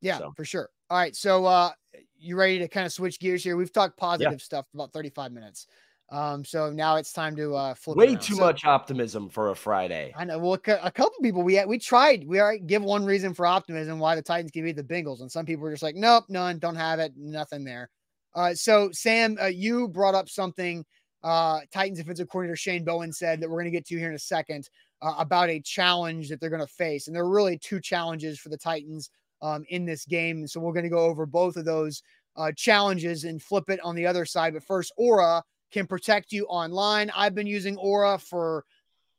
Yeah, 0.00 0.18
so. 0.18 0.32
for 0.36 0.44
sure. 0.44 0.68
All 0.88 0.98
right. 0.98 1.14
So 1.14 1.46
uh 1.46 1.70
you 2.18 2.36
ready 2.36 2.58
to 2.58 2.68
kind 2.68 2.86
of 2.86 2.92
switch 2.92 3.18
gears 3.18 3.42
here? 3.42 3.56
We've 3.56 3.72
talked 3.72 3.96
positive 3.96 4.32
yeah. 4.32 4.38
stuff 4.38 4.66
for 4.70 4.76
about 4.76 4.92
35 4.92 5.32
minutes. 5.32 5.66
Um, 6.10 6.44
so 6.44 6.70
now 6.70 6.96
it's 6.96 7.12
time 7.12 7.36
to 7.36 7.54
uh 7.54 7.74
flip 7.74 7.96
way 7.96 8.16
too 8.16 8.34
so, 8.34 8.40
much 8.40 8.64
optimism 8.64 9.28
for 9.28 9.50
a 9.50 9.54
Friday. 9.54 10.12
I 10.16 10.24
know. 10.24 10.38
Well, 10.38 10.54
a 10.54 10.58
couple 10.90 11.12
people 11.22 11.42
we 11.42 11.64
we 11.64 11.78
tried. 11.78 12.26
We 12.26 12.40
give 12.66 12.82
one 12.82 13.04
reason 13.04 13.32
for 13.32 13.46
optimism 13.46 13.98
why 14.00 14.16
the 14.16 14.22
Titans 14.22 14.50
can 14.50 14.64
beat 14.64 14.76
the 14.76 14.82
Bengals, 14.82 15.20
and 15.20 15.30
some 15.30 15.46
people 15.46 15.62
were 15.62 15.70
just 15.70 15.84
like, 15.84 15.94
nope, 15.94 16.24
none, 16.28 16.58
don't 16.58 16.74
have 16.74 16.98
it, 16.98 17.12
nothing 17.16 17.64
there. 17.64 17.90
Uh, 18.34 18.54
so 18.54 18.90
Sam, 18.92 19.36
uh, 19.40 19.46
you 19.46 19.88
brought 19.88 20.14
up 20.14 20.28
something. 20.28 20.84
Uh, 21.22 21.60
Titans 21.72 21.98
defensive 21.98 22.28
coordinator 22.28 22.56
Shane 22.56 22.82
Bowen 22.82 23.12
said 23.12 23.40
that 23.40 23.48
we're 23.48 23.60
going 23.60 23.66
to 23.66 23.70
get 23.70 23.86
to 23.86 23.98
here 23.98 24.08
in 24.08 24.14
a 24.14 24.18
second 24.18 24.68
uh, 25.02 25.14
about 25.18 25.50
a 25.50 25.60
challenge 25.60 26.28
that 26.28 26.40
they're 26.40 26.50
going 26.50 26.60
to 26.60 26.66
face, 26.66 27.06
and 27.06 27.14
there 27.14 27.22
are 27.22 27.30
really 27.30 27.58
two 27.58 27.80
challenges 27.80 28.38
for 28.38 28.48
the 28.48 28.56
Titans 28.56 29.10
um, 29.42 29.64
in 29.68 29.84
this 29.84 30.04
game. 30.04 30.46
So 30.46 30.60
we're 30.60 30.72
going 30.72 30.84
to 30.84 30.90
go 30.90 31.04
over 31.04 31.26
both 31.26 31.56
of 31.56 31.64
those 31.64 32.02
uh, 32.36 32.52
challenges 32.56 33.24
and 33.24 33.42
flip 33.42 33.70
it 33.70 33.80
on 33.80 33.94
the 33.94 34.06
other 34.06 34.24
side. 34.24 34.54
But 34.54 34.64
first, 34.64 34.92
Aura 34.96 35.42
can 35.72 35.86
protect 35.86 36.32
you 36.32 36.44
online. 36.46 37.10
I've 37.14 37.34
been 37.34 37.46
using 37.46 37.76
Aura 37.76 38.18
for 38.18 38.64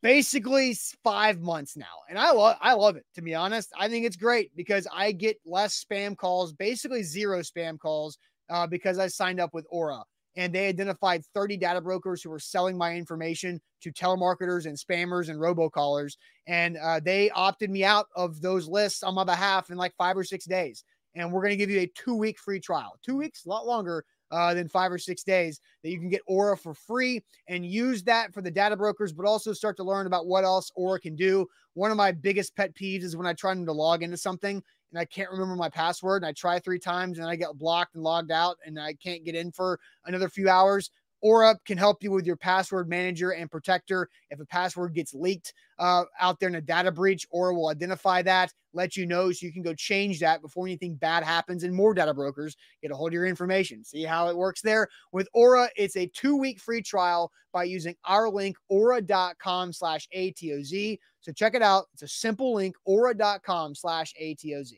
basically 0.02 0.76
five 1.04 1.40
months 1.40 1.78
now, 1.78 1.86
and 2.10 2.18
I 2.18 2.32
love 2.32 2.58
I 2.62 2.74
love 2.74 2.96
it. 2.96 3.06
To 3.16 3.22
be 3.22 3.36
honest, 3.36 3.72
I 3.78 3.88
think 3.88 4.06
it's 4.06 4.18
great 4.18 4.56
because 4.56 4.88
I 4.94 5.12
get 5.12 5.38
less 5.46 5.84
spam 5.84 6.18
calls, 6.18 6.54
basically 6.54 7.04
zero 7.04 7.40
spam 7.40 7.80
calls, 7.80 8.18
uh, 8.50 8.68
because 8.68 9.00
I 9.00 9.08
signed 9.08 9.40
up 9.40 9.54
with 9.54 9.66
Aura 9.70 10.04
and 10.36 10.54
they 10.54 10.68
identified 10.68 11.26
30 11.34 11.58
data 11.58 11.82
brokers 11.82 12.22
who 12.22 12.30
were 12.30 12.40
selling 12.40 12.78
my 12.78 12.96
information 12.96 13.60
to 13.82 13.92
telemarketers 13.92 14.66
and 14.66 14.78
spammers 14.78 15.30
and 15.30 15.40
robocallers. 15.40 16.16
And 16.48 16.78
uh, 16.78 17.00
they 17.00 17.30
opted 17.32 17.70
me 17.70 17.84
out 17.84 18.08
of 18.16 18.42
those 18.42 18.68
lists 18.68 19.04
on 19.04 19.16
my 19.16 19.24
behalf 19.24 19.70
in 19.70 19.78
like 19.78 19.94
five 19.98 20.18
or 20.18 20.24
six 20.24 20.46
days. 20.46 20.84
And 21.16 21.32
we're 21.32 21.42
going 21.42 21.52
to 21.52 21.58
give 21.58 21.70
you 21.70 21.82
a 21.82 21.92
two 21.96 22.16
week 22.16 22.40
free 22.40 22.60
trial. 22.60 22.98
Two 23.04 23.18
weeks, 23.18 23.46
a 23.46 23.50
lot 23.50 23.68
longer 23.68 24.06
uh, 24.32 24.54
than 24.54 24.70
five 24.70 24.92
or 24.92 24.98
six 24.98 25.24
days 25.24 25.60
that 25.84 25.90
you 25.90 26.00
can 26.00 26.10
get 26.10 26.22
Aura 26.26 26.56
for 26.56 26.74
free 26.74 27.22
and 27.48 27.66
use 27.66 28.02
that 28.04 28.34
for 28.34 28.42
the 28.42 28.52
data 28.52 28.78
brokers, 28.78 29.12
but 29.12 29.26
also 29.26 29.52
start 29.52 29.76
to 29.78 29.84
learn 29.84 30.08
about 30.08 30.28
what 30.28 30.46
else 30.46 30.72
Aura 30.76 31.00
can 31.00 31.16
do. 31.16 31.46
One 31.74 31.92
of 31.92 31.98
my 31.98 32.14
biggest 32.14 32.56
pet 32.56 32.74
peeves 32.74 33.04
is 33.04 33.18
when 33.18 33.28
I 33.28 33.34
try 33.34 33.54
to 33.54 33.72
log 33.72 34.04
into 34.04 34.18
something 34.18 34.64
and 34.92 35.00
I 35.00 35.06
can't 35.06 35.32
remember 35.32 35.56
my 35.56 35.70
password 35.70 36.24
and 36.24 36.30
I 36.30 36.34
try 36.34 36.60
three 36.60 36.80
times 36.80 37.18
and 37.18 37.28
I 37.28 37.36
get 37.36 37.58
blocked 37.58 37.96
and 37.96 38.04
logged 38.04 38.32
out 38.32 38.58
and 38.66 38.80
I 38.80 38.94
can't 38.94 39.24
get 39.24 39.36
in 39.36 39.52
for 39.52 39.80
another 40.06 40.30
few 40.30 40.50
hours. 40.50 40.92
Aura 41.22 41.58
can 41.66 41.78
help 41.78 42.04
you 42.04 42.12
with 42.12 42.26
your 42.26 42.36
password 42.36 42.90
manager 42.90 43.32
and 43.32 43.50
protector. 43.50 44.10
If 44.30 44.40
a 44.40 44.46
password 44.46 44.94
gets 44.94 45.14
leaked 45.14 45.54
uh, 45.80 46.04
out 46.20 46.40
there 46.40 46.50
in 46.50 46.56
a 46.56 46.62
data 46.62 46.92
breach, 46.92 47.26
Aura 47.32 47.54
will 47.54 47.70
identify 47.70 48.22
that, 48.24 48.54
let 48.74 48.96
you 48.96 49.06
know 49.06 49.32
so 49.32 49.46
you 49.46 49.54
can 49.54 49.62
go 49.62 49.74
change 49.74 50.20
that 50.20 50.42
before 50.42 50.66
anything 50.66 50.96
bad 50.96 51.24
happens 51.24 51.64
and 51.64 51.74
more 51.74 51.94
data 51.94 52.14
brokers 52.14 52.56
get 52.82 52.92
a 52.92 52.96
hold 52.96 53.10
of 53.10 53.14
your 53.14 53.26
information. 53.26 53.84
See 53.84 54.04
how 54.04 54.30
it 54.30 54.38
works 54.38 54.62
there? 54.62 54.88
With 55.12 55.28
Aura, 55.34 55.70
it's 55.76 55.98
a 55.98 56.08
two 56.08 56.36
week 56.36 56.60
free 56.60 56.82
trial 56.82 57.32
by 57.54 57.64
using 57.66 57.96
our 58.06 58.30
link, 58.30 58.58
aura.com 58.70 59.74
slash 59.74 60.08
ATOZ. 60.16 60.98
So 61.22 61.32
check 61.32 61.54
it 61.54 61.62
out. 61.62 61.86
It's 61.94 62.04
a 62.04 62.08
simple 62.08 62.54
link, 62.54 62.76
aura.com 62.86 63.76
slash 63.76 64.14
ATOZ 64.22 64.74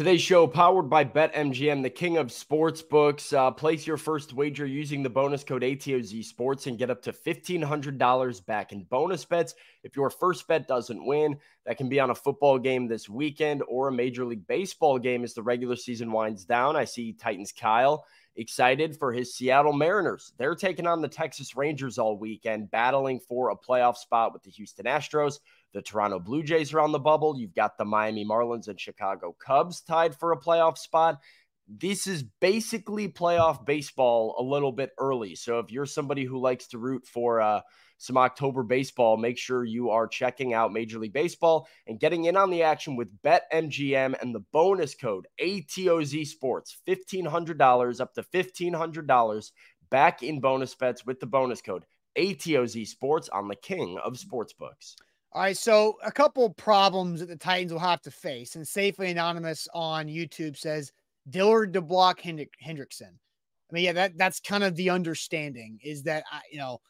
Today's 0.00 0.22
show 0.22 0.46
powered 0.46 0.88
by 0.88 1.04
BetMGM, 1.04 1.82
the 1.82 1.90
king 1.90 2.16
of 2.16 2.32
sports 2.32 2.80
books. 2.80 3.34
Uh, 3.34 3.50
place 3.50 3.86
your 3.86 3.98
first 3.98 4.32
wager 4.32 4.64
using 4.64 5.02
the 5.02 5.10
bonus 5.10 5.44
code 5.44 5.60
ATOZ 5.60 6.24
Sports 6.24 6.66
and 6.66 6.78
get 6.78 6.88
up 6.88 7.02
to 7.02 7.12
$1,500 7.12 8.46
back 8.46 8.72
in 8.72 8.84
bonus 8.84 9.26
bets. 9.26 9.54
If 9.84 9.96
your 9.96 10.08
first 10.08 10.48
bet 10.48 10.66
doesn't 10.66 11.04
win, 11.04 11.36
that 11.66 11.76
can 11.76 11.90
be 11.90 12.00
on 12.00 12.08
a 12.08 12.14
football 12.14 12.58
game 12.58 12.88
this 12.88 13.10
weekend 13.10 13.62
or 13.68 13.88
a 13.88 13.92
Major 13.92 14.24
League 14.24 14.46
Baseball 14.46 14.98
game 14.98 15.22
as 15.22 15.34
the 15.34 15.42
regular 15.42 15.76
season 15.76 16.10
winds 16.10 16.46
down. 16.46 16.76
I 16.76 16.86
see 16.86 17.12
Titans 17.12 17.52
Kyle 17.52 18.06
excited 18.36 18.96
for 18.96 19.12
his 19.12 19.34
Seattle 19.34 19.74
Mariners. 19.74 20.32
They're 20.38 20.54
taking 20.54 20.86
on 20.86 21.02
the 21.02 21.08
Texas 21.08 21.56
Rangers 21.56 21.98
all 21.98 22.16
weekend, 22.16 22.70
battling 22.70 23.20
for 23.20 23.50
a 23.50 23.56
playoff 23.56 23.96
spot 23.96 24.32
with 24.32 24.44
the 24.44 24.50
Houston 24.50 24.86
Astros. 24.86 25.40
The 25.72 25.82
Toronto 25.82 26.18
Blue 26.18 26.42
Jays 26.42 26.74
are 26.74 26.80
on 26.80 26.92
the 26.92 26.98
bubble. 26.98 27.38
You've 27.38 27.54
got 27.54 27.78
the 27.78 27.84
Miami 27.84 28.24
Marlins 28.24 28.68
and 28.68 28.80
Chicago 28.80 29.36
Cubs 29.38 29.80
tied 29.80 30.16
for 30.16 30.32
a 30.32 30.40
playoff 30.40 30.78
spot. 30.78 31.20
This 31.68 32.08
is 32.08 32.24
basically 32.40 33.08
playoff 33.08 33.64
baseball 33.64 34.34
a 34.38 34.42
little 34.42 34.72
bit 34.72 34.90
early. 34.98 35.36
So 35.36 35.60
if 35.60 35.70
you're 35.70 35.86
somebody 35.86 36.24
who 36.24 36.40
likes 36.40 36.66
to 36.68 36.78
root 36.78 37.06
for 37.06 37.40
uh, 37.40 37.60
some 37.98 38.16
October 38.16 38.64
baseball, 38.64 39.16
make 39.16 39.38
sure 39.38 39.64
you 39.64 39.90
are 39.90 40.08
checking 40.08 40.52
out 40.52 40.72
Major 40.72 40.98
League 40.98 41.12
Baseball 41.12 41.68
and 41.86 42.00
getting 42.00 42.24
in 42.24 42.36
on 42.36 42.50
the 42.50 42.64
action 42.64 42.96
with 42.96 43.14
BetMGM 43.22 44.20
and 44.20 44.34
the 44.34 44.44
bonus 44.52 44.96
code 44.96 45.28
ATOZ 45.40 46.26
Sports 46.26 46.78
$1,500 46.88 48.00
up 48.00 48.14
to 48.14 48.22
$1,500 48.22 49.50
back 49.90 50.22
in 50.22 50.40
bonus 50.40 50.74
bets 50.74 51.06
with 51.06 51.20
the 51.20 51.26
bonus 51.26 51.60
code 51.62 51.84
ATOZ 52.16 52.88
Sports 52.88 53.28
on 53.28 53.46
the 53.46 53.56
king 53.56 53.98
of 54.02 54.14
sportsbooks. 54.14 54.96
All 55.32 55.42
right, 55.42 55.56
so 55.56 55.96
a 56.04 56.10
couple 56.10 56.50
problems 56.50 57.20
that 57.20 57.28
the 57.28 57.36
Titans 57.36 57.72
will 57.72 57.78
have 57.78 58.02
to 58.02 58.10
face, 58.10 58.56
and 58.56 58.66
Safely 58.66 59.10
Anonymous 59.10 59.68
on 59.72 60.08
YouTube 60.08 60.56
says 60.56 60.92
Dillard 61.28 61.72
to 61.74 61.80
block 61.80 62.20
Hendrick, 62.20 62.52
Hendrickson. 62.64 63.12
I 63.12 63.72
mean, 63.72 63.84
yeah, 63.84 63.92
that 63.92 64.18
that's 64.18 64.40
kind 64.40 64.64
of 64.64 64.74
the 64.74 64.90
understanding 64.90 65.78
is 65.84 66.02
that 66.02 66.24
you 66.50 66.58
know 66.58 66.80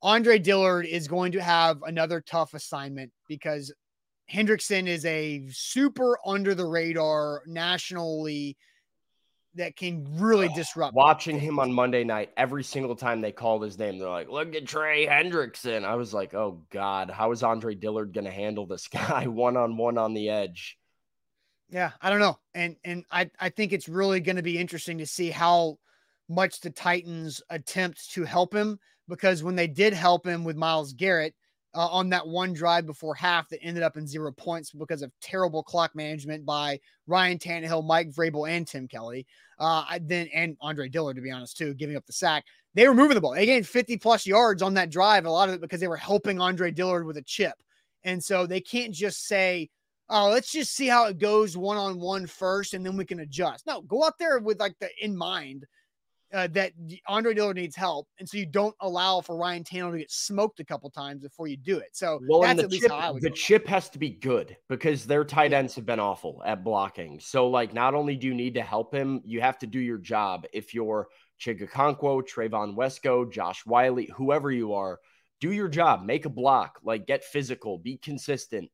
Andre 0.00 0.38
Dillard 0.38 0.86
is 0.86 1.08
going 1.08 1.32
to 1.32 1.42
have 1.42 1.82
another 1.82 2.22
tough 2.22 2.54
assignment 2.54 3.12
because 3.28 3.70
Hendrickson 4.32 4.86
is 4.86 5.04
a 5.04 5.46
super 5.50 6.18
under 6.24 6.54
the 6.54 6.64
radar 6.64 7.42
nationally 7.46 8.56
that 9.54 9.76
can 9.76 10.06
really 10.18 10.48
disrupt. 10.48 10.94
Watching 10.94 11.38
him 11.38 11.58
on 11.58 11.72
Monday 11.72 12.04
night, 12.04 12.30
every 12.36 12.62
single 12.62 12.94
time 12.94 13.20
they 13.20 13.32
called 13.32 13.62
his 13.62 13.78
name, 13.78 13.98
they're 13.98 14.08
like, 14.08 14.30
"Look 14.30 14.54
at 14.54 14.66
Trey 14.66 15.06
Hendrickson." 15.06 15.84
I 15.84 15.96
was 15.96 16.14
like, 16.14 16.34
"Oh 16.34 16.62
God, 16.70 17.10
how 17.10 17.32
is 17.32 17.42
Andre 17.42 17.74
Dillard 17.74 18.12
going 18.12 18.26
to 18.26 18.30
handle 18.30 18.66
this 18.66 18.88
guy 18.88 19.26
one 19.26 19.56
on 19.56 19.76
one 19.76 19.98
on 19.98 20.14
the 20.14 20.28
edge?" 20.28 20.78
Yeah, 21.68 21.92
I 22.00 22.10
don't 22.10 22.20
know, 22.20 22.38
and 22.54 22.76
and 22.84 23.04
I 23.10 23.30
I 23.38 23.48
think 23.48 23.72
it's 23.72 23.88
really 23.88 24.20
going 24.20 24.36
to 24.36 24.42
be 24.42 24.58
interesting 24.58 24.98
to 24.98 25.06
see 25.06 25.30
how 25.30 25.78
much 26.28 26.60
the 26.60 26.70
Titans 26.70 27.42
attempt 27.50 28.12
to 28.12 28.24
help 28.24 28.54
him 28.54 28.78
because 29.08 29.42
when 29.42 29.56
they 29.56 29.66
did 29.66 29.92
help 29.92 30.24
him 30.24 30.44
with 30.44 30.56
Myles 30.56 30.92
Garrett, 30.92 31.34
uh, 31.74 31.86
on 31.88 32.08
that 32.10 32.26
one 32.26 32.52
drive 32.52 32.86
before 32.86 33.14
half 33.14 33.48
that 33.48 33.62
ended 33.62 33.82
up 33.82 33.96
in 33.96 34.06
zero 34.06 34.32
points 34.32 34.72
because 34.72 35.02
of 35.02 35.12
terrible 35.20 35.62
clock 35.62 35.94
management 35.94 36.44
by 36.44 36.80
Ryan 37.06 37.38
Tannehill, 37.38 37.86
Mike 37.86 38.10
Vrabel, 38.10 38.50
and 38.50 38.66
Tim 38.66 38.88
Kelly. 38.88 39.26
Uh, 39.58 39.98
then 40.02 40.28
and 40.34 40.56
Andre 40.60 40.88
Dillard, 40.88 41.16
to 41.16 41.22
be 41.22 41.30
honest, 41.30 41.56
too, 41.56 41.74
giving 41.74 41.96
up 41.96 42.06
the 42.06 42.12
sack. 42.12 42.44
They 42.74 42.88
were 42.88 42.94
moving 42.94 43.14
the 43.14 43.20
ball. 43.20 43.34
They 43.34 43.46
gained 43.46 43.66
50 43.66 43.96
plus 43.98 44.26
yards 44.26 44.62
on 44.62 44.74
that 44.74 44.90
drive. 44.90 45.26
A 45.26 45.30
lot 45.30 45.48
of 45.48 45.54
it 45.54 45.60
because 45.60 45.80
they 45.80 45.88
were 45.88 45.96
helping 45.96 46.40
Andre 46.40 46.70
Dillard 46.70 47.06
with 47.06 47.16
a 47.16 47.22
chip. 47.22 47.54
And 48.04 48.22
so 48.22 48.46
they 48.46 48.60
can't 48.60 48.94
just 48.94 49.26
say, 49.26 49.68
oh, 50.08 50.28
let's 50.30 50.50
just 50.50 50.74
see 50.74 50.88
how 50.88 51.06
it 51.06 51.18
goes 51.18 51.56
one 51.56 51.76
on 51.76 52.00
one 52.00 52.26
first 52.26 52.74
and 52.74 52.84
then 52.84 52.96
we 52.96 53.04
can 53.04 53.20
adjust. 53.20 53.66
No, 53.66 53.82
go 53.82 54.04
out 54.04 54.18
there 54.18 54.38
with 54.38 54.58
like 54.58 54.74
the 54.80 54.88
in 55.00 55.16
mind 55.16 55.66
uh, 56.32 56.46
that 56.48 56.72
Andre 57.06 57.34
Dillard 57.34 57.56
needs 57.56 57.74
help, 57.74 58.06
and 58.18 58.28
so 58.28 58.38
you 58.38 58.46
don't 58.46 58.74
allow 58.80 59.20
for 59.20 59.36
Ryan 59.36 59.64
Tannehill 59.64 59.92
to 59.92 59.98
get 59.98 60.10
smoked 60.10 60.60
a 60.60 60.64
couple 60.64 60.88
times 60.90 61.22
before 61.22 61.48
you 61.48 61.56
do 61.56 61.78
it. 61.78 61.88
So 61.92 62.20
well, 62.28 62.42
that's 62.42 62.62
at 62.62 62.70
least 62.70 62.82
chip, 62.82 62.92
how 62.92 62.98
I 62.98 63.10
would. 63.10 63.22
The 63.22 63.30
chip 63.30 63.66
has 63.66 63.88
to 63.90 63.98
be 63.98 64.10
good 64.10 64.56
because 64.68 65.06
their 65.06 65.24
tight 65.24 65.52
ends 65.52 65.74
have 65.74 65.86
been 65.86 66.00
awful 66.00 66.42
at 66.44 66.62
blocking. 66.62 67.18
So 67.20 67.48
like, 67.48 67.74
not 67.74 67.94
only 67.94 68.16
do 68.16 68.26
you 68.26 68.34
need 68.34 68.54
to 68.54 68.62
help 68.62 68.94
him, 68.94 69.20
you 69.24 69.40
have 69.40 69.58
to 69.58 69.66
do 69.66 69.80
your 69.80 69.98
job. 69.98 70.46
If 70.52 70.72
you're 70.74 71.08
Chig 71.40 71.62
Okonkwo, 71.68 72.22
Trevon 72.22 72.76
Wesco, 72.76 73.30
Josh 73.30 73.64
Whyle, 73.66 73.96
whoever 74.14 74.52
you 74.52 74.74
are, 74.74 75.00
do 75.40 75.52
your 75.52 75.68
job. 75.68 76.04
Make 76.04 76.26
a 76.26 76.30
block. 76.30 76.78
Like 76.84 77.06
get 77.06 77.24
physical. 77.24 77.78
Be 77.78 77.96
consistent. 77.96 78.70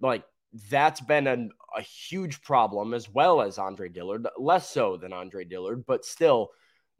Like 0.00 0.22
that's 0.70 1.00
been 1.00 1.26
an, 1.26 1.50
a 1.76 1.82
huge 1.82 2.40
problem 2.42 2.94
as 2.94 3.08
well 3.08 3.42
as 3.42 3.58
Andre 3.58 3.88
Dillard, 3.88 4.26
less 4.38 4.70
so 4.70 4.96
than 4.96 5.12
Andre 5.12 5.44
Dillard, 5.44 5.84
but 5.86 6.04
still 6.04 6.50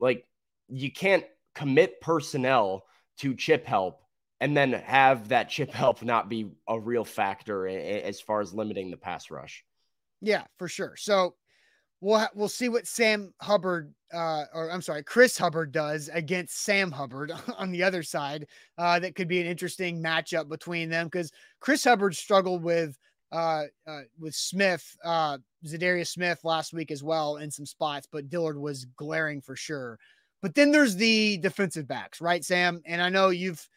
like 0.00 0.26
you 0.68 0.90
can't 0.90 1.24
commit 1.54 2.00
personnel 2.00 2.84
to 3.18 3.34
chip 3.34 3.66
help 3.66 4.02
and 4.40 4.56
then 4.56 4.72
have 4.72 5.28
that 5.28 5.48
chip 5.48 5.72
help 5.72 6.02
not 6.02 6.28
be 6.28 6.50
a 6.68 6.78
real 6.78 7.04
factor 7.04 7.66
as 7.66 8.20
far 8.20 8.40
as 8.40 8.54
limiting 8.54 8.90
the 8.90 8.96
pass 8.96 9.30
rush. 9.30 9.64
Yeah, 10.20 10.44
for 10.58 10.68
sure. 10.68 10.94
So 10.96 11.34
we'll 12.00 12.20
ha- 12.20 12.30
we'll 12.34 12.48
see 12.48 12.68
what 12.68 12.86
Sam 12.86 13.32
Hubbard 13.40 13.92
uh, 14.12 14.44
or 14.54 14.70
I'm 14.70 14.82
sorry, 14.82 15.02
Chris 15.02 15.36
Hubbard 15.36 15.72
does 15.72 16.08
against 16.12 16.62
Sam 16.62 16.90
Hubbard 16.90 17.32
on 17.58 17.70
the 17.70 17.82
other 17.82 18.02
side. 18.02 18.46
Uh, 18.76 18.98
that 19.00 19.14
could 19.14 19.28
be 19.28 19.40
an 19.40 19.46
interesting 19.46 20.02
matchup 20.02 20.48
between 20.48 20.88
them 20.88 21.06
because 21.06 21.30
Chris 21.60 21.84
Hubbard 21.84 22.16
struggled 22.16 22.62
with 22.62 22.96
uh, 23.32 23.64
uh, 23.86 24.02
with 24.18 24.34
Smith, 24.34 24.96
uh, 25.04 25.38
Za'Darius 25.66 26.08
Smith 26.08 26.40
last 26.44 26.72
week 26.72 26.90
as 26.90 27.02
well 27.02 27.36
in 27.36 27.50
some 27.50 27.66
spots, 27.66 28.08
but 28.10 28.28
Dillard 28.28 28.58
was 28.58 28.86
glaring 28.96 29.40
for 29.40 29.56
sure. 29.56 29.98
But 30.40 30.54
then 30.54 30.70
there's 30.70 30.96
the 30.96 31.38
defensive 31.38 31.88
backs, 31.88 32.20
right, 32.20 32.44
Sam? 32.44 32.80
And 32.86 33.02
I 33.02 33.08
know 33.08 33.30
you've 33.30 33.68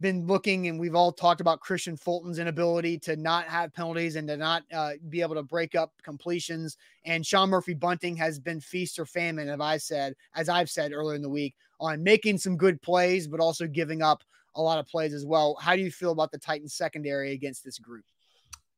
been 0.00 0.26
looking 0.26 0.66
and 0.66 0.80
we've 0.80 0.96
all 0.96 1.12
talked 1.12 1.40
about 1.40 1.60
Kristian 1.60 1.98
Fulton's 1.98 2.40
inability 2.40 2.98
to 2.98 3.14
not 3.14 3.44
have 3.44 3.72
penalties 3.72 4.16
and 4.16 4.26
to 4.26 4.36
not 4.36 4.64
uh, 4.74 4.92
be 5.08 5.22
able 5.22 5.36
to 5.36 5.44
break 5.44 5.76
up 5.76 5.92
completions. 6.02 6.76
And 7.04 7.24
Sean 7.24 7.48
Murphy 7.48 7.72
Bunting 7.72 8.16
has 8.16 8.40
been 8.40 8.60
feast 8.60 8.98
or 8.98 9.06
famine, 9.06 9.48
as 9.48 9.60
I 9.60 9.76
said, 9.78 10.14
as 10.34 10.48
I've 10.48 10.68
said 10.68 10.92
earlier 10.92 11.14
in 11.14 11.22
the 11.22 11.30
week, 11.30 11.54
on 11.80 12.02
making 12.02 12.38
some 12.38 12.56
good 12.56 12.82
plays, 12.82 13.28
but 13.28 13.40
also 13.40 13.66
giving 13.66 14.02
up 14.02 14.24
a 14.56 14.60
lot 14.60 14.78
of 14.78 14.88
plays 14.88 15.14
as 15.14 15.24
well. 15.24 15.56
How 15.60 15.76
do 15.76 15.82
you 15.82 15.90
feel 15.90 16.12
about 16.12 16.32
the 16.32 16.38
Titans 16.38 16.74
secondary 16.74 17.32
against 17.32 17.64
this 17.64 17.78
group? 17.78 18.04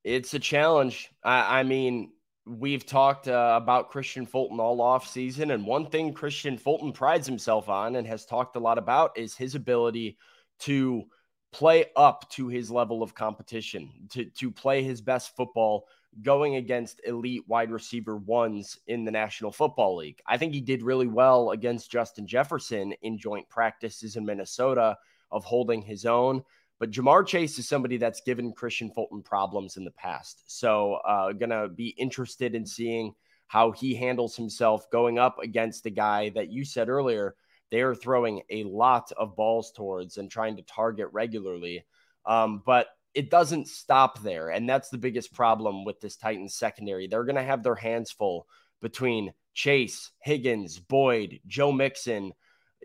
It's 0.04 0.34
a 0.34 0.38
challenge. 0.38 1.10
I, 1.22 1.60
I 1.60 1.62
mean, 1.62 2.12
we've 2.46 2.84
talked 2.84 3.26
uh, 3.26 3.58
about 3.60 3.90
Kristian 3.90 4.28
Fulton 4.28 4.60
all 4.60 4.80
off 4.80 5.08
season, 5.08 5.50
and 5.50 5.66
one 5.66 5.86
thing 5.86 6.12
Kristian 6.12 6.60
Fulton 6.60 6.92
prides 6.92 7.26
himself 7.26 7.68
on 7.68 7.96
and 7.96 8.06
has 8.06 8.26
talked 8.26 8.56
a 8.56 8.60
lot 8.60 8.78
about 8.78 9.16
is 9.16 9.34
his 9.34 9.54
ability 9.54 10.18
to 10.60 11.04
play 11.52 11.86
up 11.96 12.28
to 12.30 12.48
his 12.48 12.70
level 12.70 13.02
of 13.02 13.14
competition, 13.14 13.90
to 14.10 14.26
to 14.26 14.50
play 14.50 14.82
his 14.82 15.00
best 15.00 15.34
football 15.34 15.86
going 16.22 16.56
against 16.56 17.00
elite 17.04 17.42
wide 17.48 17.70
receiver 17.70 18.16
ones 18.16 18.78
in 18.86 19.04
the 19.04 19.10
National 19.10 19.50
Football 19.50 19.96
League. 19.96 20.20
I 20.26 20.36
think 20.36 20.52
he 20.52 20.60
did 20.60 20.82
really 20.82 21.06
well 21.06 21.50
against 21.50 21.90
Justin 21.90 22.26
Jefferson 22.26 22.92
in 23.02 23.18
joint 23.18 23.48
practices 23.48 24.16
in 24.16 24.24
Minnesota 24.24 24.96
of 25.30 25.44
holding 25.44 25.82
his 25.82 26.06
own. 26.06 26.44
But 26.80 26.90
Ja'Marr 26.90 27.26
Chase 27.26 27.58
is 27.58 27.68
somebody 27.68 27.96
that's 27.96 28.20
given 28.22 28.52
Kristian 28.52 28.92
Fulton 28.92 29.22
problems 29.22 29.76
in 29.76 29.84
the 29.84 29.90
past. 29.92 30.42
So, 30.46 30.94
uh, 30.94 31.32
gonna 31.32 31.68
be 31.68 31.88
interested 31.88 32.54
in 32.54 32.66
seeing 32.66 33.14
how 33.46 33.70
he 33.70 33.94
handles 33.94 34.36
himself 34.36 34.90
going 34.90 35.18
up 35.18 35.38
against 35.38 35.86
a 35.86 35.90
guy 35.90 36.30
that 36.30 36.50
you 36.50 36.64
said 36.64 36.88
earlier 36.88 37.36
they 37.74 37.80
are 37.80 37.94
throwing 37.94 38.42
a 38.50 38.62
lot 38.62 39.10
of 39.16 39.34
balls 39.34 39.72
towards 39.72 40.16
and 40.16 40.30
trying 40.30 40.56
to 40.56 40.62
target 40.62 41.08
regularly. 41.10 41.84
Um, 42.24 42.62
but 42.64 42.86
it 43.14 43.30
doesn't 43.30 43.66
stop 43.66 44.22
there. 44.22 44.50
And 44.50 44.68
that's 44.68 44.90
the 44.90 44.98
biggest 44.98 45.34
problem 45.34 45.84
with 45.84 46.00
this 46.00 46.16
Titans 46.16 46.54
secondary. 46.54 47.08
They're 47.08 47.24
going 47.24 47.34
to 47.34 47.42
have 47.42 47.64
their 47.64 47.74
hands 47.74 48.12
full 48.12 48.46
between 48.80 49.32
Chase, 49.54 50.12
Higgins, 50.20 50.78
Boyd, 50.78 51.40
Joe 51.48 51.72
Mixon, 51.72 52.32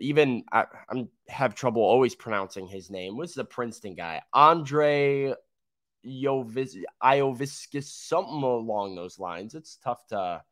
even 0.00 0.44
I 0.50 0.64
am 0.90 1.08
have 1.28 1.54
trouble 1.54 1.82
always 1.82 2.14
pronouncing 2.14 2.66
his 2.66 2.90
name. 2.90 3.16
What's 3.16 3.34
the 3.34 3.44
Princeton 3.44 3.94
guy? 3.94 4.22
Andre 4.32 5.34
Iovis 6.04 6.76
Ioviscus, 7.02 7.84
something 7.84 8.42
along 8.42 8.94
those 8.94 9.18
lines. 9.18 9.54
It's 9.54 9.76
tough 9.76 10.06
to. 10.08 10.42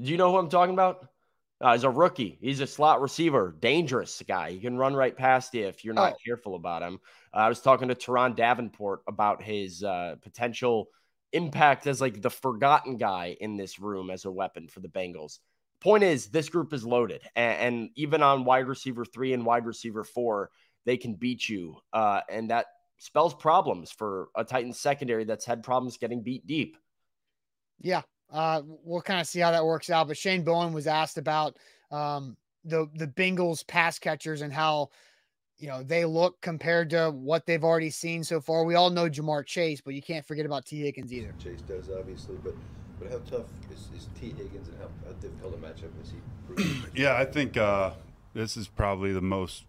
Do 0.00 0.10
you 0.10 0.16
know 0.16 0.30
who 0.30 0.38
I'm 0.38 0.48
talking 0.48 0.74
about? 0.74 1.08
Uh, 1.60 1.72
he's 1.72 1.84
a 1.84 1.90
rookie. 1.90 2.36
He's 2.40 2.60
a 2.60 2.66
slot 2.66 3.00
receiver, 3.00 3.54
dangerous 3.60 4.22
guy. 4.26 4.50
He 4.50 4.58
can 4.58 4.76
run 4.76 4.94
right 4.94 5.16
past 5.16 5.54
you 5.54 5.66
if 5.66 5.84
you're 5.84 5.94
not 5.94 6.14
oh. 6.14 6.16
careful 6.24 6.56
about 6.56 6.82
him. 6.82 6.98
Uh, 7.32 7.38
I 7.38 7.48
was 7.48 7.60
talking 7.60 7.88
to 7.88 7.94
Turron 7.94 8.34
Davenport 8.34 9.02
about 9.06 9.42
his 9.42 9.82
uh, 9.82 10.16
potential 10.20 10.88
impact 11.32 11.86
as 11.86 12.00
like 12.00 12.20
the 12.20 12.30
forgotten 12.30 12.96
guy 12.96 13.36
in 13.40 13.56
this 13.56 13.78
room 13.78 14.10
as 14.10 14.24
a 14.24 14.30
weapon 14.30 14.68
for 14.68 14.80
the 14.80 14.88
Bengals 14.88 15.38
point 15.84 16.02
is, 16.02 16.28
this 16.28 16.48
group 16.48 16.72
is 16.72 16.84
loaded, 16.84 17.20
and, 17.36 17.60
and, 17.60 17.90
even 17.94 18.22
on 18.22 18.44
wide 18.44 18.66
receiver 18.66 19.04
three 19.04 19.34
and 19.34 19.44
wide 19.44 19.66
receiver 19.66 20.02
four, 20.02 20.50
they 20.86 20.96
can 20.96 21.14
beat 21.14 21.46
you, 21.46 21.76
uh, 21.92 22.22
and 22.30 22.50
that 22.50 22.66
spells 22.96 23.34
problems 23.34 23.92
for 23.92 24.28
a 24.34 24.44
Titans 24.44 24.80
secondary 24.80 25.24
that's 25.24 25.44
had 25.44 25.62
problems 25.62 25.98
getting 25.98 26.22
beat 26.22 26.46
deep. 26.46 26.78
Yeah, 27.80 28.00
uh, 28.32 28.62
we'll 28.64 29.02
kind 29.02 29.20
of 29.20 29.26
see 29.26 29.40
how 29.40 29.50
that 29.50 29.64
works 29.64 29.90
out. 29.90 30.08
But 30.08 30.16
Shane 30.16 30.42
Bowen 30.42 30.72
was 30.72 30.86
asked 30.86 31.18
about 31.18 31.58
um, 31.90 32.36
the 32.64 32.88
the 32.94 33.08
Bengals 33.08 33.66
pass 33.66 33.98
catchers 33.98 34.40
and 34.40 34.52
how 34.52 34.88
you 35.58 35.68
know 35.68 35.82
they 35.82 36.06
look 36.06 36.40
compared 36.40 36.88
to 36.90 37.10
what 37.10 37.44
they've 37.44 37.62
already 37.62 37.90
seen 37.90 38.24
so 38.24 38.40
far. 38.40 38.64
We 38.64 38.74
all 38.74 38.88
know 38.88 39.10
Ja'Marr 39.10 39.44
Chase, 39.44 39.82
but 39.82 39.92
you 39.92 40.02
can't 40.02 40.24
forget 40.24 40.46
about 40.46 40.64
Tee 40.64 40.80
Higgins 40.80 41.12
either. 41.12 41.34
Chase 41.38 41.60
does 41.60 41.90
obviously, 41.90 42.36
but 42.42 42.54
but 42.98 43.10
how 43.10 43.18
tough 43.30 43.46
is, 43.72 43.88
is 43.96 44.08
Tee 44.20 44.30
Higgins 44.30 44.68
and 44.68 44.78
how, 44.78 44.88
how 45.06 45.12
difficult 45.14 45.54
a 45.54 45.58
matchup 45.58 45.90
is 46.02 46.12
he? 46.12 46.82
yeah, 47.02 47.16
I 47.16 47.24
think 47.24 47.56
uh, 47.56 47.92
this 48.34 48.56
is 48.56 48.68
probably 48.68 49.12
the 49.12 49.20
most 49.20 49.64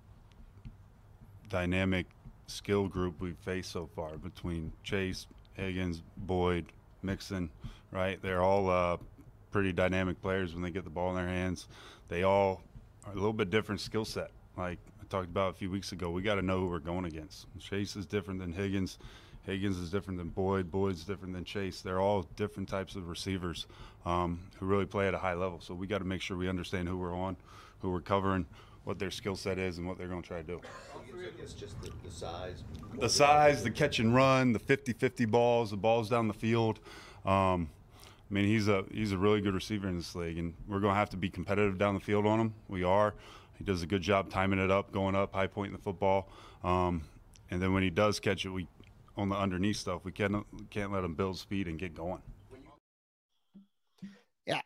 dynamic 1.49 2.07
skill 2.47 2.87
group 2.87 3.19
we've 3.19 3.37
faced 3.37 3.71
so 3.71 3.89
far 3.95 4.17
between 4.17 4.71
Chase, 4.83 5.27
Higgins, 5.53 6.03
Boyd, 6.17 6.65
Mixon. 7.01 7.49
Right, 7.91 8.21
they're 8.21 8.41
all 8.41 8.69
uh, 8.69 8.97
pretty 9.51 9.71
dynamic 9.71 10.21
players 10.21 10.53
when 10.53 10.61
they 10.61 10.71
get 10.71 10.83
the 10.83 10.89
ball 10.89 11.11
in 11.11 11.15
their 11.15 11.27
hands. 11.27 11.67
They 12.09 12.23
all 12.23 12.61
are 13.05 13.13
a 13.13 13.15
little 13.15 13.31
bit 13.31 13.49
different 13.49 13.79
skill 13.79 14.03
set. 14.03 14.31
Like 14.57 14.79
I 15.01 15.05
talked 15.07 15.29
about 15.29 15.51
a 15.51 15.53
few 15.53 15.69
weeks 15.69 15.91
ago, 15.91 16.09
we 16.09 16.21
got 16.21 16.35
to 16.35 16.41
know 16.41 16.59
who 16.59 16.67
we're 16.67 16.79
going 16.79 17.05
against. 17.05 17.47
Chase 17.59 17.95
is 17.95 18.05
different 18.05 18.39
than 18.41 18.51
Higgins. 18.51 18.97
Higgins 19.45 19.77
is 19.77 19.91
different 19.91 20.17
than 20.17 20.29
Boyd. 20.29 20.71
Boyd's 20.71 21.03
different 21.03 21.33
than 21.33 21.43
Chase. 21.43 21.81
They're 21.81 21.99
all 21.99 22.23
different 22.35 22.67
types 22.67 22.95
of 22.95 23.07
receivers 23.07 23.67
um, 24.05 24.39
who 24.59 24.65
really 24.65 24.85
play 24.85 25.07
at 25.07 25.13
a 25.13 25.17
high 25.17 25.33
level. 25.33 25.59
So 25.61 25.73
we 25.73 25.87
got 25.87 25.99
to 25.99 26.05
make 26.05 26.21
sure 26.21 26.35
we 26.35 26.49
understand 26.49 26.87
who 26.87 26.97
we're 26.97 27.15
on, 27.15 27.37
who 27.79 27.91
we're 27.91 28.01
covering, 28.01 28.45
what 28.83 28.97
their 28.97 29.11
skill 29.11 29.35
set 29.35 29.59
is, 29.59 29.77
and 29.77 29.87
what 29.87 29.97
they're 29.97 30.07
going 30.07 30.21
to 30.21 30.27
try 30.27 30.37
to 30.37 30.43
do. 30.43 30.61
It's 31.41 31.53
just 31.53 31.81
the, 31.81 31.91
the 32.03 32.11
size. 32.11 32.63
The 32.99 33.09
size, 33.09 33.63
the 33.63 33.71
catch 33.71 33.99
and 33.99 34.13
run, 34.13 34.51
the 34.51 34.59
50-50 34.59 35.29
balls, 35.29 35.71
the 35.71 35.77
balls 35.77 36.09
down 36.09 36.27
the 36.27 36.33
field. 36.33 36.79
Um, 37.25 37.69
I 38.29 38.33
mean, 38.33 38.45
he's 38.45 38.67
a 38.67 38.83
he's 38.91 39.11
a 39.11 39.17
really 39.17 39.39
good 39.39 39.53
receiver 39.53 39.87
in 39.87 39.97
this 39.97 40.15
league, 40.15 40.39
and 40.39 40.55
we're 40.67 40.79
going 40.79 40.93
to 40.93 40.97
have 40.97 41.11
to 41.11 41.17
be 41.17 41.29
competitive 41.29 41.77
down 41.77 41.93
the 41.93 41.99
field 41.99 42.25
on 42.25 42.39
him. 42.39 42.53
We 42.67 42.83
are. 42.83 43.13
He 43.57 43.63
does 43.63 43.83
a 43.83 43.87
good 43.87 44.01
job 44.01 44.29
timing 44.29 44.59
it 44.59 44.71
up, 44.71 44.91
going 44.91 45.15
up, 45.15 45.33
high 45.33 45.47
point 45.47 45.67
in 45.67 45.73
the 45.73 45.81
football. 45.81 46.29
Um, 46.63 47.03
and 47.51 47.61
then 47.61 47.73
when 47.73 47.83
he 47.83 47.89
does 47.89 48.19
catch 48.19 48.45
it, 48.45 48.49
we 48.49 48.67
on 49.17 49.29
the 49.29 49.35
underneath 49.35 49.77
stuff, 49.77 50.01
we 50.03 50.11
can't 50.11 50.45
can't 50.69 50.91
let 50.91 51.01
them 51.01 51.15
build 51.15 51.37
speed 51.37 51.67
and 51.67 51.79
get 51.79 51.95
going. 51.95 52.21
Yeah, 54.45 54.61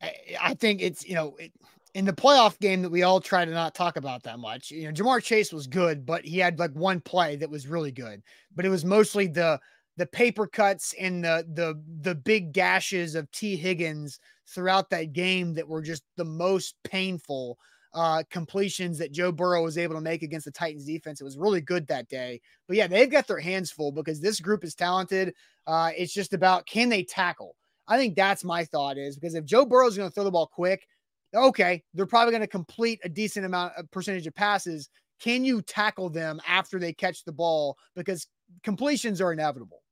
I, 0.00 0.14
I 0.40 0.54
think 0.54 0.82
it's 0.82 1.06
you 1.06 1.14
know 1.14 1.36
it, 1.38 1.52
in 1.94 2.04
the 2.04 2.12
playoff 2.12 2.58
game 2.58 2.82
that 2.82 2.90
we 2.90 3.02
all 3.02 3.20
try 3.20 3.44
to 3.44 3.50
not 3.50 3.74
talk 3.74 3.96
about 3.96 4.22
that 4.22 4.38
much. 4.38 4.70
You 4.70 4.84
know, 4.84 4.92
Ja'Marr 4.92 5.22
Chase 5.22 5.52
was 5.52 5.66
good, 5.66 6.06
but 6.06 6.24
he 6.24 6.38
had 6.38 6.58
like 6.58 6.72
one 6.72 7.00
play 7.00 7.36
that 7.36 7.50
was 7.50 7.66
really 7.66 7.92
good, 7.92 8.22
but 8.54 8.64
it 8.64 8.70
was 8.70 8.84
mostly 8.84 9.26
the 9.26 9.60
the 9.96 10.06
paper 10.06 10.46
cuts 10.46 10.94
and 10.98 11.24
the 11.24 11.46
the 11.52 11.82
the 12.00 12.14
big 12.14 12.52
gashes 12.52 13.14
of 13.14 13.30
Tee 13.30 13.56
Higgins 13.56 14.18
throughout 14.48 14.90
that 14.90 15.12
game 15.12 15.54
that 15.54 15.68
were 15.68 15.82
just 15.82 16.02
the 16.16 16.24
most 16.24 16.74
painful 16.84 17.58
uh, 17.94 18.22
completions 18.30 18.98
that 18.98 19.12
Joe 19.12 19.32
Burrow 19.32 19.62
was 19.62 19.76
able 19.76 19.94
to 19.94 20.00
make 20.00 20.22
against 20.22 20.46
the 20.46 20.50
Titans 20.50 20.86
defense. 20.86 21.20
It 21.20 21.24
was 21.24 21.36
really 21.36 21.60
good 21.60 21.86
that 21.88 22.08
day. 22.08 22.40
But 22.66 22.76
yeah, 22.76 22.86
they've 22.86 23.10
got 23.10 23.26
their 23.26 23.40
hands 23.40 23.70
full 23.70 23.92
because 23.92 24.20
this 24.20 24.40
group 24.40 24.64
is 24.64 24.74
talented. 24.74 25.34
Uh, 25.66 25.90
it's 25.96 26.12
just 26.12 26.32
about 26.32 26.66
can 26.66 26.88
they 26.88 27.02
tackle? 27.02 27.56
I 27.86 27.98
think 27.98 28.16
that's 28.16 28.44
my 28.44 28.64
thought 28.64 28.96
is 28.96 29.16
because 29.16 29.34
if 29.34 29.44
Joe 29.44 29.66
Burrow 29.66 29.88
is 29.88 29.96
going 29.96 30.08
to 30.08 30.14
throw 30.14 30.24
the 30.24 30.30
ball 30.30 30.46
quick, 30.46 30.86
okay, 31.34 31.82
they're 31.94 32.06
probably 32.06 32.32
going 32.32 32.42
to 32.42 32.46
complete 32.46 33.00
a 33.04 33.08
decent 33.08 33.44
amount 33.44 33.74
of 33.76 33.90
percentage 33.90 34.26
of 34.26 34.34
passes. 34.34 34.88
Can 35.20 35.44
you 35.44 35.62
tackle 35.62 36.08
them 36.08 36.40
after 36.48 36.78
they 36.78 36.92
catch 36.92 37.24
the 37.24 37.32
ball? 37.32 37.76
Because 37.94 38.26
completions 38.62 39.20
are 39.20 39.32
inevitable. 39.32 39.82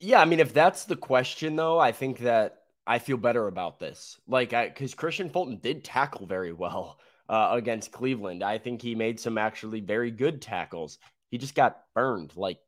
Yeah, 0.00 0.20
I 0.20 0.24
mean, 0.24 0.38
if 0.38 0.54
that's 0.54 0.84
the 0.84 0.96
question, 0.96 1.56
though, 1.56 1.78
I 1.78 1.90
think 1.90 2.18
that 2.18 2.57
I 2.88 2.98
feel 2.98 3.18
better 3.18 3.46
about 3.48 3.78
this. 3.78 4.18
Like, 4.26 4.50
because 4.50 4.94
Kristian 4.94 5.30
Fulton 5.30 5.58
did 5.62 5.84
tackle 5.84 6.26
very 6.26 6.54
well 6.54 6.98
uh, 7.28 7.50
against 7.52 7.92
Cleveland. 7.92 8.42
I 8.42 8.56
think 8.56 8.80
he 8.80 8.94
made 8.94 9.20
some 9.20 9.36
actually 9.36 9.80
very 9.80 10.10
good 10.10 10.40
tackles. 10.40 10.98
He 11.30 11.36
just 11.36 11.54
got 11.54 11.82
burned 11.94 12.32
like 12.34 12.58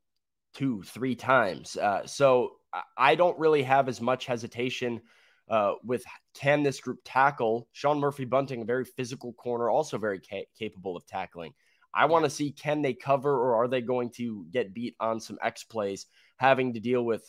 two, 0.55 0.83
three 0.83 1.15
times. 1.15 1.75
Uh, 1.75 2.07
so 2.07 2.51
I 2.99 3.15
don't 3.15 3.39
really 3.39 3.63
have 3.63 3.89
as 3.89 4.03
much 4.03 4.27
hesitation 4.27 5.01
uh, 5.49 5.73
with 5.83 6.05
can 6.35 6.63
this 6.63 6.81
group 6.81 6.99
tackle 7.03 7.67
Sean 7.73 7.99
Murphy 7.99 8.27
Bunting, 8.27 8.61
a 8.61 8.67
very 8.67 8.85
physical 8.85 9.33
corner, 9.33 9.71
also 9.71 9.97
very 9.97 10.21
ca- 10.21 10.47
capable 10.59 10.99
of 10.99 11.07
tackling. 11.07 11.53
I 11.95 12.05
want 12.05 12.25
to 12.25 12.31
see 12.31 12.53
can 12.53 12.83
they 12.83 12.93
cover 12.93 13.33
or 13.33 13.55
are 13.55 13.69
they 13.69 13.81
going 13.81 14.11
to 14.17 14.47
get 14.53 14.75
beat 14.75 14.95
on 15.01 15.19
some 15.19 15.39
X 15.43 15.65
plays, 15.65 16.07
having 16.37 16.75
to 16.75 16.81
deal 16.81 17.05
with, 17.05 17.25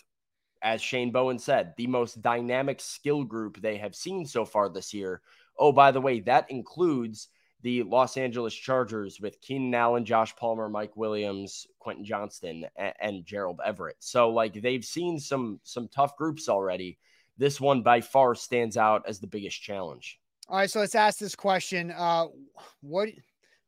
as 0.61 0.81
Shane 0.81 1.11
Bowen 1.11 1.39
said, 1.39 1.73
the 1.77 1.87
most 1.87 2.21
dynamic 2.21 2.79
skill 2.79 3.23
group 3.23 3.61
they 3.61 3.77
have 3.77 3.95
seen 3.95 4.25
so 4.25 4.45
far 4.45 4.69
this 4.69 4.93
year. 4.93 5.21
Oh, 5.57 5.71
by 5.71 5.91
the 5.91 6.01
way, 6.01 6.19
that 6.21 6.49
includes 6.49 7.29
the 7.61 7.83
Los 7.83 8.17
Angeles 8.17 8.53
Chargers 8.53 9.19
with 9.19 9.39
Keenan 9.41 9.75
Allen, 9.75 10.05
Josh 10.05 10.35
Palmer, 10.35 10.67
Mike 10.67 10.95
Williams, 10.97 11.67
Quentin 11.79 12.05
Johnston, 12.05 12.65
and, 12.75 12.93
and 12.99 13.25
Gerald 13.25 13.59
Everett. 13.63 13.97
So 13.99 14.29
like 14.29 14.53
they've 14.53 14.83
seen 14.83 15.19
some 15.19 15.59
some 15.63 15.87
tough 15.87 16.17
groups 16.17 16.49
already 16.49 16.97
this 17.41 17.59
one 17.59 17.81
by 17.81 18.01
far 18.01 18.35
stands 18.35 18.77
out 18.77 19.03
as 19.07 19.19
the 19.19 19.27
biggest 19.27 19.61
challenge. 19.61 20.19
All 20.47 20.57
right, 20.57 20.69
so 20.69 20.79
let's 20.79 20.95
ask 20.95 21.17
this 21.17 21.35
question: 21.35 21.91
uh, 21.91 22.27
What 22.81 23.09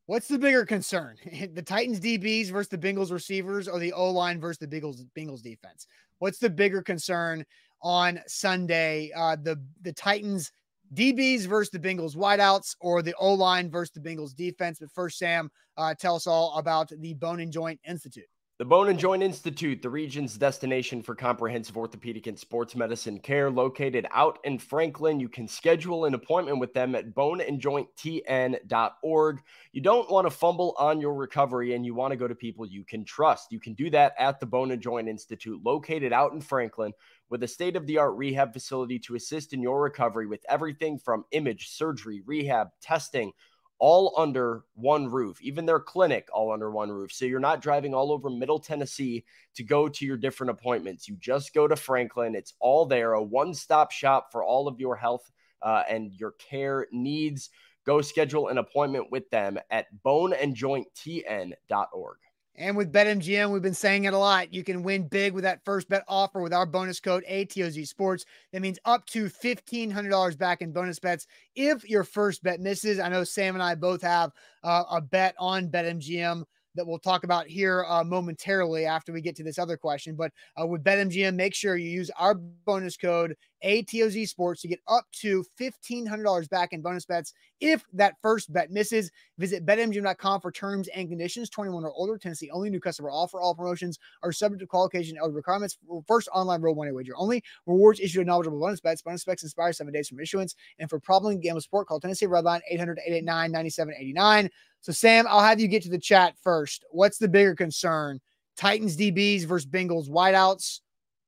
what's 0.05 0.27
the 0.27 0.37
bigger 0.37 0.65
concern, 0.65 1.17
the 1.53 1.61
Titans 1.61 1.99
DBs 1.99 2.51
versus 2.51 2.69
the 2.69 2.77
Bengals 2.77 3.11
receivers, 3.11 3.67
or 3.67 3.79
the 3.79 3.93
O 3.93 4.09
line 4.09 4.39
versus 4.39 4.57
the 4.57 4.67
Bengals 4.67 5.05
Bengals 5.17 5.41
defense? 5.41 5.87
What's 6.19 6.39
the 6.39 6.49
bigger 6.49 6.81
concern 6.81 7.45
on 7.81 8.19
Sunday? 8.27 9.11
Uh, 9.15 9.35
the 9.41 9.61
the 9.81 9.93
Titans 9.93 10.51
DBs 10.93 11.45
versus 11.45 11.71
the 11.71 11.79
Bengals 11.79 12.15
wideouts, 12.15 12.75
or 12.79 13.01
the 13.01 13.15
O 13.19 13.33
line 13.33 13.69
versus 13.69 13.91
the 13.93 13.99
Bengals 13.99 14.35
defense? 14.35 14.79
But 14.79 14.91
first, 14.91 15.17
Sam, 15.17 15.49
uh, 15.77 15.93
tell 15.95 16.15
us 16.15 16.27
all 16.27 16.57
about 16.57 16.89
the 16.89 17.13
Bone 17.13 17.39
and 17.39 17.51
Joint 17.51 17.79
Institute. 17.87 18.25
The 18.63 18.69
Bone 18.69 18.87
and 18.87 18.97
Joint 18.97 19.21
Institute, 19.21 19.81
the 19.81 19.89
region's 19.89 20.37
destination 20.37 21.01
for 21.01 21.15
comprehensive 21.15 21.75
orthopedic 21.75 22.27
and 22.27 22.39
sports 22.39 22.77
medicine 22.77 23.19
care, 23.19 23.51
located 23.51 24.07
out 24.09 24.39
in 24.45 24.57
Franklin. 24.57 25.19
You 25.19 25.27
can 25.27 25.49
schedule 25.49 26.05
an 26.05 26.13
appointment 26.13 26.59
with 26.59 26.73
them 26.73 26.95
at 26.95 27.13
boneandjointtn.org. 27.13 29.41
You 29.73 29.81
don't 29.81 30.09
want 30.09 30.27
to 30.27 30.31
fumble 30.31 30.75
on 30.79 31.01
your 31.01 31.13
recovery 31.13 31.73
and 31.73 31.85
you 31.85 31.93
want 31.93 32.13
to 32.13 32.15
go 32.15 32.25
to 32.25 32.35
people 32.35 32.65
you 32.65 32.85
can 32.85 33.03
trust. 33.03 33.51
You 33.51 33.59
can 33.59 33.73
do 33.73 33.89
that 33.89 34.13
at 34.17 34.39
the 34.39 34.45
Bone 34.45 34.71
and 34.71 34.81
Joint 34.81 35.09
Institute, 35.09 35.61
located 35.61 36.13
out 36.13 36.31
in 36.31 36.39
Franklin, 36.39 36.93
with 37.29 37.43
a 37.43 37.47
state 37.49 37.75
of 37.75 37.85
the 37.85 37.97
art 37.97 38.15
rehab 38.15 38.53
facility 38.53 38.97
to 38.99 39.15
assist 39.15 39.51
in 39.51 39.61
your 39.61 39.81
recovery 39.81 40.25
with 40.25 40.45
everything 40.47 40.97
from 40.97 41.25
image, 41.31 41.71
surgery, 41.71 42.21
rehab, 42.25 42.69
testing 42.79 43.33
all 43.79 44.13
under 44.17 44.63
one 44.75 45.07
roof, 45.07 45.41
even 45.41 45.65
their 45.65 45.79
clinic 45.79 46.27
all 46.31 46.51
under 46.51 46.71
one 46.71 46.91
roof. 46.91 47.11
So 47.11 47.25
you're 47.25 47.39
not 47.39 47.61
driving 47.61 47.93
all 47.93 48.11
over 48.11 48.29
Middle 48.29 48.59
Tennessee 48.59 49.25
to 49.55 49.63
go 49.63 49.89
to 49.89 50.05
your 50.05 50.17
different 50.17 50.51
appointments. 50.51 51.07
You 51.07 51.15
just 51.15 51.53
go 51.53 51.67
to 51.67 51.75
Franklin. 51.75 52.35
It's 52.35 52.53
all 52.59 52.85
there, 52.85 53.13
a 53.13 53.23
one 53.23 53.53
stop 53.53 53.91
shop 53.91 54.31
for 54.31 54.43
all 54.43 54.67
of 54.67 54.79
your 54.79 54.95
health 54.95 55.29
uh, 55.61 55.83
and 55.89 56.13
your 56.13 56.31
care 56.31 56.87
needs. 56.91 57.49
Go 57.85 58.01
schedule 58.01 58.47
an 58.47 58.57
appointment 58.57 59.11
with 59.11 59.29
them 59.29 59.59
at 59.69 59.87
boneandjointtn.org. 60.05 62.17
And 62.55 62.77
with 62.77 62.93
BetMGM, 62.93 63.51
we've 63.51 63.63
been 63.63 63.73
saying 63.73 64.03
it 64.03 64.13
a 64.13 64.17
lot. 64.17 64.53
You 64.53 64.63
can 64.63 64.83
win 64.83 65.07
big 65.07 65.33
with 65.33 65.43
that 65.43 65.65
first 65.65 65.89
bet 65.89 66.03
offer 66.07 66.39
with 66.39 66.53
our 66.53 66.67
bonus 66.67 66.99
code 66.99 67.23
ATOZ 67.27 67.87
Sports. 67.87 68.25
That 68.51 68.61
means 68.61 68.77
up 68.85 69.05
to 69.07 69.25
$1,500 69.25 70.37
back 70.37 70.61
in 70.61 70.71
bonus 70.71 70.99
bets 70.99 71.25
if 71.55 71.89
your 71.89 72.03
first 72.03 72.43
bet 72.43 72.59
misses. 72.59 72.99
I 72.99 73.09
know 73.09 73.23
Sam 73.23 73.55
and 73.55 73.63
I 73.63 73.73
both 73.73 74.03
have 74.03 74.31
uh, 74.63 74.83
a 74.91 75.01
bet 75.01 75.33
on 75.39 75.69
BetMGM 75.69 76.43
that 76.75 76.85
we'll 76.85 76.99
talk 76.99 77.23
about 77.23 77.47
here 77.47 77.85
uh, 77.87 78.03
momentarily 78.03 78.85
after 78.85 79.11
we 79.11 79.21
get 79.21 79.35
to 79.37 79.43
this 79.43 79.59
other 79.59 79.77
question. 79.77 80.15
But 80.15 80.31
uh, 80.59 80.65
with 80.65 80.83
BetMGM, 80.83 81.35
make 81.35 81.53
sure 81.53 81.75
you 81.75 81.89
use 81.89 82.11
our 82.17 82.35
bonus 82.35 82.97
code 82.97 83.35
ATOZ 83.63 84.27
Sports 84.27 84.61
to 84.61 84.67
get 84.67 84.79
up 84.87 85.05
to 85.13 85.45
$1,500 85.59 86.49
back 86.49 86.73
in 86.73 86.81
bonus 86.81 87.05
bets 87.05 87.33
if 87.61 87.83
that 87.93 88.15
first 88.21 88.51
bet 88.51 88.71
misses. 88.71 89.09
Visit 89.37 89.65
betmgm.com 89.65 90.41
for 90.41 90.51
terms 90.51 90.89
and 90.89 91.09
conditions. 91.09 91.49
21 91.49 91.85
or 91.85 91.93
older, 91.93 92.17
Tennessee 92.17 92.49
only. 92.51 92.69
New 92.69 92.79
customer 92.79 93.09
offer. 93.09 93.39
All 93.39 93.55
promotions 93.55 93.97
are 94.21 94.31
subject 94.31 94.59
to 94.59 94.67
qualification 94.67 95.17
and 95.21 95.33
requirements. 95.33 95.77
First 96.07 96.27
online 96.33 96.61
roll 96.61 96.75
money 96.75 96.91
wager 96.91 97.13
only. 97.15 97.43
Rewards 97.65 97.99
issued 97.99 98.19
to 98.19 98.25
knowledgeable 98.25 98.59
bonus 98.59 98.81
bets. 98.81 99.01
Bonus 99.01 99.23
bets 99.23 99.43
expire 99.43 99.73
seven 99.73 99.93
days 99.93 100.09
from 100.09 100.19
issuance. 100.19 100.55
And 100.79 100.89
for 100.89 100.99
problem 100.99 101.39
gamble 101.39 101.61
support, 101.61 101.87
call 101.87 101.99
Tennessee 101.99 102.27
Redline 102.27 102.61
800 102.69 102.99
889 102.99 103.51
9789. 103.51 104.49
So, 104.83 104.91
Sam, 104.91 105.25
I'll 105.29 105.41
have 105.41 105.61
you 105.61 105.69
get 105.69 105.83
to 105.83 105.89
the 105.89 105.97
chat 105.97 106.35
first. 106.43 106.83
What's 106.91 107.17
the 107.17 107.29
bigger 107.29 107.55
concern? 107.55 108.19
Titans 108.57 108.97
DBs 108.97 109.45
versus 109.45 109.65
Bengals 109.65 110.09
wideouts 110.09 110.81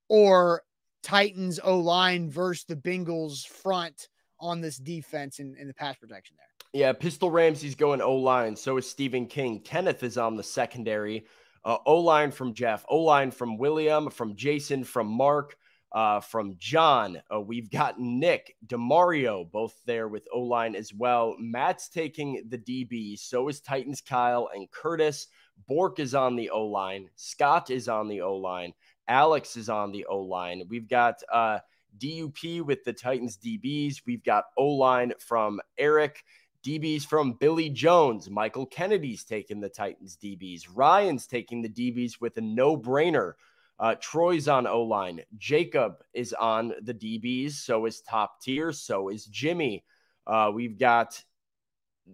or 0.09 0.61
Titans 1.03 1.61
O 1.63 1.79
line 1.79 2.29
versus 2.29 2.65
the 2.65 2.75
Bengals 2.75 3.47
front 3.47 4.09
on 4.41 4.59
this 4.59 4.75
defense 4.75 5.39
and, 5.39 5.55
and 5.55 5.69
the 5.69 5.73
pass 5.73 5.95
protection 5.95 6.35
there? 6.37 6.81
Yeah, 6.81 6.91
Pistol 6.91 7.31
Ramsey's 7.31 7.75
going 7.75 8.01
O 8.01 8.15
line. 8.15 8.57
So 8.57 8.75
is 8.75 8.89
Stephen 8.89 9.25
King. 9.25 9.61
Kenneth 9.61 10.03
is 10.03 10.17
on 10.17 10.35
the 10.35 10.43
secondary. 10.43 11.25
Uh, 11.63 11.77
o 11.85 11.97
line 12.01 12.31
from 12.31 12.53
Jeff, 12.53 12.83
O 12.89 12.99
line 12.99 13.31
from 13.31 13.57
William, 13.57 14.09
from 14.09 14.35
Jason, 14.35 14.83
from 14.83 15.07
Mark. 15.07 15.55
Uh, 15.95 16.19
from 16.19 16.55
John. 16.59 17.21
Uh, 17.33 17.39
we've 17.39 17.71
got 17.71 17.97
Nick, 17.97 18.57
Demario, 18.67 19.49
both 19.49 19.73
there 19.85 20.09
with 20.09 20.27
O 20.31 20.41
line 20.41 20.75
as 20.75 20.93
well. 20.93 21.35
Matt's 21.39 21.87
taking 21.87 22.43
the 22.49 22.57
DB. 22.57 23.17
So 23.17 23.47
is 23.47 23.61
Titans 23.61 24.01
Kyle 24.01 24.49
and 24.53 24.69
Curtis. 24.69 25.27
Bork 25.69 25.99
is 25.99 26.13
on 26.13 26.35
the 26.35 26.49
O 26.49 26.65
line. 26.65 27.09
Scott 27.15 27.69
is 27.71 27.87
on 27.87 28.09
the 28.09 28.21
O 28.21 28.35
line. 28.35 28.73
Alex 29.07 29.55
is 29.55 29.69
on 29.69 29.93
the 29.93 30.05
O 30.07 30.19
line. 30.19 30.63
We've 30.67 30.89
got 30.89 31.15
uh, 31.31 31.59
DUP 31.97 32.61
with 32.61 32.83
the 32.83 32.93
Titans 32.93 33.37
DBs. 33.37 34.01
We've 34.05 34.23
got 34.23 34.45
O 34.57 34.67
line 34.67 35.13
from 35.19 35.61
Eric. 35.77 36.23
DBs 36.61 37.05
from 37.05 37.33
Billy 37.33 37.69
Jones. 37.69 38.29
Michael 38.29 38.65
Kennedy's 38.65 39.23
taking 39.23 39.61
the 39.61 39.69
Titans 39.69 40.17
DBs. 40.21 40.63
Ryan's 40.73 41.27
taking 41.27 41.61
the 41.61 41.69
DBs 41.69 42.19
with 42.19 42.35
a 42.37 42.41
no 42.41 42.75
brainer. 42.75 43.33
Uh, 43.79 43.95
Troy's 43.99 44.47
on 44.47 44.67
O 44.67 44.83
line. 44.83 45.21
Jacob 45.37 45.95
is 46.13 46.33
on 46.33 46.73
the 46.81 46.93
DBs. 46.93 47.53
So 47.53 47.85
is 47.85 48.01
top 48.01 48.41
tier. 48.41 48.71
So 48.71 49.09
is 49.09 49.25
Jimmy. 49.25 49.83
Uh, 50.25 50.51
we've 50.53 50.79
got 50.79 51.21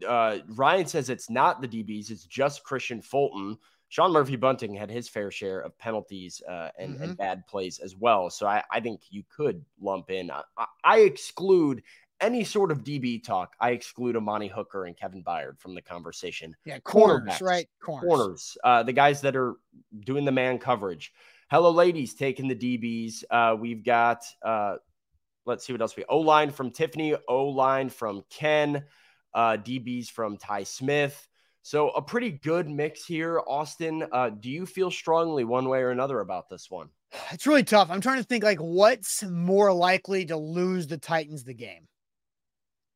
uh, 0.08 0.40
Ryan 0.48 0.86
says 0.86 1.10
it's 1.10 1.30
not 1.30 1.62
the 1.62 1.68
DBs, 1.68 2.12
it's 2.12 2.26
just 2.26 2.64
Kristian 2.64 3.04
Fulton. 3.04 3.58
Sean 3.90 4.14
Murphy 4.14 4.38
Bunting 4.38 4.74
had 4.74 4.90
his 4.90 5.10
fair 5.10 5.32
share 5.32 5.60
of 5.60 5.78
penalties 5.78 6.42
uh, 6.48 6.70
and, 6.80 6.94
mm-hmm. 6.94 7.04
and, 7.04 7.18
bad 7.18 7.46
plays 7.46 7.80
as 7.80 7.94
well. 7.94 8.30
So 8.30 8.48
I, 8.48 8.64
I 8.72 8.80
think 8.80 9.02
you 9.10 9.24
could 9.36 9.66
lump 9.82 10.10
in. 10.10 10.32
I, 10.32 10.44
I, 10.82 11.00
exclude 11.00 11.84
any 12.22 12.46
sort 12.46 12.72
of 12.72 12.86
DB 12.86 13.22
talk. 13.22 13.54
I 13.60 13.72
exclude 13.72 14.16
Amani 14.16 14.48
Hooker 14.48 14.86
and 14.86 14.96
Kevin 14.96 15.22
Byard 15.22 15.60
from 15.60 15.76
the 15.76 15.82
conversation. 15.82 16.56
Yeah, 16.64 16.80
corners, 16.80 17.42
right? 17.42 17.68
Corners. 17.84 18.08
Corners. 18.08 18.58
Uh, 18.64 18.84
the 18.84 18.94
guys 18.94 19.20
that 19.22 19.36
are 19.36 19.56
doing 20.06 20.24
the 20.24 20.32
man 20.32 20.58
coverage. 20.58 21.12
Hello, 21.52 21.70
ladies, 21.70 22.14
taking 22.14 22.48
the 22.48 22.56
DBs. 22.56 23.26
Uh, 23.30 23.58
we've 23.60 23.84
got, 23.84 24.24
uh, 24.42 24.76
let's 25.46 25.66
see 25.66 25.74
what 25.74 25.82
else 25.82 25.98
we 25.98 26.06
O 26.08 26.20
line 26.20 26.50
from 26.50 26.72
Tiffany, 26.72 27.14
O 27.28 27.48
line 27.48 27.90
from 27.90 28.24
Ken, 28.30 28.86
uh, 29.34 29.58
DBs 29.58 30.10
from 30.10 30.38
Ty 30.38 30.64
Smith. 30.64 31.28
So 31.62 31.90
a 31.90 32.02
pretty 32.02 32.32
good 32.32 32.70
mix 32.70 33.06
here, 33.06 33.42
Austin. 33.46 34.08
Uh, 34.14 34.30
do 34.30 34.50
you 34.50 34.66
feel 34.66 34.90
strongly 34.90 35.44
one 35.44 35.68
way 35.68 35.80
or 35.80 35.90
another 35.90 36.22
about 36.22 36.50
this 36.50 36.72
one? 36.72 36.88
It's 37.34 37.46
really 37.46 37.66
tough. 37.66 37.90
I'm 37.92 38.00
trying 38.00 38.20
to 38.20 38.24
think 38.24 38.46
like 38.46 38.60
what's 38.60 39.22
more 39.22 39.74
likely 39.74 40.28
to 40.28 40.38
lose 40.38 40.88
the 40.88 40.98
Titans 40.98 41.44
the 41.44 41.54
game. 41.54 41.90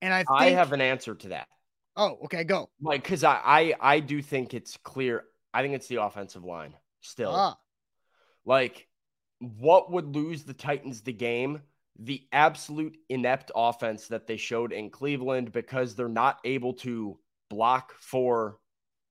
And 0.02 0.14
I 0.14 0.20
think... 0.20 0.30
I 0.30 0.52
have 0.52 0.72
an 0.72 0.80
answer 0.80 1.14
to 1.14 1.28
that. 1.28 1.50
Oh, 1.98 2.20
okay, 2.24 2.46
go. 2.46 2.70
Like 2.82 3.04
because 3.04 3.26
I, 3.26 3.42
I 3.44 3.74
I 3.82 4.00
do 4.00 4.22
think 4.22 4.54
it's 4.54 4.78
clear. 4.78 5.26
I 5.54 5.62
think 5.62 5.74
it's 5.74 5.88
the 5.88 6.02
offensive 6.02 6.46
line 6.46 6.74
still. 7.02 7.34
Ah. 7.36 7.58
Like, 8.46 8.88
what 9.40 9.92
would 9.92 10.16
lose 10.16 10.44
the 10.44 10.54
Titans 10.54 11.02
the 11.02 11.14
game? 11.14 11.62
The 12.00 12.28
absolute 12.32 12.98
inept 13.10 13.52
offense 13.56 14.08
that 14.08 14.28
they 14.28 14.38
showed 14.38 14.74
in 14.74 14.90
Cleveland 14.90 15.52
because 15.52 15.96
they're 15.96 16.08
not 16.10 16.40
able 16.44 16.74
to 16.76 17.18
block 17.50 17.94
for 18.00 18.60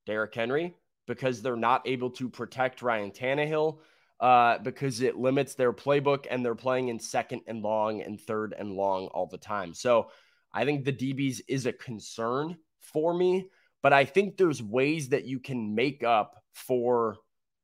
Derrick 0.07 0.35
Henry 0.35 0.75
because 1.07 1.43
they're 1.43 1.57
not 1.57 1.87
able 1.87 2.11
to 2.11 2.29
protect 2.29 2.83
Ryan 2.83 3.11
Tannehill 3.11 3.79
uh, 4.21 4.59
because 4.59 5.01
it 5.01 5.17
limits 5.17 5.55
their 5.55 5.73
playbook 5.73 6.27
and 6.31 6.45
they're 6.45 6.55
playing 6.55 6.89
in 6.89 6.99
second 6.99 7.43
and 7.47 7.63
long 7.63 8.03
and 8.03 8.21
third 8.21 8.55
and 8.57 8.73
long 8.73 9.09
all 9.09 9.27
the 9.27 9.39
time. 9.39 9.75
So 9.75 10.11
I 10.53 10.65
think 10.65 10.85
the 10.85 10.93
DBs 10.93 11.41
is 11.49 11.67
a 11.67 11.73
concern 11.73 12.57
for 12.81 13.13
me, 13.13 13.49
but 13.83 13.93
I 13.93 14.05
think 14.05 14.37
there's 14.37 14.63
ways 14.63 15.11
that 15.11 15.25
you 15.25 15.41
can 15.41 15.75
make 15.75 16.05
up 16.05 16.43
for 16.53 17.17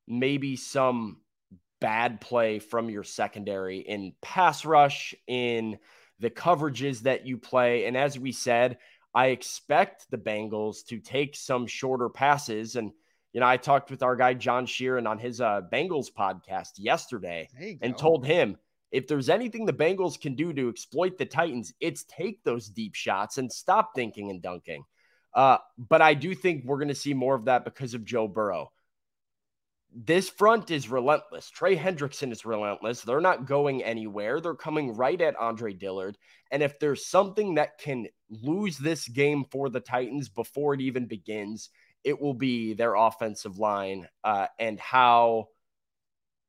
maybe 0.08 0.56
some 0.56 1.18
bad 1.80 2.20
play 2.20 2.58
from 2.58 2.90
your 2.90 3.04
secondary 3.04 3.78
in 3.78 4.12
pass 4.20 4.64
rush, 4.64 5.14
in 5.26 5.78
the 6.20 6.30
coverages 6.30 7.00
that 7.00 7.26
you 7.26 7.38
play. 7.38 7.86
And 7.86 7.96
as 7.96 8.18
we 8.18 8.32
said, 8.32 8.78
I 9.14 9.28
expect 9.28 10.10
the 10.10 10.18
Bengals 10.18 10.84
to 10.86 10.98
take 10.98 11.34
some 11.34 11.66
shorter 11.66 12.08
passes. 12.08 12.76
And, 12.76 12.92
you 13.32 13.40
know, 13.40 13.46
I 13.46 13.56
talked 13.56 13.90
with 13.90 14.02
our 14.02 14.16
guy, 14.16 14.34
John 14.34 14.66
Sheeran, 14.66 15.08
on 15.08 15.18
his 15.18 15.40
uh, 15.40 15.62
Bengals 15.72 16.08
podcast 16.12 16.72
yesterday 16.76 17.48
and 17.82 17.96
told 17.96 18.26
him 18.26 18.56
if 18.92 19.08
there's 19.08 19.28
anything 19.28 19.66
the 19.66 19.72
Bengals 19.72 20.20
can 20.20 20.34
do 20.34 20.52
to 20.52 20.68
exploit 20.68 21.16
the 21.16 21.26
Titans, 21.26 21.72
it's 21.80 22.04
take 22.04 22.42
those 22.44 22.68
deep 22.68 22.94
shots 22.94 23.38
and 23.38 23.50
stop 23.50 23.92
thinking 23.94 24.30
and 24.30 24.42
dunking. 24.42 24.84
Uh, 25.32 25.58
but 25.78 26.02
I 26.02 26.14
do 26.14 26.34
think 26.34 26.64
we're 26.64 26.78
going 26.78 26.88
to 26.88 26.94
see 26.94 27.14
more 27.14 27.34
of 27.34 27.44
that 27.44 27.64
because 27.64 27.94
of 27.94 28.04
Joe 28.04 28.26
Burrow 28.28 28.72
this 29.94 30.28
front 30.28 30.70
is 30.70 30.88
relentless. 30.88 31.50
Trey 31.50 31.76
Hendrickson 31.76 32.30
is 32.30 32.44
relentless. 32.44 33.02
They're 33.02 33.20
not 33.20 33.46
going 33.46 33.82
anywhere. 33.82 34.40
They're 34.40 34.54
coming 34.54 34.94
right 34.94 35.20
at 35.20 35.36
Andre 35.36 35.72
Dillard. 35.72 36.16
And 36.50 36.62
if 36.62 36.78
there's 36.78 37.06
something 37.06 37.54
that 37.56 37.78
can 37.78 38.06
lose 38.28 38.78
this 38.78 39.08
game 39.08 39.44
for 39.50 39.68
the 39.68 39.80
Titans 39.80 40.28
before 40.28 40.74
it 40.74 40.80
even 40.80 41.06
begins, 41.06 41.70
it 42.04 42.20
will 42.20 42.34
be 42.34 42.74
their 42.74 42.94
offensive 42.94 43.58
line 43.58 44.08
uh, 44.24 44.46
and 44.58 44.78
how 44.78 45.48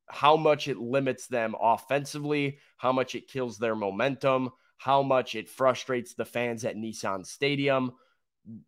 how 0.08 0.36
much 0.36 0.68
it 0.68 0.78
limits 0.78 1.28
them 1.28 1.56
offensively, 1.60 2.58
how 2.76 2.92
much 2.92 3.16
it 3.16 3.30
kills 3.30 3.58
their 3.58 3.76
momentum, 3.76 4.50
how 4.78 5.02
much 5.02 5.36
it 5.36 5.48
frustrates 5.48 6.14
the 6.14 6.26
fans 6.26 6.66
at 6.66 6.76
Nissan 6.76 7.26
Stadium 7.26 7.94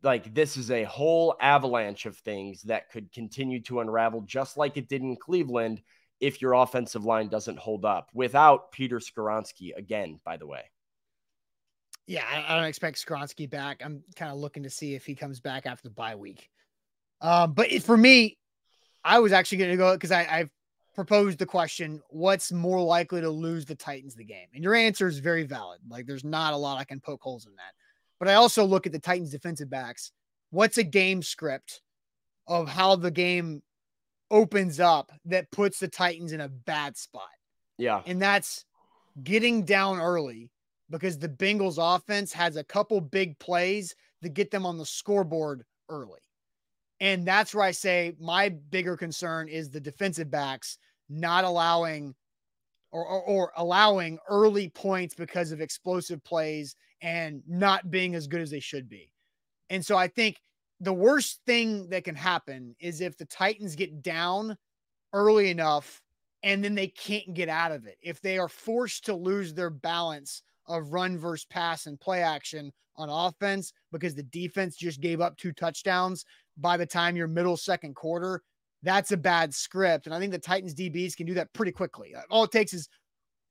like 0.04 0.34
this 0.34 0.58
is 0.58 0.72
a 0.72 0.84
whole 0.84 1.36
avalanche 1.42 2.06
of 2.06 2.18
things 2.18 2.62
that 2.64 2.92
could 2.92 3.12
continue 3.12 3.60
to 3.62 3.80
unravel 3.80 4.22
just 4.22 4.58
like 4.58 4.78
it 4.78 4.88
did 4.88 5.02
in 5.02 5.16
Cleveland 5.16 5.82
if 6.20 6.42
your 6.42 6.54
offensive 6.54 7.04
line 7.04 7.28
doesn't 7.28 7.58
hold 7.58 7.84
up 7.84 8.10
without 8.14 8.72
Peter 8.72 9.00
Skoronski 9.00 9.76
again, 9.76 10.20
by 10.24 10.38
the 10.38 10.48
way. 10.48 10.64
Yeah, 12.06 12.24
I, 12.30 12.56
don't 12.56 12.66
expect 12.66 13.06
Skoronski 13.06 13.50
back. 13.50 13.82
I'm 13.84 14.04
kind 14.16 14.32
of 14.32 14.38
looking 14.38 14.64
to 14.64 14.70
see 14.70 14.94
if 14.94 15.06
he 15.06 15.16
comes 15.16 15.40
back 15.40 15.66
after 15.66 15.88
the 15.88 15.94
bye 15.94 16.16
week. 16.16 16.50
Um, 17.22 17.54
but 17.54 17.72
for 17.82 17.96
me, 17.96 18.38
I 19.04 19.20
was 19.20 19.32
actually 19.32 19.60
going 19.60 19.72
to 19.72 19.78
go 19.78 19.94
because 19.94 20.12
I've 20.12 20.50
proposed 20.96 21.40
the 21.40 21.46
question 21.46 22.02
what's 22.10 22.52
more 22.52 22.82
likely 22.82 23.22
to 23.22 23.30
lose 23.30 23.66
the 23.66 23.76
Titans 23.76 24.16
the 24.16 24.26
game? 24.26 24.48
And 24.54 24.64
your 24.64 24.76
answer 24.76 25.08
is 25.08 25.20
very 25.20 25.44
valid. 25.44 25.80
Like, 25.88 26.06
there's 26.06 26.26
not 26.26 26.54
a 26.54 26.58
lot 26.58 26.78
I 26.78 26.84
can 26.84 27.00
poke 27.00 27.22
holes 27.22 27.46
in 27.46 27.54
that. 27.56 27.74
But 28.24 28.32
I 28.32 28.36
also 28.36 28.64
look 28.64 28.86
at 28.86 28.94
the 28.94 29.00
Titans 29.00 29.32
defensive 29.32 29.70
backs. 29.70 30.14
What's 30.50 30.78
a 30.78 30.84
game 30.84 31.22
script 31.22 31.82
of 32.48 32.70
how 32.70 32.96
the 32.96 33.12
game 33.12 33.62
opens 34.32 34.80
up 34.80 35.12
that 35.26 35.52
puts 35.52 35.80
the 35.80 35.90
Titans 35.90 36.32
in 36.32 36.40
a 36.40 36.48
bad 36.48 36.96
spot? 36.96 37.28
Yeah. 37.78 38.02
And 38.06 38.22
that's 38.22 38.64
getting 39.22 39.66
down 39.66 40.00
early 40.00 40.52
because 40.90 41.20
the 41.20 41.28
Bengals 41.28 41.76
offense 41.78 42.32
has 42.32 42.56
a 42.56 42.64
couple 42.64 43.02
big 43.02 43.38
plays 43.40 43.94
that 44.22 44.34
get 44.34 44.52
them 44.52 44.66
on 44.66 44.78
the 44.78 44.86
scoreboard 44.86 45.66
early. 45.90 46.22
And 47.02 47.28
that's 47.28 47.54
where 47.54 47.66
I 47.66 47.72
say 47.72 48.16
my 48.22 48.48
bigger 48.48 48.96
concern 48.96 49.50
is 49.50 49.70
the 49.70 49.82
defensive 49.82 50.32
backs 50.32 50.78
not 51.10 51.44
allowing 51.44 52.16
or, 52.94 53.06
or, 53.06 53.22
or, 53.24 53.52
allowing 53.58 54.20
early 54.30 54.70
points 54.70 55.16
because 55.16 55.52
of 55.52 55.60
explosive 55.60 56.24
plays 56.24 56.76
and 57.02 57.42
not 57.48 57.90
being 57.92 58.16
as 58.16 58.28
good 58.28 58.40
as 58.40 58.52
they 58.52 58.60
should 58.60 58.88
be. 58.88 59.12
And 59.70 59.84
so 59.86 59.98
I 59.98 60.08
think 60.08 60.40
the 60.80 60.94
worst 60.94 61.42
thing 61.46 61.90
that 61.90 62.04
can 62.04 62.16
happen 62.16 62.76
is 62.80 63.02
if 63.02 63.18
the 63.18 63.26
Titans 63.26 63.76
get 63.76 64.04
down 64.04 64.56
early 65.12 65.50
enough 65.50 66.02
and 66.44 66.64
then 66.64 66.76
they 66.76 66.88
can't 66.88 67.34
get 67.34 67.50
out 67.50 67.72
of 67.72 67.88
it. 67.88 67.98
If 68.02 68.22
they 68.22 68.38
are 68.38 68.50
forced 68.50 69.06
to 69.06 69.16
lose 69.16 69.54
their 69.54 69.70
balance 69.70 70.44
of 70.68 70.94
run 70.94 71.18
versus 71.18 71.46
pass 71.46 71.88
and 71.88 72.00
play 72.00 72.22
action 72.22 72.72
on 72.96 73.10
offense 73.10 73.74
because 73.92 74.14
the 74.14 74.24
defense 74.24 74.76
just 74.76 75.02
gave 75.02 75.22
up 75.22 75.38
two 75.38 75.52
touchdowns 75.52 76.26
by 76.58 76.78
the 76.78 76.86
time 76.86 77.16
your 77.16 77.28
middle 77.28 77.58
second 77.58 77.96
quarter, 77.96 78.44
that's 78.84 79.12
a 79.12 79.18
bad 79.18 79.54
script. 79.54 80.06
And 80.06 80.14
I 80.14 80.20
think 80.20 80.32
the 80.32 80.40
Titans 80.40 80.76
DBs 80.76 81.16
can 81.16 81.26
do 81.26 81.36
that 81.36 81.54
pretty 81.54 81.72
quickly. 81.72 82.14
All 82.30 82.44
it 82.44 82.52
takes 82.52 82.74
is 82.74 82.90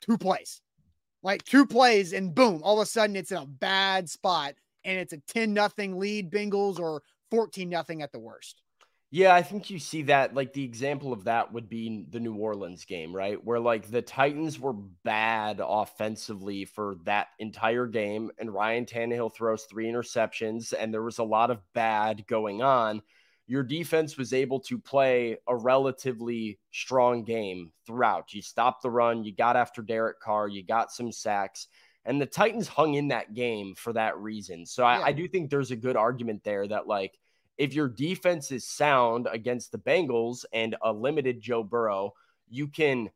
two 0.01 0.19
plays, 0.19 0.61
like 1.23 1.43
two 1.45 1.67
plays, 1.67 2.13
and 2.13 2.35
boom, 2.35 2.61
all 2.63 2.79
of 2.79 2.83
a 2.83 2.87
sudden 2.87 3.17
it's 3.17 3.33
in 3.33 3.39
a 3.39 3.47
bad 3.47 4.09
spot 4.09 4.55
and 4.85 4.99
it's 4.99 5.13
a 5.13 5.19
10 5.29 5.53
nothing 5.53 5.99
lead 5.99 6.31
Bengals 6.31 6.79
or 6.79 7.03
14 7.31 7.69
nothing 7.69 8.03
at 8.03 8.13
the 8.13 8.19
worst. 8.19 8.61
Yeah, 9.15 9.35
I 9.35 9.43
think 9.43 9.69
you 9.69 9.79
see 9.79 10.05
that. 10.05 10.35
Like 10.35 10.55
the 10.55 10.65
example 10.65 11.13
of 11.13 11.25
that 11.25 11.53
would 11.53 11.69
be 11.69 12.07
the 12.09 12.19
New 12.19 12.35
Orleans 12.35 12.87
game, 12.87 13.15
right? 13.15 13.43
Where 13.45 13.61
like 13.61 13.91
the 13.91 14.01
Titans 14.01 14.59
were 14.59 14.73
bad 14.73 15.61
offensively 15.63 16.65
for 16.65 16.97
that 17.05 17.29
entire 17.39 17.87
game, 17.87 18.31
and 18.39 18.53
Ryan 18.53 18.87
Tannehill 18.87 19.35
throws 19.35 19.65
three 19.65 19.85
interceptions, 19.85 20.73
and 20.79 20.95
there 20.95 21.03
was 21.03 21.19
a 21.19 21.25
lot 21.25 21.51
of 21.51 21.61
bad 21.75 22.27
going 22.27 22.63
on 22.63 23.03
your 23.47 23.63
defense 23.63 24.17
was 24.17 24.33
able 24.33 24.61
to 24.61 24.79
play 24.79 25.37
a 25.49 25.55
relatively 25.55 26.59
strong 26.71 27.25
game 27.25 27.73
throughout. 27.87 28.33
You 28.33 28.43
stopped 28.43 28.83
the 28.83 28.91
run, 28.91 29.25
you 29.25 29.35
got 29.35 29.57
after 29.57 29.83
Derek 29.83 30.21
Carr, 30.21 30.49
you 30.49 30.65
got 30.65 30.93
some 30.93 31.13
sacks, 31.13 31.67
and 32.05 32.21
the 32.21 32.27
Titans 32.27 32.69
hung 32.69 32.95
in 32.95 33.09
that 33.09 33.35
game 33.35 33.75
for 33.77 33.93
that 33.93 34.19
reason. 34.19 34.65
So 34.67 34.85
I, 34.85 35.07
I 35.09 35.13
do 35.13 35.29
think 35.29 35.51
there's 35.51 35.71
a 35.71 35.77
good 35.77 35.97
argument 35.97 36.45
there 36.45 36.67
that, 36.67 36.87
like, 36.87 37.19
if 37.59 37.75
your 37.75 37.89
defense 37.89 38.51
is 38.51 38.67
sound 38.67 39.29
against 39.31 39.73
the 39.73 39.79
Bengals 39.79 40.45
and 40.53 40.75
a 40.83 40.93
limited 40.93 41.41
Joe 41.41 41.63
Burrow, 41.63 42.15
you 42.49 42.67
can 42.67 43.11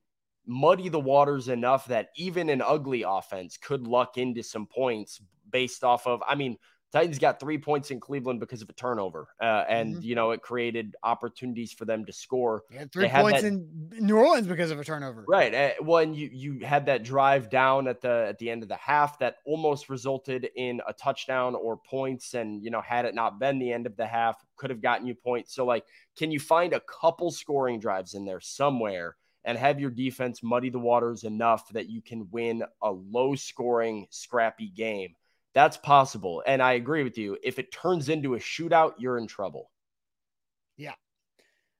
muddy 0.47 0.89
the 0.89 1.01
waters 1.01 1.49
enough 1.49 1.87
that 1.87 2.11
even 2.17 2.51
an 2.51 2.63
ugly 2.63 3.03
offense 3.03 3.57
could 3.57 3.87
luck 3.87 4.19
into 4.19 4.43
some 4.43 4.67
points 4.67 5.21
based 5.51 5.83
off 5.83 6.07
of, 6.07 6.23
I 6.27 6.35
mean, 6.35 6.57
Titans 6.93 7.19
got 7.19 7.41
three 7.41 7.59
points 7.59 7.91
in 7.91 7.99
Cleveland 7.99 8.39
because 8.39 8.63
of 8.63 8.71
a 8.71 8.73
turnover, 8.73 9.29
uh, 9.41 9.65
and 9.69 9.97
mm-hmm. 9.97 10.03
you 10.03 10.15
know 10.15 10.31
it 10.31 10.41
created 10.41 10.95
opportunities 11.03 11.73
for 11.73 11.85
them 11.85 12.05
to 12.07 12.13
score. 12.13 12.63
Yeah, 12.71 12.85
three 12.93 13.09
points 13.09 13.43
that, 13.43 13.49
in 13.49 13.91
New 14.01 14.17
Orleans 14.17 14.47
because 14.47 14.71
of 14.71 14.79
a 14.79 14.85
turnover. 14.85 15.25
Right. 15.27 15.53
Uh, 15.53 15.71
when 15.81 16.15
you 16.15 16.31
you 16.33 16.65
had 16.65 16.87
that 16.87 17.03
drive 17.03 17.51
down 17.51 17.89
at 17.89 18.01
the 18.01 18.27
at 18.29 18.39
the 18.39 18.51
end 18.51 18.63
of 18.63 18.69
the 18.69 18.77
half 18.77 19.19
that 19.19 19.39
almost 19.45 19.89
resulted 19.89 20.49
in 20.55 20.81
a 20.87 20.93
touchdown 20.93 21.57
or 21.57 21.77
points, 21.77 22.35
and 22.35 22.63
you 22.63 22.71
know 22.71 22.81
had 22.81 23.05
it 23.05 23.15
not 23.15 23.41
been 23.41 23.59
the 23.59 23.73
end 23.73 23.87
of 23.87 23.97
the 23.97 24.07
half, 24.07 24.37
could 24.57 24.71
have 24.71 24.81
gotten 24.81 25.09
you 25.09 25.15
points. 25.15 25.55
So 25.55 25.67
like, 25.67 25.85
can 26.17 26.31
you 26.31 26.39
find 26.39 26.73
a 26.73 26.81
couple 26.81 27.33
scoring 27.33 27.81
drives 27.81 28.15
in 28.15 28.25
there 28.25 28.41
somewhere? 28.41 29.17
And 29.45 29.57
have 29.57 29.79
your 29.79 29.91
defense 29.91 30.43
muddy 30.43 30.71
the 30.71 30.81
waters 30.81 31.23
enough 31.23 31.69
that 31.69 31.89
you 31.89 32.03
can 32.03 32.27
win 32.33 32.65
a 32.83 32.91
low 32.91 33.37
scoring, 33.37 34.09
scrappy 34.11 34.71
game 34.71 35.15
that's 35.57 35.79
possible. 35.79 36.43
And 36.47 36.63
I 36.63 36.75
agree 36.75 37.03
with 37.03 37.17
you. 37.17 37.39
If 37.43 37.59
it 37.59 37.73
turns 37.73 38.11
into 38.11 38.35
a 38.35 38.39
shootout, 38.39 38.93
you're 38.99 39.17
in 39.17 39.27
trouble. 39.27 39.71
Yeah. 40.77 40.93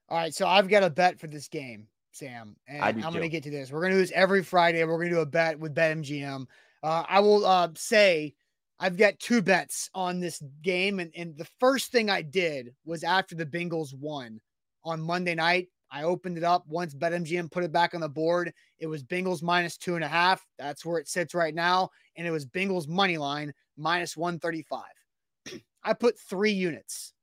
All 0.09 0.17
right. 0.17 0.35
So 0.35 0.49
I've 0.49 0.71
got 0.71 0.83
a 0.83 0.89
bet 0.89 1.21
for 1.21 1.27
this 1.27 1.47
game, 1.49 1.87
Sam. 2.11 2.57
And 2.67 2.83
I'm 2.83 3.13
going 3.13 3.21
to 3.21 3.29
get 3.29 3.43
to 3.43 3.51
this. 3.51 3.71
We're 3.71 3.83
going 3.83 3.93
to 3.93 3.99
do 3.99 4.03
this 4.03 4.13
every 4.15 4.43
Friday. 4.43 4.83
We're 4.83 4.97
going 4.97 5.11
to 5.11 5.17
do 5.17 5.21
a 5.21 5.27
bet 5.27 5.59
with 5.61 5.75
BetMGM. 5.75 6.47
Uh, 6.83 7.05
I 7.07 7.21
will 7.21 7.45
uh, 7.45 7.69
say 7.77 8.33
I've 8.81 8.97
got 8.97 9.19
two 9.19 9.43
bets 9.43 9.91
on 9.95 10.21
this 10.21 10.43
game. 10.63 10.99
And, 10.99 11.13
and 11.15 11.37
the 11.37 11.49
first 11.61 11.93
thing 11.93 12.09
I 12.09 12.23
did 12.23 12.75
was 12.87 13.05
after 13.05 13.35
the 13.35 13.45
Bengals 13.45 13.93
won 13.93 14.41
on 14.85 15.03
Monday 15.03 15.35
night. 15.35 15.69
I 15.97 16.03
opened 16.03 16.37
it 16.37 16.45
up 16.45 16.67
once 16.69 16.95
BetMGM 16.95 17.51
put 17.51 17.65
it 17.65 17.73
back 17.73 17.95
on 17.95 18.03
the 18.03 18.09
board. 18.09 18.53
It 18.79 18.87
was 18.87 19.03
Bengals 19.03 19.43
minus 19.43 19.79
two 19.79 19.95
and 19.95 20.05
a 20.05 20.09
half. 20.09 20.45
That's 20.59 20.85
where 20.85 20.99
it 20.99 21.09
sits 21.09 21.33
right 21.35 21.55
now. 21.55 21.89
And 22.17 22.27
it 22.27 22.31
was 22.31 22.45
Bengals 22.45 22.87
money 22.87 23.17
line 23.17 23.55
minus 23.79 24.15
135. 24.15 24.83
I 25.83 25.95
put 25.95 26.19
three 26.19 26.51
units 26.51 27.15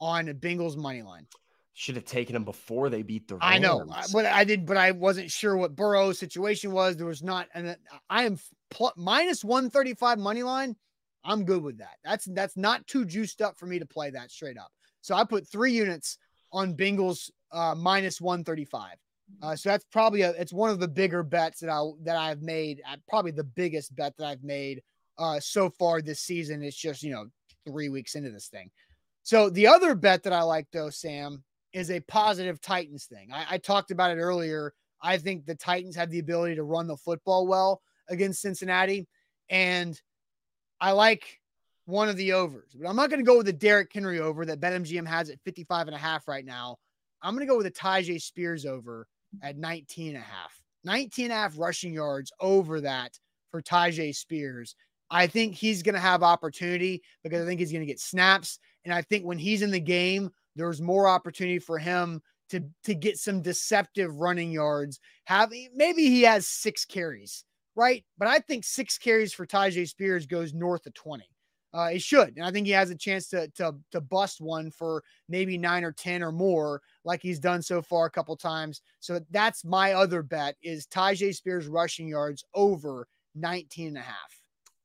on 0.00 0.26
Bengals 0.26 0.76
money 0.76 1.02
line. 1.02 1.28
Should 1.74 1.94
have 1.94 2.04
taken 2.04 2.32
them 2.32 2.42
before 2.42 2.90
they 2.90 3.02
beat 3.02 3.28
the 3.28 3.34
Rams. 3.34 3.44
I 3.44 3.58
know, 3.58 3.86
but 4.12 4.26
I 4.26 4.42
did, 4.42 4.66
but 4.66 4.76
I 4.76 4.90
wasn't 4.90 5.30
sure 5.30 5.56
what 5.56 5.76
Burrow's 5.76 6.18
situation 6.18 6.72
was. 6.72 6.96
There 6.96 7.06
was 7.06 7.22
not, 7.22 7.46
and 7.54 7.76
I 8.10 8.24
am 8.24 8.40
pl- 8.70 8.94
minus 8.96 9.44
135 9.44 10.18
money 10.18 10.42
line. 10.42 10.74
I'm 11.22 11.44
good 11.44 11.62
with 11.62 11.78
that. 11.78 11.96
That's 12.02 12.24
that's 12.24 12.56
not 12.56 12.84
too 12.88 13.04
juiced 13.04 13.40
up 13.40 13.56
for 13.56 13.66
me 13.66 13.78
to 13.78 13.86
play 13.86 14.10
that 14.10 14.32
straight 14.32 14.58
up. 14.58 14.72
So 15.02 15.14
I 15.14 15.22
put 15.22 15.46
three 15.46 15.72
units 15.72 16.18
on 16.52 16.74
Bengals 16.74 17.30
uh, 17.52 17.74
minus 17.76 18.20
135. 18.20 18.96
Uh, 19.42 19.56
so 19.56 19.68
that's 19.68 19.84
probably 19.90 20.22
a, 20.22 20.30
it's 20.32 20.52
one 20.52 20.70
of 20.70 20.78
the 20.78 20.88
bigger 20.88 21.22
bets 21.22 21.60
that 21.60 21.70
I 21.70 21.82
that 22.02 22.16
I've 22.16 22.42
made. 22.42 22.80
Uh, 22.88 22.96
probably 23.08 23.32
the 23.32 23.44
biggest 23.44 23.94
bet 23.96 24.16
that 24.18 24.26
I've 24.26 24.44
made 24.44 24.82
uh, 25.18 25.40
so 25.40 25.68
far 25.70 26.00
this 26.00 26.20
season. 26.20 26.62
It's 26.62 26.76
just, 26.76 27.02
you 27.02 27.12
know, 27.12 27.26
three 27.66 27.88
weeks 27.88 28.14
into 28.14 28.30
this 28.30 28.48
thing. 28.48 28.70
So 29.22 29.50
the 29.50 29.66
other 29.66 29.94
bet 29.94 30.22
that 30.22 30.32
I 30.32 30.42
like, 30.42 30.68
though, 30.72 30.90
Sam, 30.90 31.42
is 31.72 31.90
a 31.90 32.00
positive 32.00 32.60
Titans 32.60 33.06
thing. 33.06 33.30
I, 33.32 33.46
I 33.50 33.58
talked 33.58 33.90
about 33.90 34.12
it 34.12 34.20
earlier. 34.20 34.72
I 35.02 35.18
think 35.18 35.44
the 35.44 35.54
Titans 35.54 35.96
have 35.96 36.10
the 36.10 36.20
ability 36.20 36.54
to 36.54 36.62
run 36.62 36.86
the 36.86 36.96
football 36.96 37.46
well 37.46 37.82
against 38.08 38.40
Cincinnati. 38.40 39.08
And 39.50 40.00
I 40.80 40.92
like 40.92 41.40
one 41.86 42.08
of 42.08 42.16
the 42.16 42.32
overs, 42.32 42.76
but 42.78 42.88
I'm 42.88 42.96
not 42.96 43.10
going 43.10 43.24
to 43.24 43.26
go 43.26 43.38
with 43.38 43.46
the 43.46 43.52
Derrick 43.52 43.90
Henry 43.92 44.20
over 44.20 44.44
that 44.44 44.60
BetMGM 44.60 45.06
has 45.06 45.30
at 45.30 45.40
55 45.44 45.86
and 45.86 45.94
a 45.94 45.98
half 45.98 46.28
right 46.28 46.44
now. 46.44 46.76
I'm 47.22 47.34
going 47.34 47.46
to 47.46 47.50
go 47.50 47.56
with 47.56 47.66
the 47.66 47.72
Tyjae 47.72 48.20
Spears 48.20 48.66
over 48.66 49.06
at 49.42 49.56
19 49.56 50.08
and 50.08 50.16
a 50.16 50.20
half. 50.20 50.60
19 50.84 51.26
and 51.26 51.32
a 51.32 51.36
half 51.36 51.58
rushing 51.58 51.92
yards 51.92 52.32
over 52.40 52.80
that 52.80 53.18
for 53.50 53.62
Tyjae 53.62 54.14
Spears. 54.14 54.74
I 55.10 55.26
think 55.26 55.54
he's 55.54 55.82
going 55.82 55.94
to 55.94 56.00
have 56.00 56.22
opportunity 56.22 57.02
because 57.22 57.42
I 57.42 57.46
think 57.46 57.60
he's 57.60 57.72
going 57.72 57.82
to 57.82 57.86
get 57.86 58.00
snaps. 58.00 58.58
And 58.84 58.92
I 58.92 59.02
think 59.02 59.24
when 59.24 59.38
he's 59.38 59.62
in 59.62 59.70
the 59.70 59.80
game, 59.80 60.30
there's 60.56 60.80
more 60.80 61.08
opportunity 61.08 61.58
for 61.58 61.78
him 61.78 62.20
to, 62.50 62.64
to 62.84 62.94
get 62.94 63.18
some 63.18 63.42
deceptive 63.42 64.16
running 64.16 64.50
yards. 64.50 64.98
Have 65.24 65.52
maybe 65.74 66.08
he 66.08 66.22
has 66.22 66.48
six 66.48 66.84
carries, 66.84 67.44
right? 67.76 68.04
But 68.18 68.28
I 68.28 68.40
think 68.40 68.64
six 68.64 68.98
carries 68.98 69.32
for 69.32 69.46
Tyjae 69.46 69.88
Spears 69.88 70.26
goes 70.26 70.52
north 70.52 70.86
of 70.86 70.94
20. 70.94 71.24
Uh, 71.76 71.88
he 71.88 71.98
should, 71.98 72.36
and 72.36 72.46
I 72.46 72.50
think 72.50 72.66
he 72.66 72.72
has 72.72 72.88
a 72.88 72.96
chance 72.96 73.28
to 73.28 73.48
to 73.48 73.74
to 73.92 74.00
bust 74.00 74.40
one 74.40 74.70
for 74.70 75.04
maybe 75.28 75.58
nine 75.58 75.84
or 75.84 75.92
ten 75.92 76.22
or 76.22 76.32
more, 76.32 76.80
like 77.04 77.20
he's 77.20 77.38
done 77.38 77.60
so 77.60 77.82
far 77.82 78.06
a 78.06 78.10
couple 78.10 78.34
times. 78.34 78.80
So 79.00 79.20
that's 79.30 79.62
my 79.62 79.92
other 79.92 80.22
bet 80.22 80.56
is 80.62 80.86
Tyjae 80.86 81.34
Spears 81.34 81.66
rushing 81.66 82.08
yards 82.08 82.44
over 82.54 83.06
19 83.34 83.88
and 83.88 83.98
a 83.98 84.00
half. 84.00 84.40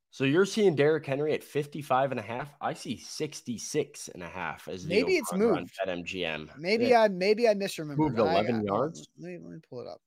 So 0.09 0.25
you're 0.25 0.45
seeing 0.45 0.75
Derrick 0.75 1.05
Henry 1.05 1.33
at 1.33 1.41
55 1.41 2.11
and 2.11 2.19
a 2.19 2.23
half. 2.23 2.53
I 2.59 2.73
see 2.73 2.97
66 2.97 4.09
and 4.09 4.21
a 4.21 4.27
half 4.27 4.67
as 4.67 4.85
maybe 4.85 5.15
it's 5.15 5.31
moved 5.31 5.71
at 5.81 5.87
MGM. 5.87 6.49
Maybe 6.57 6.87
yeah. 6.87 7.03
I 7.03 7.07
maybe 7.07 7.47
I 7.47 7.53
misremembered. 7.53 7.97
Moved 7.97 8.19
11 8.19 8.55
I, 8.55 8.63
yards. 8.63 9.07
I, 9.17 9.23
let, 9.23 9.31
me, 9.31 9.39
let 9.41 9.51
me 9.53 9.59
pull 9.69 9.79
it 9.79 9.87
up. 9.87 10.01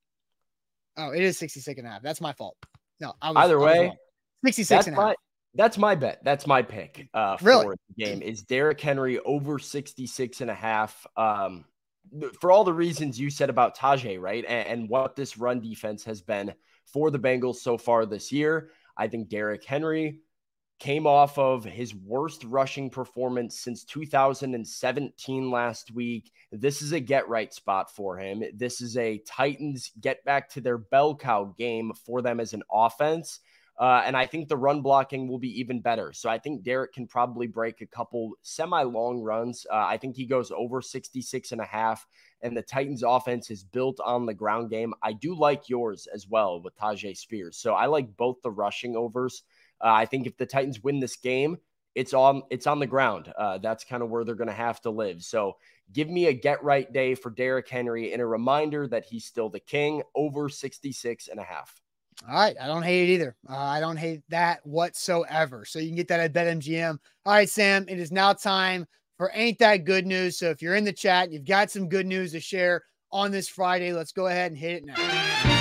Oh, 0.99 1.13
it 1.13 1.23
is 1.23 1.39
66 1.39 1.79
and 1.79 1.89
a 1.89 1.91
half. 1.91 2.03
That's 2.03 2.21
my 2.21 2.35
fault. 2.35 2.59
No, 3.01 3.15
I 3.23 3.31
was, 3.31 3.45
either 3.45 3.59
way, 3.59 3.97
66 4.45 4.69
that's 4.69 4.87
and 4.89 4.97
my, 4.97 5.09
half. 5.09 5.15
That's 5.55 5.79
my 5.79 5.95
bet. 5.95 6.21
That's 6.25 6.47
my 6.47 6.63
pick 6.63 7.09
uh, 7.15 7.37
for 7.37 7.45
really? 7.45 7.77
the 7.97 8.05
game 8.05 8.23
is 8.23 8.43
Derrick 8.43 8.81
Henry 8.81 9.19
over 9.21 9.59
66 9.59 10.41
and 10.41 10.51
a 10.51 10.55
half. 10.55 11.07
Um, 11.17 11.65
for 12.41 12.51
all 12.51 12.65
the 12.65 12.73
reasons 12.73 13.19
you 13.19 13.31
said 13.31 13.51
about 13.51 13.77
Tyjae, 13.77 14.21
right? 14.21 14.45
And, 14.47 14.69
and 14.69 14.89
what 14.89 15.17
this 15.17 15.39
run 15.39 15.61
defense 15.61 16.05
has 16.05 16.21
been 16.21 16.55
for 16.87 17.11
the 17.11 17.19
Bengals 17.19 17.57
so 17.57 17.79
far 17.79 18.05
this 18.07 18.33
year. 18.33 18.71
I 18.97 19.09
think 19.09 19.29
Derrick 19.29 19.65
Henry 19.65 20.21
came 20.81 21.07
off 21.07 21.39
of 21.39 21.65
his 21.65 21.95
worst 21.95 22.45
rushing 22.45 22.91
performance 22.91 23.59
since 23.59 23.85
2017 23.85 25.51
last 25.51 25.93
week. 25.93 26.31
This 26.53 26.83
is 26.83 26.93
a 26.93 27.01
get 27.01 27.29
right 27.29 27.53
spot 27.53 27.95
for 27.95 28.19
him. 28.19 28.43
This 28.55 28.81
is 28.81 28.97
a 28.97 29.19
Titans 29.19 29.93
get 30.01 30.25
back 30.25 30.49
to 30.51 30.61
their 30.61 30.79
bell 30.79 31.17
cow 31.17 31.55
game 31.57 31.93
for 32.05 32.23
them 32.23 32.41
as 32.41 32.53
an 32.53 32.63
offense. 32.73 33.41
Uh, 33.79 34.03
and 34.05 34.17
I 34.17 34.27
think 34.27 34.49
the 34.49 34.57
run 34.57 34.83
blocking 34.83 35.27
will 35.27 35.39
be 35.39 35.61
even 35.61 35.81
better. 35.81 36.13
So 36.13 36.31
I 36.31 36.39
think 36.39 36.63
Derrick 36.63 36.93
can 36.93 37.07
probably 37.07 37.49
break 37.49 37.81
a 37.81 37.87
couple 37.87 38.33
semi 38.43 38.83
long 38.83 39.21
runs. 39.21 39.67
Uh, 39.71 39.85
I 39.87 39.97
think 39.97 40.17
he 40.17 40.27
goes 40.27 40.53
over 40.53 40.81
66 40.81 41.53
and 41.53 41.61
a 41.61 41.65
half. 41.65 42.07
And 42.43 42.57
the 42.57 42.63
Titans 42.63 43.03
offense 43.03 43.51
is 43.51 43.65
built 43.65 43.99
on 44.05 44.27
the 44.27 44.35
ground 44.35 44.71
game. 44.71 44.95
I 45.03 45.13
do 45.13 45.35
like 45.35 45.69
yours 45.69 46.07
as 46.13 46.29
well 46.29 46.61
with 46.63 46.77
Tyjae 46.77 47.17
Spears. 47.17 47.57
So 47.57 47.75
I 47.75 47.87
like 47.87 48.17
both 48.17 48.37
the 48.43 48.51
rushing 48.51 48.97
overs. 48.97 49.43
Uh, 49.81 49.93
I 49.93 50.07
think 50.07 50.27
if 50.27 50.37
the 50.37 50.47
Titans 50.47 50.83
win 50.83 51.01
this 51.01 51.17
game, 51.17 51.57
it's 51.95 52.13
on 52.13 52.43
it's 52.51 52.67
on 52.67 52.81
the 52.81 52.87
ground. 52.87 53.33
Uh, 53.37 53.59
that's 53.59 53.85
kind 53.85 54.03
of 54.03 54.11
where 54.11 54.25
they're 54.25 54.35
going 54.35 54.49
to 54.49 54.55
have 54.55 54.81
to 54.83 54.91
live. 54.91 55.23
So 55.23 55.57
give 55.93 56.09
me 56.09 56.27
a 56.27 56.33
get 56.33 56.63
right 56.63 56.93
day 56.93 57.15
for 57.15 57.31
Derrick 57.31 57.69
Henry 57.69 58.13
and 58.13 58.21
a 58.21 58.27
reminder 58.27 58.87
that 58.89 59.05
he's 59.05 59.25
still 59.25 59.49
the 59.49 59.61
king 59.61 60.03
over 60.15 60.49
66 60.49 61.29
and 61.29 61.41
a 61.41 61.45
half. 61.45 61.81
All 62.29 62.35
right. 62.35 62.57
I 62.61 62.67
don't 62.67 62.83
hate 62.83 63.09
it 63.09 63.13
either. 63.15 63.37
Uh, 63.49 63.57
I 63.57 63.81
don't 63.81 63.97
hate 63.97 64.23
that 64.29 64.65
whatsoever. 64.65 65.65
So 65.65 65.79
you 65.79 65.89
can 65.89 65.97
get 65.97 66.09
that 66.09 66.21
at 66.21 66.33
BetMGM. 66.33 66.99
All 67.27 67.33
right, 67.33 67.49
Sam, 67.49 67.87
it 67.89 67.99
is 67.99 68.13
now 68.13 68.33
time 68.33 68.87
for 69.17 69.31
Ain't 69.35 69.59
That 69.59 69.85
Good 69.85 70.07
News. 70.07 70.39
So 70.39 70.51
if 70.51 70.63
you're 70.63 70.77
in 70.77 70.85
the 70.85 70.93
chat, 70.93 71.33
you've 71.33 71.45
got 71.45 71.71
some 71.71 71.89
good 71.89 72.07
news 72.07 72.33
to 72.33 72.41
share 72.41 72.83
on 73.15 73.31
this 73.31 73.49
Friday, 73.49 73.93
let's 73.93 74.13
go 74.13 74.27
ahead 74.27 74.51
and 74.51 74.59
hit 74.59 74.83
it 74.83 74.85
now. 74.85 75.54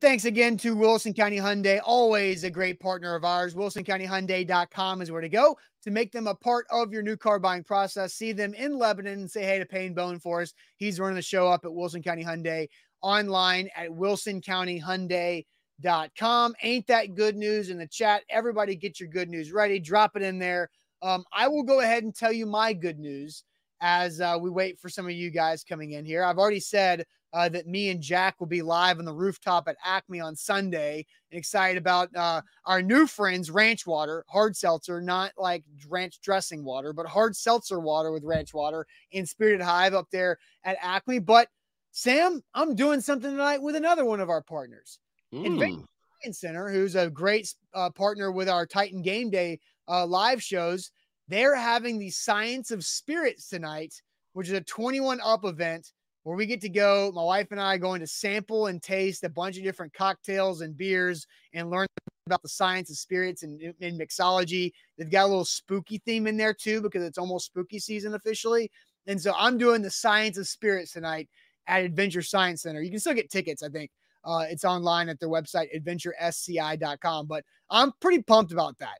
Thanks 0.00 0.24
again 0.24 0.56
to 0.58 0.74
Wilson 0.74 1.12
County 1.12 1.36
Hyundai, 1.36 1.78
always 1.84 2.44
a 2.44 2.50
great 2.50 2.80
partner 2.80 3.14
of 3.14 3.22
ours. 3.22 3.52
WilsonCountyHyundai.com 3.52 5.02
is 5.02 5.10
where 5.10 5.20
to 5.20 5.28
go 5.28 5.58
to 5.82 5.90
make 5.90 6.10
them 6.10 6.26
a 6.26 6.34
part 6.34 6.66
of 6.70 6.90
your 6.90 7.02
new 7.02 7.18
car 7.18 7.38
buying 7.38 7.62
process. 7.62 8.14
See 8.14 8.32
them 8.32 8.54
in 8.54 8.78
Lebanon 8.78 9.20
and 9.20 9.30
say 9.30 9.44
hey 9.44 9.58
to 9.58 9.66
Payne 9.66 9.92
Bone 9.92 10.18
for 10.18 10.40
us. 10.40 10.54
He's 10.76 10.98
running 10.98 11.16
the 11.16 11.22
show 11.22 11.48
up 11.48 11.66
at 11.66 11.74
Wilson 11.74 12.02
County 12.02 12.24
Hyundai 12.24 12.66
online 13.02 13.68
at 13.76 13.90
WilsonCountyHyundai.com. 13.90 16.54
Ain't 16.62 16.86
that 16.86 17.14
good 17.14 17.36
news 17.36 17.68
in 17.68 17.76
the 17.76 17.86
chat? 17.86 18.22
Everybody 18.30 18.76
get 18.76 19.00
your 19.00 19.10
good 19.10 19.28
news 19.28 19.52
ready. 19.52 19.78
Drop 19.78 20.16
it 20.16 20.22
in 20.22 20.38
there. 20.38 20.70
Um, 21.02 21.26
I 21.30 21.46
will 21.46 21.62
go 21.62 21.80
ahead 21.80 22.04
and 22.04 22.14
tell 22.14 22.32
you 22.32 22.46
my 22.46 22.72
good 22.72 22.98
news 22.98 23.44
as 23.82 24.22
uh, 24.22 24.38
we 24.40 24.48
wait 24.48 24.78
for 24.78 24.88
some 24.88 25.04
of 25.04 25.12
you 25.12 25.30
guys 25.30 25.62
coming 25.62 25.92
in 25.92 26.06
here. 26.06 26.24
I've 26.24 26.38
already 26.38 26.60
said 26.60 27.04
uh, 27.32 27.48
that 27.48 27.66
me 27.66 27.90
and 27.90 28.00
Jack 28.00 28.40
will 28.40 28.46
be 28.46 28.62
live 28.62 28.98
on 28.98 29.04
the 29.04 29.12
rooftop 29.12 29.68
at 29.68 29.76
Acme 29.84 30.20
on 30.20 30.36
Sunday. 30.36 31.06
And 31.30 31.38
excited 31.38 31.78
about 31.78 32.14
uh, 32.14 32.42
our 32.64 32.82
new 32.82 33.06
friends, 33.06 33.50
Ranch 33.50 33.86
Water, 33.86 34.24
hard 34.28 34.56
seltzer, 34.56 35.00
not 35.00 35.32
like 35.36 35.64
ranch 35.88 36.20
dressing 36.20 36.64
water, 36.64 36.92
but 36.92 37.06
hard 37.06 37.36
seltzer 37.36 37.80
water 37.80 38.12
with 38.12 38.24
ranch 38.24 38.52
water 38.52 38.86
in 39.12 39.26
Spirited 39.26 39.62
Hive 39.62 39.94
up 39.94 40.08
there 40.10 40.38
at 40.64 40.76
Acme. 40.80 41.18
But 41.18 41.48
Sam, 41.92 42.42
I'm 42.54 42.74
doing 42.74 43.00
something 43.00 43.30
tonight 43.30 43.62
with 43.62 43.76
another 43.76 44.04
one 44.04 44.20
of 44.20 44.30
our 44.30 44.42
partners, 44.42 44.98
mm. 45.32 45.44
Invasion 45.44 45.86
Center, 46.32 46.68
who's 46.68 46.96
a 46.96 47.10
great 47.10 47.52
uh, 47.74 47.90
partner 47.90 48.30
with 48.30 48.48
our 48.48 48.66
Titan 48.66 49.02
Game 49.02 49.30
Day 49.30 49.60
uh, 49.88 50.06
live 50.06 50.42
shows. 50.42 50.90
They're 51.28 51.56
having 51.56 51.98
the 51.98 52.10
Science 52.10 52.70
of 52.70 52.84
Spirits 52.84 53.48
tonight 53.48 53.94
which 54.32 54.48
is 54.48 54.54
a 54.54 54.60
21 54.60 55.20
up 55.22 55.44
event 55.44 55.92
where 56.22 56.36
we 56.36 56.46
get 56.46 56.60
to 56.62 56.68
go. 56.68 57.10
My 57.14 57.22
wife 57.22 57.48
and 57.50 57.60
I 57.60 57.78
going 57.78 58.00
to 58.00 58.06
sample 58.06 58.66
and 58.66 58.82
taste 58.82 59.24
a 59.24 59.28
bunch 59.28 59.56
of 59.56 59.64
different 59.64 59.92
cocktails 59.94 60.60
and 60.60 60.76
beers 60.76 61.26
and 61.54 61.70
learn 61.70 61.86
about 62.26 62.42
the 62.42 62.48
science 62.48 62.90
of 62.90 62.96
spirits 62.96 63.42
and, 63.42 63.60
and 63.80 64.00
mixology. 64.00 64.72
They've 64.96 65.10
got 65.10 65.24
a 65.24 65.26
little 65.26 65.44
spooky 65.44 65.98
theme 66.04 66.26
in 66.26 66.36
there 66.36 66.54
too 66.54 66.80
because 66.80 67.02
it's 67.02 67.18
almost 67.18 67.46
spooky 67.46 67.78
season 67.78 68.14
officially. 68.14 68.70
And 69.06 69.20
so 69.20 69.32
I'm 69.36 69.58
doing 69.58 69.82
the 69.82 69.90
science 69.90 70.36
of 70.36 70.46
spirits 70.46 70.92
tonight 70.92 71.28
at 71.66 71.84
Adventure 71.84 72.22
Science 72.22 72.62
Center. 72.62 72.82
You 72.82 72.90
can 72.90 73.00
still 73.00 73.14
get 73.14 73.30
tickets, 73.30 73.62
I 73.62 73.68
think. 73.68 73.90
Uh, 74.24 74.44
it's 74.48 74.64
online 74.64 75.08
at 75.08 75.18
their 75.18 75.30
website, 75.30 75.68
adventuresci.com. 75.74 77.26
But 77.26 77.44
I'm 77.70 77.92
pretty 78.00 78.22
pumped 78.22 78.52
about 78.52 78.78
that. 78.78 78.98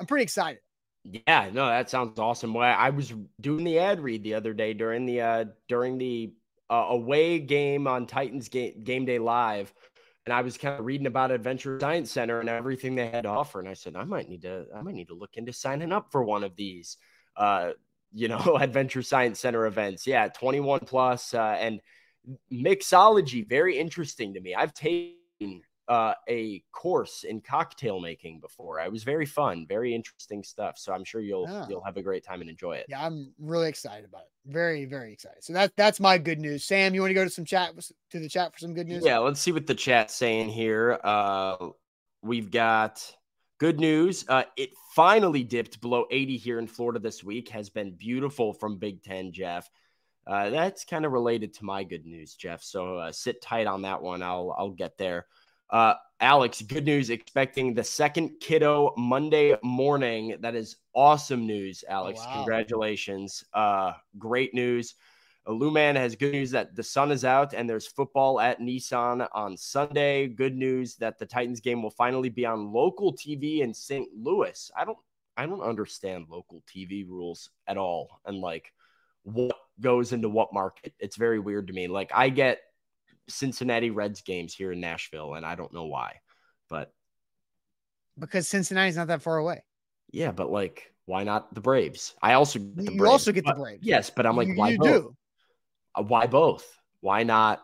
I'm 0.00 0.06
pretty 0.06 0.24
excited. 0.24 0.60
Yeah, 1.04 1.48
no, 1.52 1.66
that 1.66 1.88
sounds 1.88 2.18
awesome. 2.18 2.52
Well, 2.52 2.74
I 2.76 2.90
was 2.90 3.14
doing 3.40 3.64
the 3.64 3.78
ad 3.78 4.00
read 4.00 4.22
the 4.22 4.34
other 4.34 4.52
day 4.52 4.74
during 4.74 5.06
the 5.06 5.20
uh 5.20 5.44
during 5.68 5.96
the 5.96 6.32
uh, 6.70 6.86
away 6.90 7.38
game 7.38 7.86
on 7.86 8.06
Titans 8.06 8.48
game, 8.48 8.82
game 8.84 9.04
day 9.04 9.18
live, 9.18 9.72
and 10.26 10.32
I 10.32 10.42
was 10.42 10.58
kind 10.58 10.78
of 10.78 10.84
reading 10.84 11.06
about 11.06 11.30
Adventure 11.30 11.78
Science 11.80 12.10
Center 12.10 12.40
and 12.40 12.48
everything 12.48 12.94
they 12.94 13.08
had 13.08 13.22
to 13.22 13.30
offer, 13.30 13.60
and 13.60 13.68
I 13.68 13.74
said 13.74 13.96
I 13.96 14.04
might 14.04 14.28
need 14.28 14.42
to 14.42 14.66
I 14.74 14.82
might 14.82 14.94
need 14.94 15.08
to 15.08 15.14
look 15.14 15.36
into 15.36 15.52
signing 15.52 15.92
up 15.92 16.12
for 16.12 16.22
one 16.22 16.44
of 16.44 16.54
these, 16.56 16.98
uh, 17.36 17.72
you 18.12 18.28
know, 18.28 18.56
Adventure 18.60 19.02
Science 19.02 19.40
Center 19.40 19.66
events. 19.66 20.06
Yeah, 20.06 20.28
21 20.28 20.80
plus, 20.80 21.32
uh, 21.34 21.56
and 21.58 21.80
mixology 22.52 23.48
very 23.48 23.78
interesting 23.78 24.34
to 24.34 24.40
me. 24.40 24.54
I've 24.54 24.74
taken 24.74 25.62
uh, 25.88 26.14
a 26.28 26.62
course 26.70 27.24
in 27.24 27.40
cocktail 27.40 27.98
making 27.98 28.40
before. 28.40 28.78
It 28.80 28.92
was 28.92 29.04
very 29.04 29.24
fun, 29.24 29.66
very 29.66 29.94
interesting 29.94 30.42
stuff. 30.44 30.78
So 30.78 30.92
I'm 30.92 31.04
sure 31.04 31.20
you'll 31.20 31.46
oh. 31.48 31.66
you'll 31.68 31.84
have 31.84 31.96
a 31.96 32.02
great 32.02 32.24
time 32.24 32.40
and 32.40 32.50
enjoy 32.50 32.76
it. 32.76 32.86
Yeah, 32.88 33.04
I'm 33.04 33.32
really 33.38 33.68
excited 33.68 34.04
about 34.04 34.22
it. 34.22 34.52
Very 34.52 34.84
very 34.84 35.12
excited. 35.12 35.42
So 35.42 35.54
that 35.54 35.72
that's 35.76 35.98
my 35.98 36.18
good 36.18 36.40
news. 36.40 36.64
Sam, 36.64 36.94
you 36.94 37.00
want 37.00 37.10
to 37.10 37.14
go 37.14 37.24
to 37.24 37.30
some 37.30 37.44
chat 37.44 37.72
to 38.10 38.20
the 38.20 38.28
chat 38.28 38.52
for 38.52 38.58
some 38.58 38.74
good 38.74 38.86
news? 38.86 39.04
Yeah, 39.04 39.18
let's 39.18 39.40
see 39.40 39.52
what 39.52 39.66
the 39.66 39.74
chat's 39.74 40.14
saying 40.14 40.50
here. 40.50 41.00
Uh, 41.02 41.68
we've 42.22 42.50
got 42.50 43.02
good 43.58 43.80
news. 43.80 44.26
Uh, 44.28 44.44
it 44.56 44.70
finally 44.94 45.42
dipped 45.42 45.80
below 45.80 46.04
80 46.10 46.36
here 46.36 46.58
in 46.58 46.66
Florida 46.66 46.98
this 46.98 47.24
week. 47.24 47.48
Has 47.48 47.70
been 47.70 47.92
beautiful 47.92 48.52
from 48.52 48.76
Big 48.76 49.02
Ten, 49.02 49.32
Jeff. 49.32 49.70
Uh, 50.26 50.50
that's 50.50 50.84
kind 50.84 51.06
of 51.06 51.12
related 51.12 51.54
to 51.54 51.64
my 51.64 51.82
good 51.84 52.04
news, 52.04 52.34
Jeff. 52.34 52.62
So 52.62 52.98
uh, 52.98 53.12
sit 53.12 53.40
tight 53.40 53.66
on 53.66 53.82
that 53.82 54.02
one. 54.02 54.22
I'll 54.22 54.54
I'll 54.58 54.70
get 54.70 54.98
there. 54.98 55.24
Uh, 55.70 55.94
Alex, 56.20 56.62
good 56.62 56.84
news. 56.84 57.10
Expecting 57.10 57.74
the 57.74 57.84
second 57.84 58.40
kiddo 58.40 58.92
Monday 58.96 59.56
morning. 59.62 60.36
That 60.40 60.54
is 60.54 60.76
awesome 60.94 61.46
news, 61.46 61.84
oh, 61.88 61.92
Alex. 61.92 62.20
Wow. 62.20 62.34
Congratulations. 62.36 63.44
Uh, 63.52 63.92
great 64.18 64.54
news. 64.54 64.94
Luman 65.48 65.96
has 65.96 66.14
good 66.14 66.32
news 66.32 66.50
that 66.50 66.76
the 66.76 66.82
sun 66.82 67.10
is 67.10 67.24
out 67.24 67.54
and 67.54 67.68
there's 67.68 67.86
football 67.86 68.38
at 68.38 68.60
Nissan 68.60 69.26
on 69.32 69.56
Sunday. 69.56 70.26
Good 70.26 70.54
news 70.54 70.96
that 70.96 71.18
the 71.18 71.24
Titans 71.24 71.60
game 71.60 71.82
will 71.82 71.90
finally 71.90 72.28
be 72.28 72.44
on 72.44 72.72
local 72.72 73.14
TV 73.14 73.60
in 73.60 73.72
St. 73.72 74.08
Louis. 74.14 74.70
I 74.76 74.84
don't 74.84 74.98
I 75.38 75.46
don't 75.46 75.62
understand 75.62 76.26
local 76.28 76.62
TV 76.68 77.08
rules 77.08 77.48
at 77.66 77.78
all 77.78 78.20
and 78.26 78.38
like 78.38 78.72
what 79.22 79.56
goes 79.80 80.12
into 80.12 80.28
what 80.28 80.52
market. 80.52 80.92
It's 80.98 81.16
very 81.16 81.38
weird 81.38 81.68
to 81.68 81.72
me. 81.72 81.88
Like 81.88 82.10
I 82.14 82.28
get 82.28 82.60
Cincinnati 83.28 83.90
Reds 83.90 84.22
games 84.22 84.54
here 84.54 84.72
in 84.72 84.80
Nashville, 84.80 85.34
and 85.34 85.44
I 85.44 85.54
don't 85.54 85.72
know 85.72 85.86
why, 85.86 86.16
but 86.68 86.92
because 88.18 88.48
Cincinnati's 88.48 88.96
not 88.96 89.08
that 89.08 89.22
far 89.22 89.38
away. 89.38 89.62
Yeah, 90.10 90.32
but 90.32 90.50
like, 90.50 90.92
why 91.06 91.24
not 91.24 91.54
the 91.54 91.60
Braves? 91.60 92.14
I 92.22 92.34
also 92.34 92.58
get 92.58 92.76
the 92.76 92.92
you 92.92 92.98
Braves, 92.98 93.12
also 93.12 93.32
get 93.32 93.44
the 93.44 93.54
Braves. 93.54 93.80
Yes, 93.82 94.10
but 94.10 94.26
I'm 94.26 94.36
like, 94.36 94.48
you, 94.48 94.56
why 94.56 94.70
you 94.70 94.78
both? 94.78 94.88
do? 94.88 95.16
Uh, 95.94 96.02
why 96.02 96.26
both? 96.26 96.66
Why 97.00 97.22
not? 97.22 97.62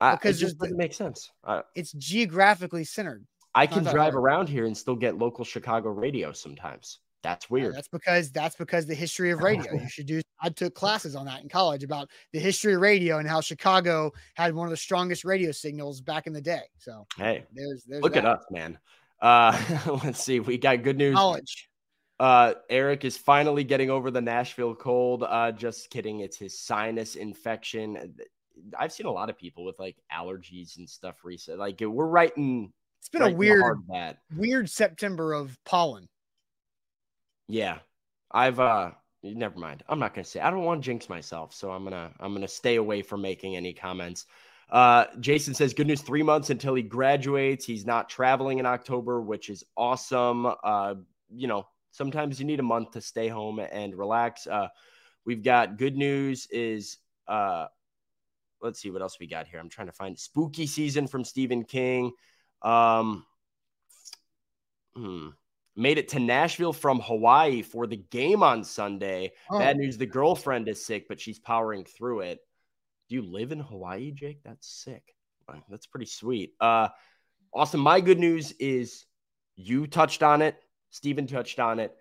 Because 0.00 0.38
it 0.38 0.40
just 0.40 0.58
doesn't 0.58 0.78
make 0.78 0.94
sense. 0.94 1.30
Uh, 1.44 1.62
it's 1.74 1.92
geographically 1.92 2.84
centered. 2.84 3.26
I 3.54 3.66
can 3.66 3.82
drive 3.82 3.94
hard. 3.94 4.14
around 4.14 4.48
here 4.48 4.64
and 4.64 4.76
still 4.76 4.96
get 4.96 5.18
local 5.18 5.44
Chicago 5.44 5.90
radio 5.90 6.32
sometimes. 6.32 7.00
That's 7.22 7.50
weird. 7.50 7.74
That's 7.74 7.88
because 7.88 8.30
that's 8.30 8.56
because 8.56 8.86
the 8.86 8.94
history 8.94 9.30
of 9.30 9.40
radio. 9.40 9.74
you 9.74 9.88
should 9.88 10.06
do. 10.06 10.22
I 10.40 10.48
took 10.48 10.74
classes 10.74 11.14
on 11.14 11.26
that 11.26 11.42
in 11.42 11.48
college 11.48 11.84
about 11.84 12.08
the 12.32 12.38
history 12.38 12.74
of 12.74 12.80
radio 12.80 13.18
and 13.18 13.28
how 13.28 13.40
Chicago 13.40 14.10
had 14.34 14.54
one 14.54 14.66
of 14.66 14.70
the 14.70 14.76
strongest 14.76 15.24
radio 15.24 15.52
signals 15.52 16.00
back 16.00 16.26
in 16.26 16.32
the 16.32 16.40
day. 16.40 16.62
So 16.78 17.06
hey, 17.16 17.44
there's, 17.52 17.84
there's 17.86 18.02
look 18.02 18.14
that. 18.14 18.24
at 18.24 18.38
us, 18.38 18.44
man. 18.50 18.78
Uh, 19.20 19.60
let's 20.04 20.22
see. 20.22 20.40
We 20.40 20.56
got 20.56 20.82
good 20.82 20.96
news. 20.96 21.14
College. 21.14 21.68
Uh, 22.18 22.54
Eric 22.68 23.04
is 23.04 23.16
finally 23.16 23.64
getting 23.64 23.90
over 23.90 24.10
the 24.10 24.20
Nashville 24.20 24.74
cold. 24.74 25.24
Uh, 25.26 25.52
just 25.52 25.90
kidding. 25.90 26.20
It's 26.20 26.36
his 26.36 26.58
sinus 26.58 27.16
infection. 27.16 28.14
I've 28.78 28.92
seen 28.92 29.06
a 29.06 29.10
lot 29.10 29.30
of 29.30 29.38
people 29.38 29.64
with 29.64 29.78
like 29.78 29.96
allergies 30.14 30.76
and 30.76 30.88
stuff 30.88 31.16
recently. 31.24 31.58
Like 31.58 31.80
we're 31.80 32.06
writing. 32.06 32.72
It's 32.98 33.08
been 33.08 33.22
a 33.22 33.30
weird, 33.30 33.78
weird 34.36 34.68
September 34.68 35.32
of 35.32 35.56
pollen. 35.64 36.09
Yeah. 37.50 37.78
I've 38.30 38.60
uh 38.60 38.92
never 39.22 39.58
mind. 39.58 39.82
I'm 39.88 39.98
not 39.98 40.14
gonna 40.14 40.24
say 40.24 40.40
I 40.40 40.50
don't 40.50 40.64
want 40.64 40.82
to 40.82 40.86
jinx 40.86 41.08
myself, 41.08 41.52
so 41.52 41.70
I'm 41.70 41.84
gonna 41.84 42.12
I'm 42.20 42.32
gonna 42.32 42.48
stay 42.48 42.76
away 42.76 43.02
from 43.02 43.22
making 43.22 43.56
any 43.56 43.72
comments. 43.72 44.26
Uh, 44.70 45.06
Jason 45.18 45.52
says, 45.52 45.74
good 45.74 45.88
news, 45.88 46.00
three 46.00 46.22
months 46.22 46.50
until 46.50 46.74
he 46.76 46.82
graduates. 46.82 47.64
He's 47.64 47.84
not 47.84 48.08
traveling 48.08 48.60
in 48.60 48.66
October, 48.66 49.20
which 49.20 49.50
is 49.50 49.64
awesome. 49.76 50.46
Uh, 50.62 50.94
you 51.28 51.48
know, 51.48 51.66
sometimes 51.90 52.38
you 52.38 52.46
need 52.46 52.60
a 52.60 52.62
month 52.62 52.92
to 52.92 53.00
stay 53.00 53.26
home 53.26 53.58
and 53.58 53.96
relax. 53.96 54.46
Uh, 54.46 54.68
we've 55.24 55.42
got 55.42 55.76
good 55.76 55.96
news 55.96 56.46
is 56.50 56.98
uh 57.28 57.66
let's 58.62 58.80
see 58.80 58.90
what 58.90 59.02
else 59.02 59.18
we 59.18 59.26
got 59.26 59.46
here. 59.46 59.58
I'm 59.58 59.68
trying 59.68 59.86
to 59.88 59.92
find 59.92 60.18
spooky 60.18 60.66
season 60.66 61.06
from 61.06 61.24
Stephen 61.24 61.64
King. 61.64 62.12
Um 62.62 63.24
hmm 64.94 65.28
made 65.76 65.98
it 65.98 66.08
to 66.08 66.18
Nashville 66.18 66.72
from 66.72 67.00
Hawaii 67.00 67.62
for 67.62 67.86
the 67.86 67.96
game 67.96 68.42
on 68.42 68.64
Sunday. 68.64 69.32
Oh. 69.50 69.58
Bad 69.58 69.76
news 69.76 69.96
the 69.96 70.06
girlfriend 70.06 70.68
is 70.68 70.84
sick, 70.84 71.06
but 71.08 71.20
she's 71.20 71.38
powering 71.38 71.84
through 71.84 72.20
it. 72.20 72.40
Do 73.08 73.16
you 73.16 73.22
live 73.22 73.52
in 73.52 73.60
Hawaii, 73.60 74.12
Jake? 74.12 74.40
That's 74.44 74.68
sick. 74.68 75.14
That's 75.68 75.86
pretty 75.86 76.06
sweet. 76.06 76.54
Uh 76.60 76.88
Austin, 77.52 77.80
my 77.80 78.00
good 78.00 78.20
news 78.20 78.52
is 78.52 79.04
you 79.56 79.88
touched 79.88 80.22
on 80.22 80.42
it, 80.42 80.56
Steven 80.90 81.26
touched 81.26 81.58
on 81.58 81.80
it. 81.80 81.96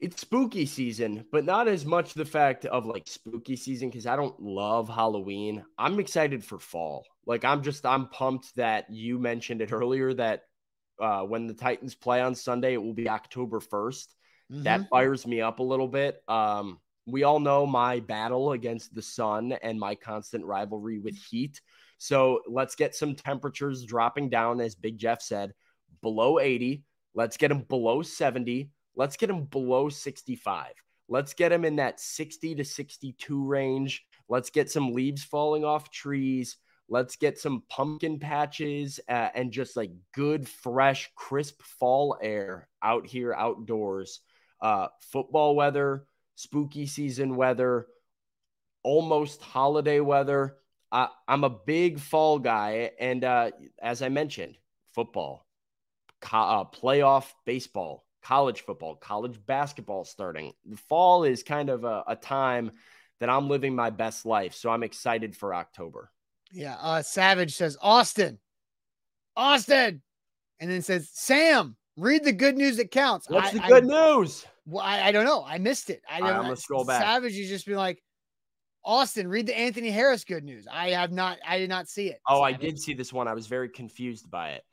It's 0.00 0.20
spooky 0.20 0.66
season, 0.66 1.24
but 1.32 1.44
not 1.44 1.66
as 1.66 1.84
much 1.84 2.14
the 2.14 2.24
fact 2.24 2.64
of 2.64 2.86
like 2.86 3.06
spooky 3.06 3.56
season 3.56 3.90
because 3.90 4.06
I 4.06 4.16
don't 4.16 4.40
love 4.40 4.88
Halloween. 4.88 5.64
I'm 5.76 5.98
excited 5.98 6.44
for 6.44 6.58
fall. 6.58 7.04
Like 7.26 7.44
I'm 7.44 7.62
just 7.62 7.84
I'm 7.84 8.08
pumped 8.08 8.54
that 8.56 8.90
you 8.90 9.18
mentioned 9.18 9.60
it 9.60 9.72
earlier 9.72 10.14
that 10.14 10.42
uh, 11.00 11.22
when 11.22 11.46
the 11.46 11.54
Titans 11.54 11.94
play 11.94 12.20
on 12.20 12.34
Sunday, 12.34 12.74
it 12.74 12.82
will 12.82 12.94
be 12.94 13.08
October 13.08 13.60
1st. 13.60 14.06
Mm-hmm. 14.52 14.62
That 14.62 14.88
fires 14.88 15.26
me 15.26 15.40
up 15.40 15.58
a 15.58 15.62
little 15.64 15.88
bit. 15.88 16.22
Um, 16.28 16.80
we 17.06 17.22
all 17.22 17.40
know 17.40 17.66
my 17.66 18.00
battle 18.00 18.52
against 18.52 18.94
the 18.94 19.02
sun 19.02 19.52
and 19.62 19.78
my 19.78 19.94
constant 19.94 20.44
rivalry 20.44 20.98
with 20.98 21.16
heat. 21.16 21.60
So 21.98 22.40
let's 22.46 22.74
get 22.74 22.94
some 22.94 23.14
temperatures 23.14 23.84
dropping 23.84 24.28
down, 24.28 24.60
as 24.60 24.74
Big 24.74 24.98
Jeff 24.98 25.22
said, 25.22 25.52
below 26.02 26.38
80. 26.38 26.82
Let's 27.14 27.36
get 27.36 27.48
them 27.48 27.62
below 27.62 28.02
70. 28.02 28.70
Let's 28.94 29.16
get 29.16 29.28
them 29.28 29.44
below 29.44 29.88
65. 29.88 30.66
Let's 31.08 31.34
get 31.34 31.48
them 31.48 31.64
in 31.64 31.76
that 31.76 31.98
60 31.98 32.54
to 32.56 32.64
62 32.64 33.44
range. 33.44 34.04
Let's 34.28 34.50
get 34.50 34.70
some 34.70 34.92
leaves 34.92 35.24
falling 35.24 35.64
off 35.64 35.90
trees. 35.90 36.58
Let's 36.88 37.16
get 37.16 37.38
some 37.38 37.62
pumpkin 37.68 38.18
patches 38.18 38.98
uh, 39.08 39.28
and 39.34 39.52
just 39.52 39.76
like 39.76 39.90
good, 40.14 40.48
fresh, 40.48 41.10
crisp 41.14 41.60
fall 41.62 42.16
air 42.22 42.68
out 42.82 43.06
here 43.06 43.34
outdoors. 43.34 44.20
Uh, 44.60 44.88
football 45.00 45.54
weather, 45.54 46.06
spooky 46.34 46.86
season 46.86 47.36
weather, 47.36 47.86
almost 48.82 49.42
holiday 49.42 50.00
weather. 50.00 50.56
Uh, 50.90 51.08
I'm 51.26 51.44
a 51.44 51.50
big 51.50 52.00
fall 52.00 52.38
guy. 52.38 52.92
And 52.98 53.22
uh, 53.22 53.50
as 53.80 54.00
I 54.00 54.08
mentioned, 54.08 54.56
football, 54.94 55.46
co- 56.20 56.38
uh, 56.38 56.64
playoff 56.64 57.26
baseball, 57.44 58.06
college 58.22 58.62
football, 58.62 58.96
college 58.96 59.38
basketball 59.44 60.04
starting. 60.04 60.52
The 60.64 60.76
fall 60.76 61.24
is 61.24 61.42
kind 61.42 61.68
of 61.68 61.84
a, 61.84 62.04
a 62.08 62.16
time 62.16 62.72
that 63.20 63.28
I'm 63.28 63.48
living 63.48 63.74
my 63.74 63.90
best 63.90 64.24
life. 64.24 64.54
So 64.54 64.70
I'm 64.70 64.82
excited 64.82 65.36
for 65.36 65.54
October. 65.54 66.10
Yeah. 66.52 66.76
Uh, 66.80 67.02
Savage 67.02 67.54
says, 67.54 67.76
Austin, 67.80 68.38
Austin, 69.36 70.02
and 70.60 70.70
then 70.70 70.82
says, 70.82 71.10
Sam, 71.12 71.76
read 71.96 72.24
the 72.24 72.32
good 72.32 72.56
news 72.56 72.76
that 72.78 72.90
counts. 72.90 73.28
What's 73.28 73.50
I, 73.50 73.52
the 73.52 73.60
good 73.60 73.84
I, 73.84 74.16
news? 74.16 74.46
Well, 74.66 74.84
I, 74.84 75.08
I, 75.08 75.12
don't 75.12 75.24
know. 75.24 75.44
I 75.46 75.58
missed 75.58 75.90
it. 75.90 76.02
I 76.10 76.18
don't 76.20 76.28
I'm 76.28 76.42
gonna 76.42 76.56
scroll 76.56 76.84
back. 76.84 77.02
Savage 77.02 77.36
is 77.36 77.48
just 77.48 77.66
be 77.66 77.76
like, 77.76 78.02
Austin, 78.84 79.28
read 79.28 79.46
the 79.46 79.58
Anthony 79.58 79.90
Harris 79.90 80.24
good 80.24 80.44
news. 80.44 80.66
I 80.70 80.90
have 80.90 81.12
not, 81.12 81.38
I 81.46 81.58
did 81.58 81.68
not 81.68 81.88
see 81.88 82.08
it. 82.08 82.20
Oh, 82.26 82.42
I 82.42 82.52
did 82.52 82.78
see 82.78 82.94
this 82.94 83.12
one. 83.12 83.28
I 83.28 83.34
was 83.34 83.46
very 83.46 83.68
confused 83.68 84.30
by 84.30 84.50
it. 84.52 84.64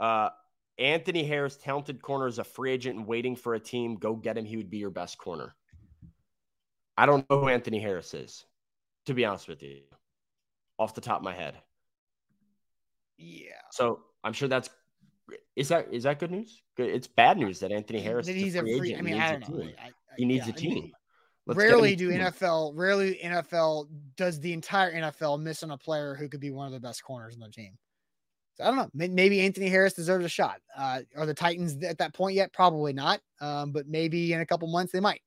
Uh, 0.00 0.30
Anthony 0.78 1.24
Harris, 1.24 1.56
talented 1.56 2.00
corner, 2.00 2.28
is 2.28 2.38
a 2.38 2.44
free 2.44 2.70
agent 2.70 2.98
and 2.98 3.06
waiting 3.06 3.34
for 3.34 3.54
a 3.54 3.60
team. 3.60 3.96
Go 3.96 4.14
get 4.14 4.38
him. 4.38 4.44
He 4.44 4.56
would 4.56 4.70
be 4.70 4.78
your 4.78 4.90
best 4.90 5.18
corner. 5.18 5.54
I 6.96 7.06
don't 7.06 7.28
know 7.30 7.40
who 7.40 7.48
Anthony 7.48 7.80
Harris 7.80 8.14
is, 8.14 8.44
to 9.06 9.14
be 9.14 9.24
honest 9.24 9.48
with 9.48 9.62
you, 9.62 9.80
off 10.78 10.94
the 10.94 11.00
top 11.00 11.18
of 11.18 11.24
my 11.24 11.34
head. 11.34 11.54
Yeah. 13.16 13.50
So 13.72 14.00
I'm 14.24 14.32
sure 14.32 14.48
that's 14.48 14.70
is 15.56 15.68
that 15.68 15.88
is 15.92 16.04
that 16.04 16.18
good 16.18 16.30
news? 16.30 16.62
Good. 16.76 16.90
It's 16.90 17.06
bad 17.06 17.36
news 17.36 17.60
that 17.60 17.72
Anthony 17.72 18.00
Harris. 18.00 18.26
That 18.26 18.36
is 18.36 18.42
he's 18.42 18.54
a 18.54 18.60
a 18.60 18.62
free, 18.62 18.78
free. 18.78 18.88
agent. 18.90 19.00
I 19.00 19.02
mean, 19.02 19.14
he 19.14 19.20
I 19.20 19.32
needs 19.36 19.48
don't 19.48 19.54
a 19.54 19.58
know. 19.58 19.66
team. 19.66 19.74
I- 19.80 19.86
I- 19.86 19.90
He 20.16 20.24
needs 20.24 20.46
yeah, 20.46 20.52
a 20.54 20.56
I 20.56 20.60
mean, 20.62 20.74
team. 20.82 20.92
Let's 21.46 21.58
get 21.58 21.64
rarely 21.66 21.96
do 21.96 22.10
team. 22.10 22.20
NFL, 22.20 22.72
rarely 22.76 23.20
NFL 23.24 23.88
does 24.16 24.40
the 24.40 24.52
entire 24.52 24.92
NFL 24.92 25.40
miss 25.40 25.62
on 25.62 25.70
a 25.70 25.78
player 25.78 26.14
who 26.14 26.28
could 26.28 26.40
be 26.40 26.50
one 26.50 26.66
of 26.66 26.72
the 26.72 26.80
best 26.80 27.02
corners 27.02 27.34
in 27.34 27.40
the 27.40 27.48
team. 27.48 27.78
So 28.54 28.64
I 28.64 28.66
don't 28.68 28.76
know. 28.76 28.90
Maybe 28.92 29.40
Anthony 29.40 29.68
Harris 29.68 29.94
deserves 29.94 30.24
a 30.24 30.28
shot. 30.28 30.60
Uh, 30.76 31.00
are 31.16 31.24
the 31.26 31.34
Titans 31.34 31.82
at 31.84 31.98
that 31.98 32.12
point 32.12 32.34
yet? 32.34 32.52
Probably 32.52 32.92
not. 32.92 33.20
Um, 33.40 33.70
but 33.72 33.86
maybe 33.86 34.32
in 34.32 34.40
a 34.40 34.46
couple 34.46 34.66
months 34.68 34.92
they 34.92 35.00
might. 35.00 35.22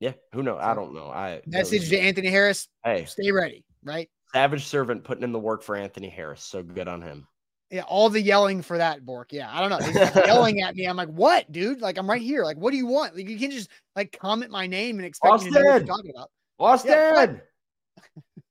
Yeah, 0.00 0.12
who 0.32 0.42
knows? 0.42 0.58
I 0.60 0.74
don't 0.74 0.92
know. 0.92 1.06
I 1.08 1.40
Message 1.46 1.88
to 1.90 1.98
Anthony 1.98 2.28
Harris: 2.28 2.66
Hey, 2.84 3.04
Stay 3.04 3.30
ready. 3.30 3.64
Right. 3.84 4.10
Savage 4.32 4.66
servant 4.66 5.04
putting 5.04 5.24
in 5.24 5.32
the 5.32 5.38
work 5.38 5.62
for 5.62 5.76
Anthony 5.76 6.08
Harris. 6.08 6.42
So 6.42 6.62
good 6.62 6.88
on 6.88 7.02
him. 7.02 7.26
Yeah, 7.70 7.82
all 7.82 8.10
the 8.10 8.20
yelling 8.20 8.60
for 8.60 8.76
that, 8.76 9.04
Bork. 9.04 9.32
Yeah, 9.32 9.48
I 9.50 9.60
don't 9.60 9.70
know. 9.70 9.78
He's 9.78 10.14
yelling 10.26 10.60
at 10.60 10.74
me. 10.74 10.84
I'm 10.84 10.96
like, 10.96 11.08
what, 11.08 11.50
dude? 11.50 11.80
Like, 11.80 11.96
I'm 11.96 12.08
right 12.08 12.20
here. 12.20 12.44
Like, 12.44 12.58
what 12.58 12.70
do 12.70 12.76
you 12.76 12.86
want? 12.86 13.16
Like, 13.16 13.28
you 13.28 13.38
can't 13.38 13.52
just 13.52 13.70
like 13.96 14.16
comment 14.18 14.50
my 14.50 14.66
name 14.66 14.98
and 14.98 15.06
expect 15.06 15.44
me 15.44 15.50
to 15.50 15.54
know 15.54 15.60
what 15.60 15.68
Austin! 15.68 15.86
you're 15.86 15.96
talking 15.96 16.10
about. 16.14 16.30
Austin. 16.58 17.40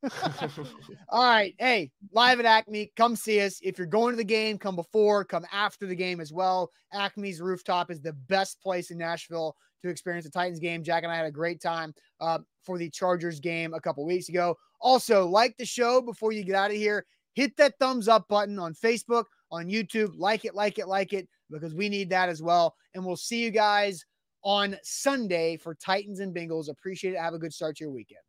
All 1.09 1.23
right. 1.23 1.53
Hey, 1.59 1.91
live 2.11 2.39
at 2.39 2.45
Acme. 2.45 2.91
Come 2.97 3.15
see 3.15 3.41
us. 3.41 3.59
If 3.61 3.77
you're 3.77 3.87
going 3.87 4.13
to 4.13 4.17
the 4.17 4.23
game, 4.23 4.57
come 4.57 4.75
before, 4.75 5.23
come 5.23 5.45
after 5.51 5.85
the 5.85 5.95
game 5.95 6.19
as 6.19 6.33
well. 6.33 6.71
Acme's 6.93 7.39
rooftop 7.39 7.91
is 7.91 8.01
the 8.01 8.13
best 8.13 8.59
place 8.61 8.89
in 8.89 8.97
Nashville 8.97 9.55
to 9.83 9.89
experience 9.89 10.25
the 10.25 10.31
Titans 10.31 10.59
game. 10.59 10.83
Jack 10.83 11.03
and 11.03 11.11
I 11.11 11.15
had 11.15 11.25
a 11.25 11.31
great 11.31 11.61
time 11.61 11.93
uh, 12.19 12.39
for 12.63 12.77
the 12.77 12.89
Chargers 12.89 13.39
game 13.39 13.73
a 13.73 13.81
couple 13.81 14.05
weeks 14.05 14.29
ago. 14.29 14.55
Also, 14.79 15.27
like 15.27 15.55
the 15.57 15.65
show 15.65 16.01
before 16.01 16.31
you 16.31 16.43
get 16.43 16.55
out 16.55 16.71
of 16.71 16.77
here. 16.77 17.05
Hit 17.33 17.55
that 17.57 17.75
thumbs 17.79 18.07
up 18.07 18.27
button 18.27 18.59
on 18.59 18.73
Facebook, 18.73 19.25
on 19.51 19.67
YouTube. 19.67 20.13
Like 20.17 20.45
it, 20.45 20.55
like 20.55 20.79
it, 20.79 20.87
like 20.87 21.13
it, 21.13 21.29
because 21.49 21.73
we 21.73 21.89
need 21.89 22.09
that 22.09 22.27
as 22.27 22.41
well. 22.41 22.75
And 22.93 23.05
we'll 23.05 23.15
see 23.15 23.41
you 23.41 23.51
guys 23.51 24.03
on 24.43 24.77
Sunday 24.83 25.57
for 25.57 25.75
Titans 25.75 26.19
and 26.19 26.35
Bengals. 26.35 26.69
Appreciate 26.69 27.13
it. 27.13 27.19
Have 27.19 27.33
a 27.33 27.39
good 27.39 27.53
start 27.53 27.77
to 27.77 27.83
your 27.83 27.91
weekend. 27.91 28.19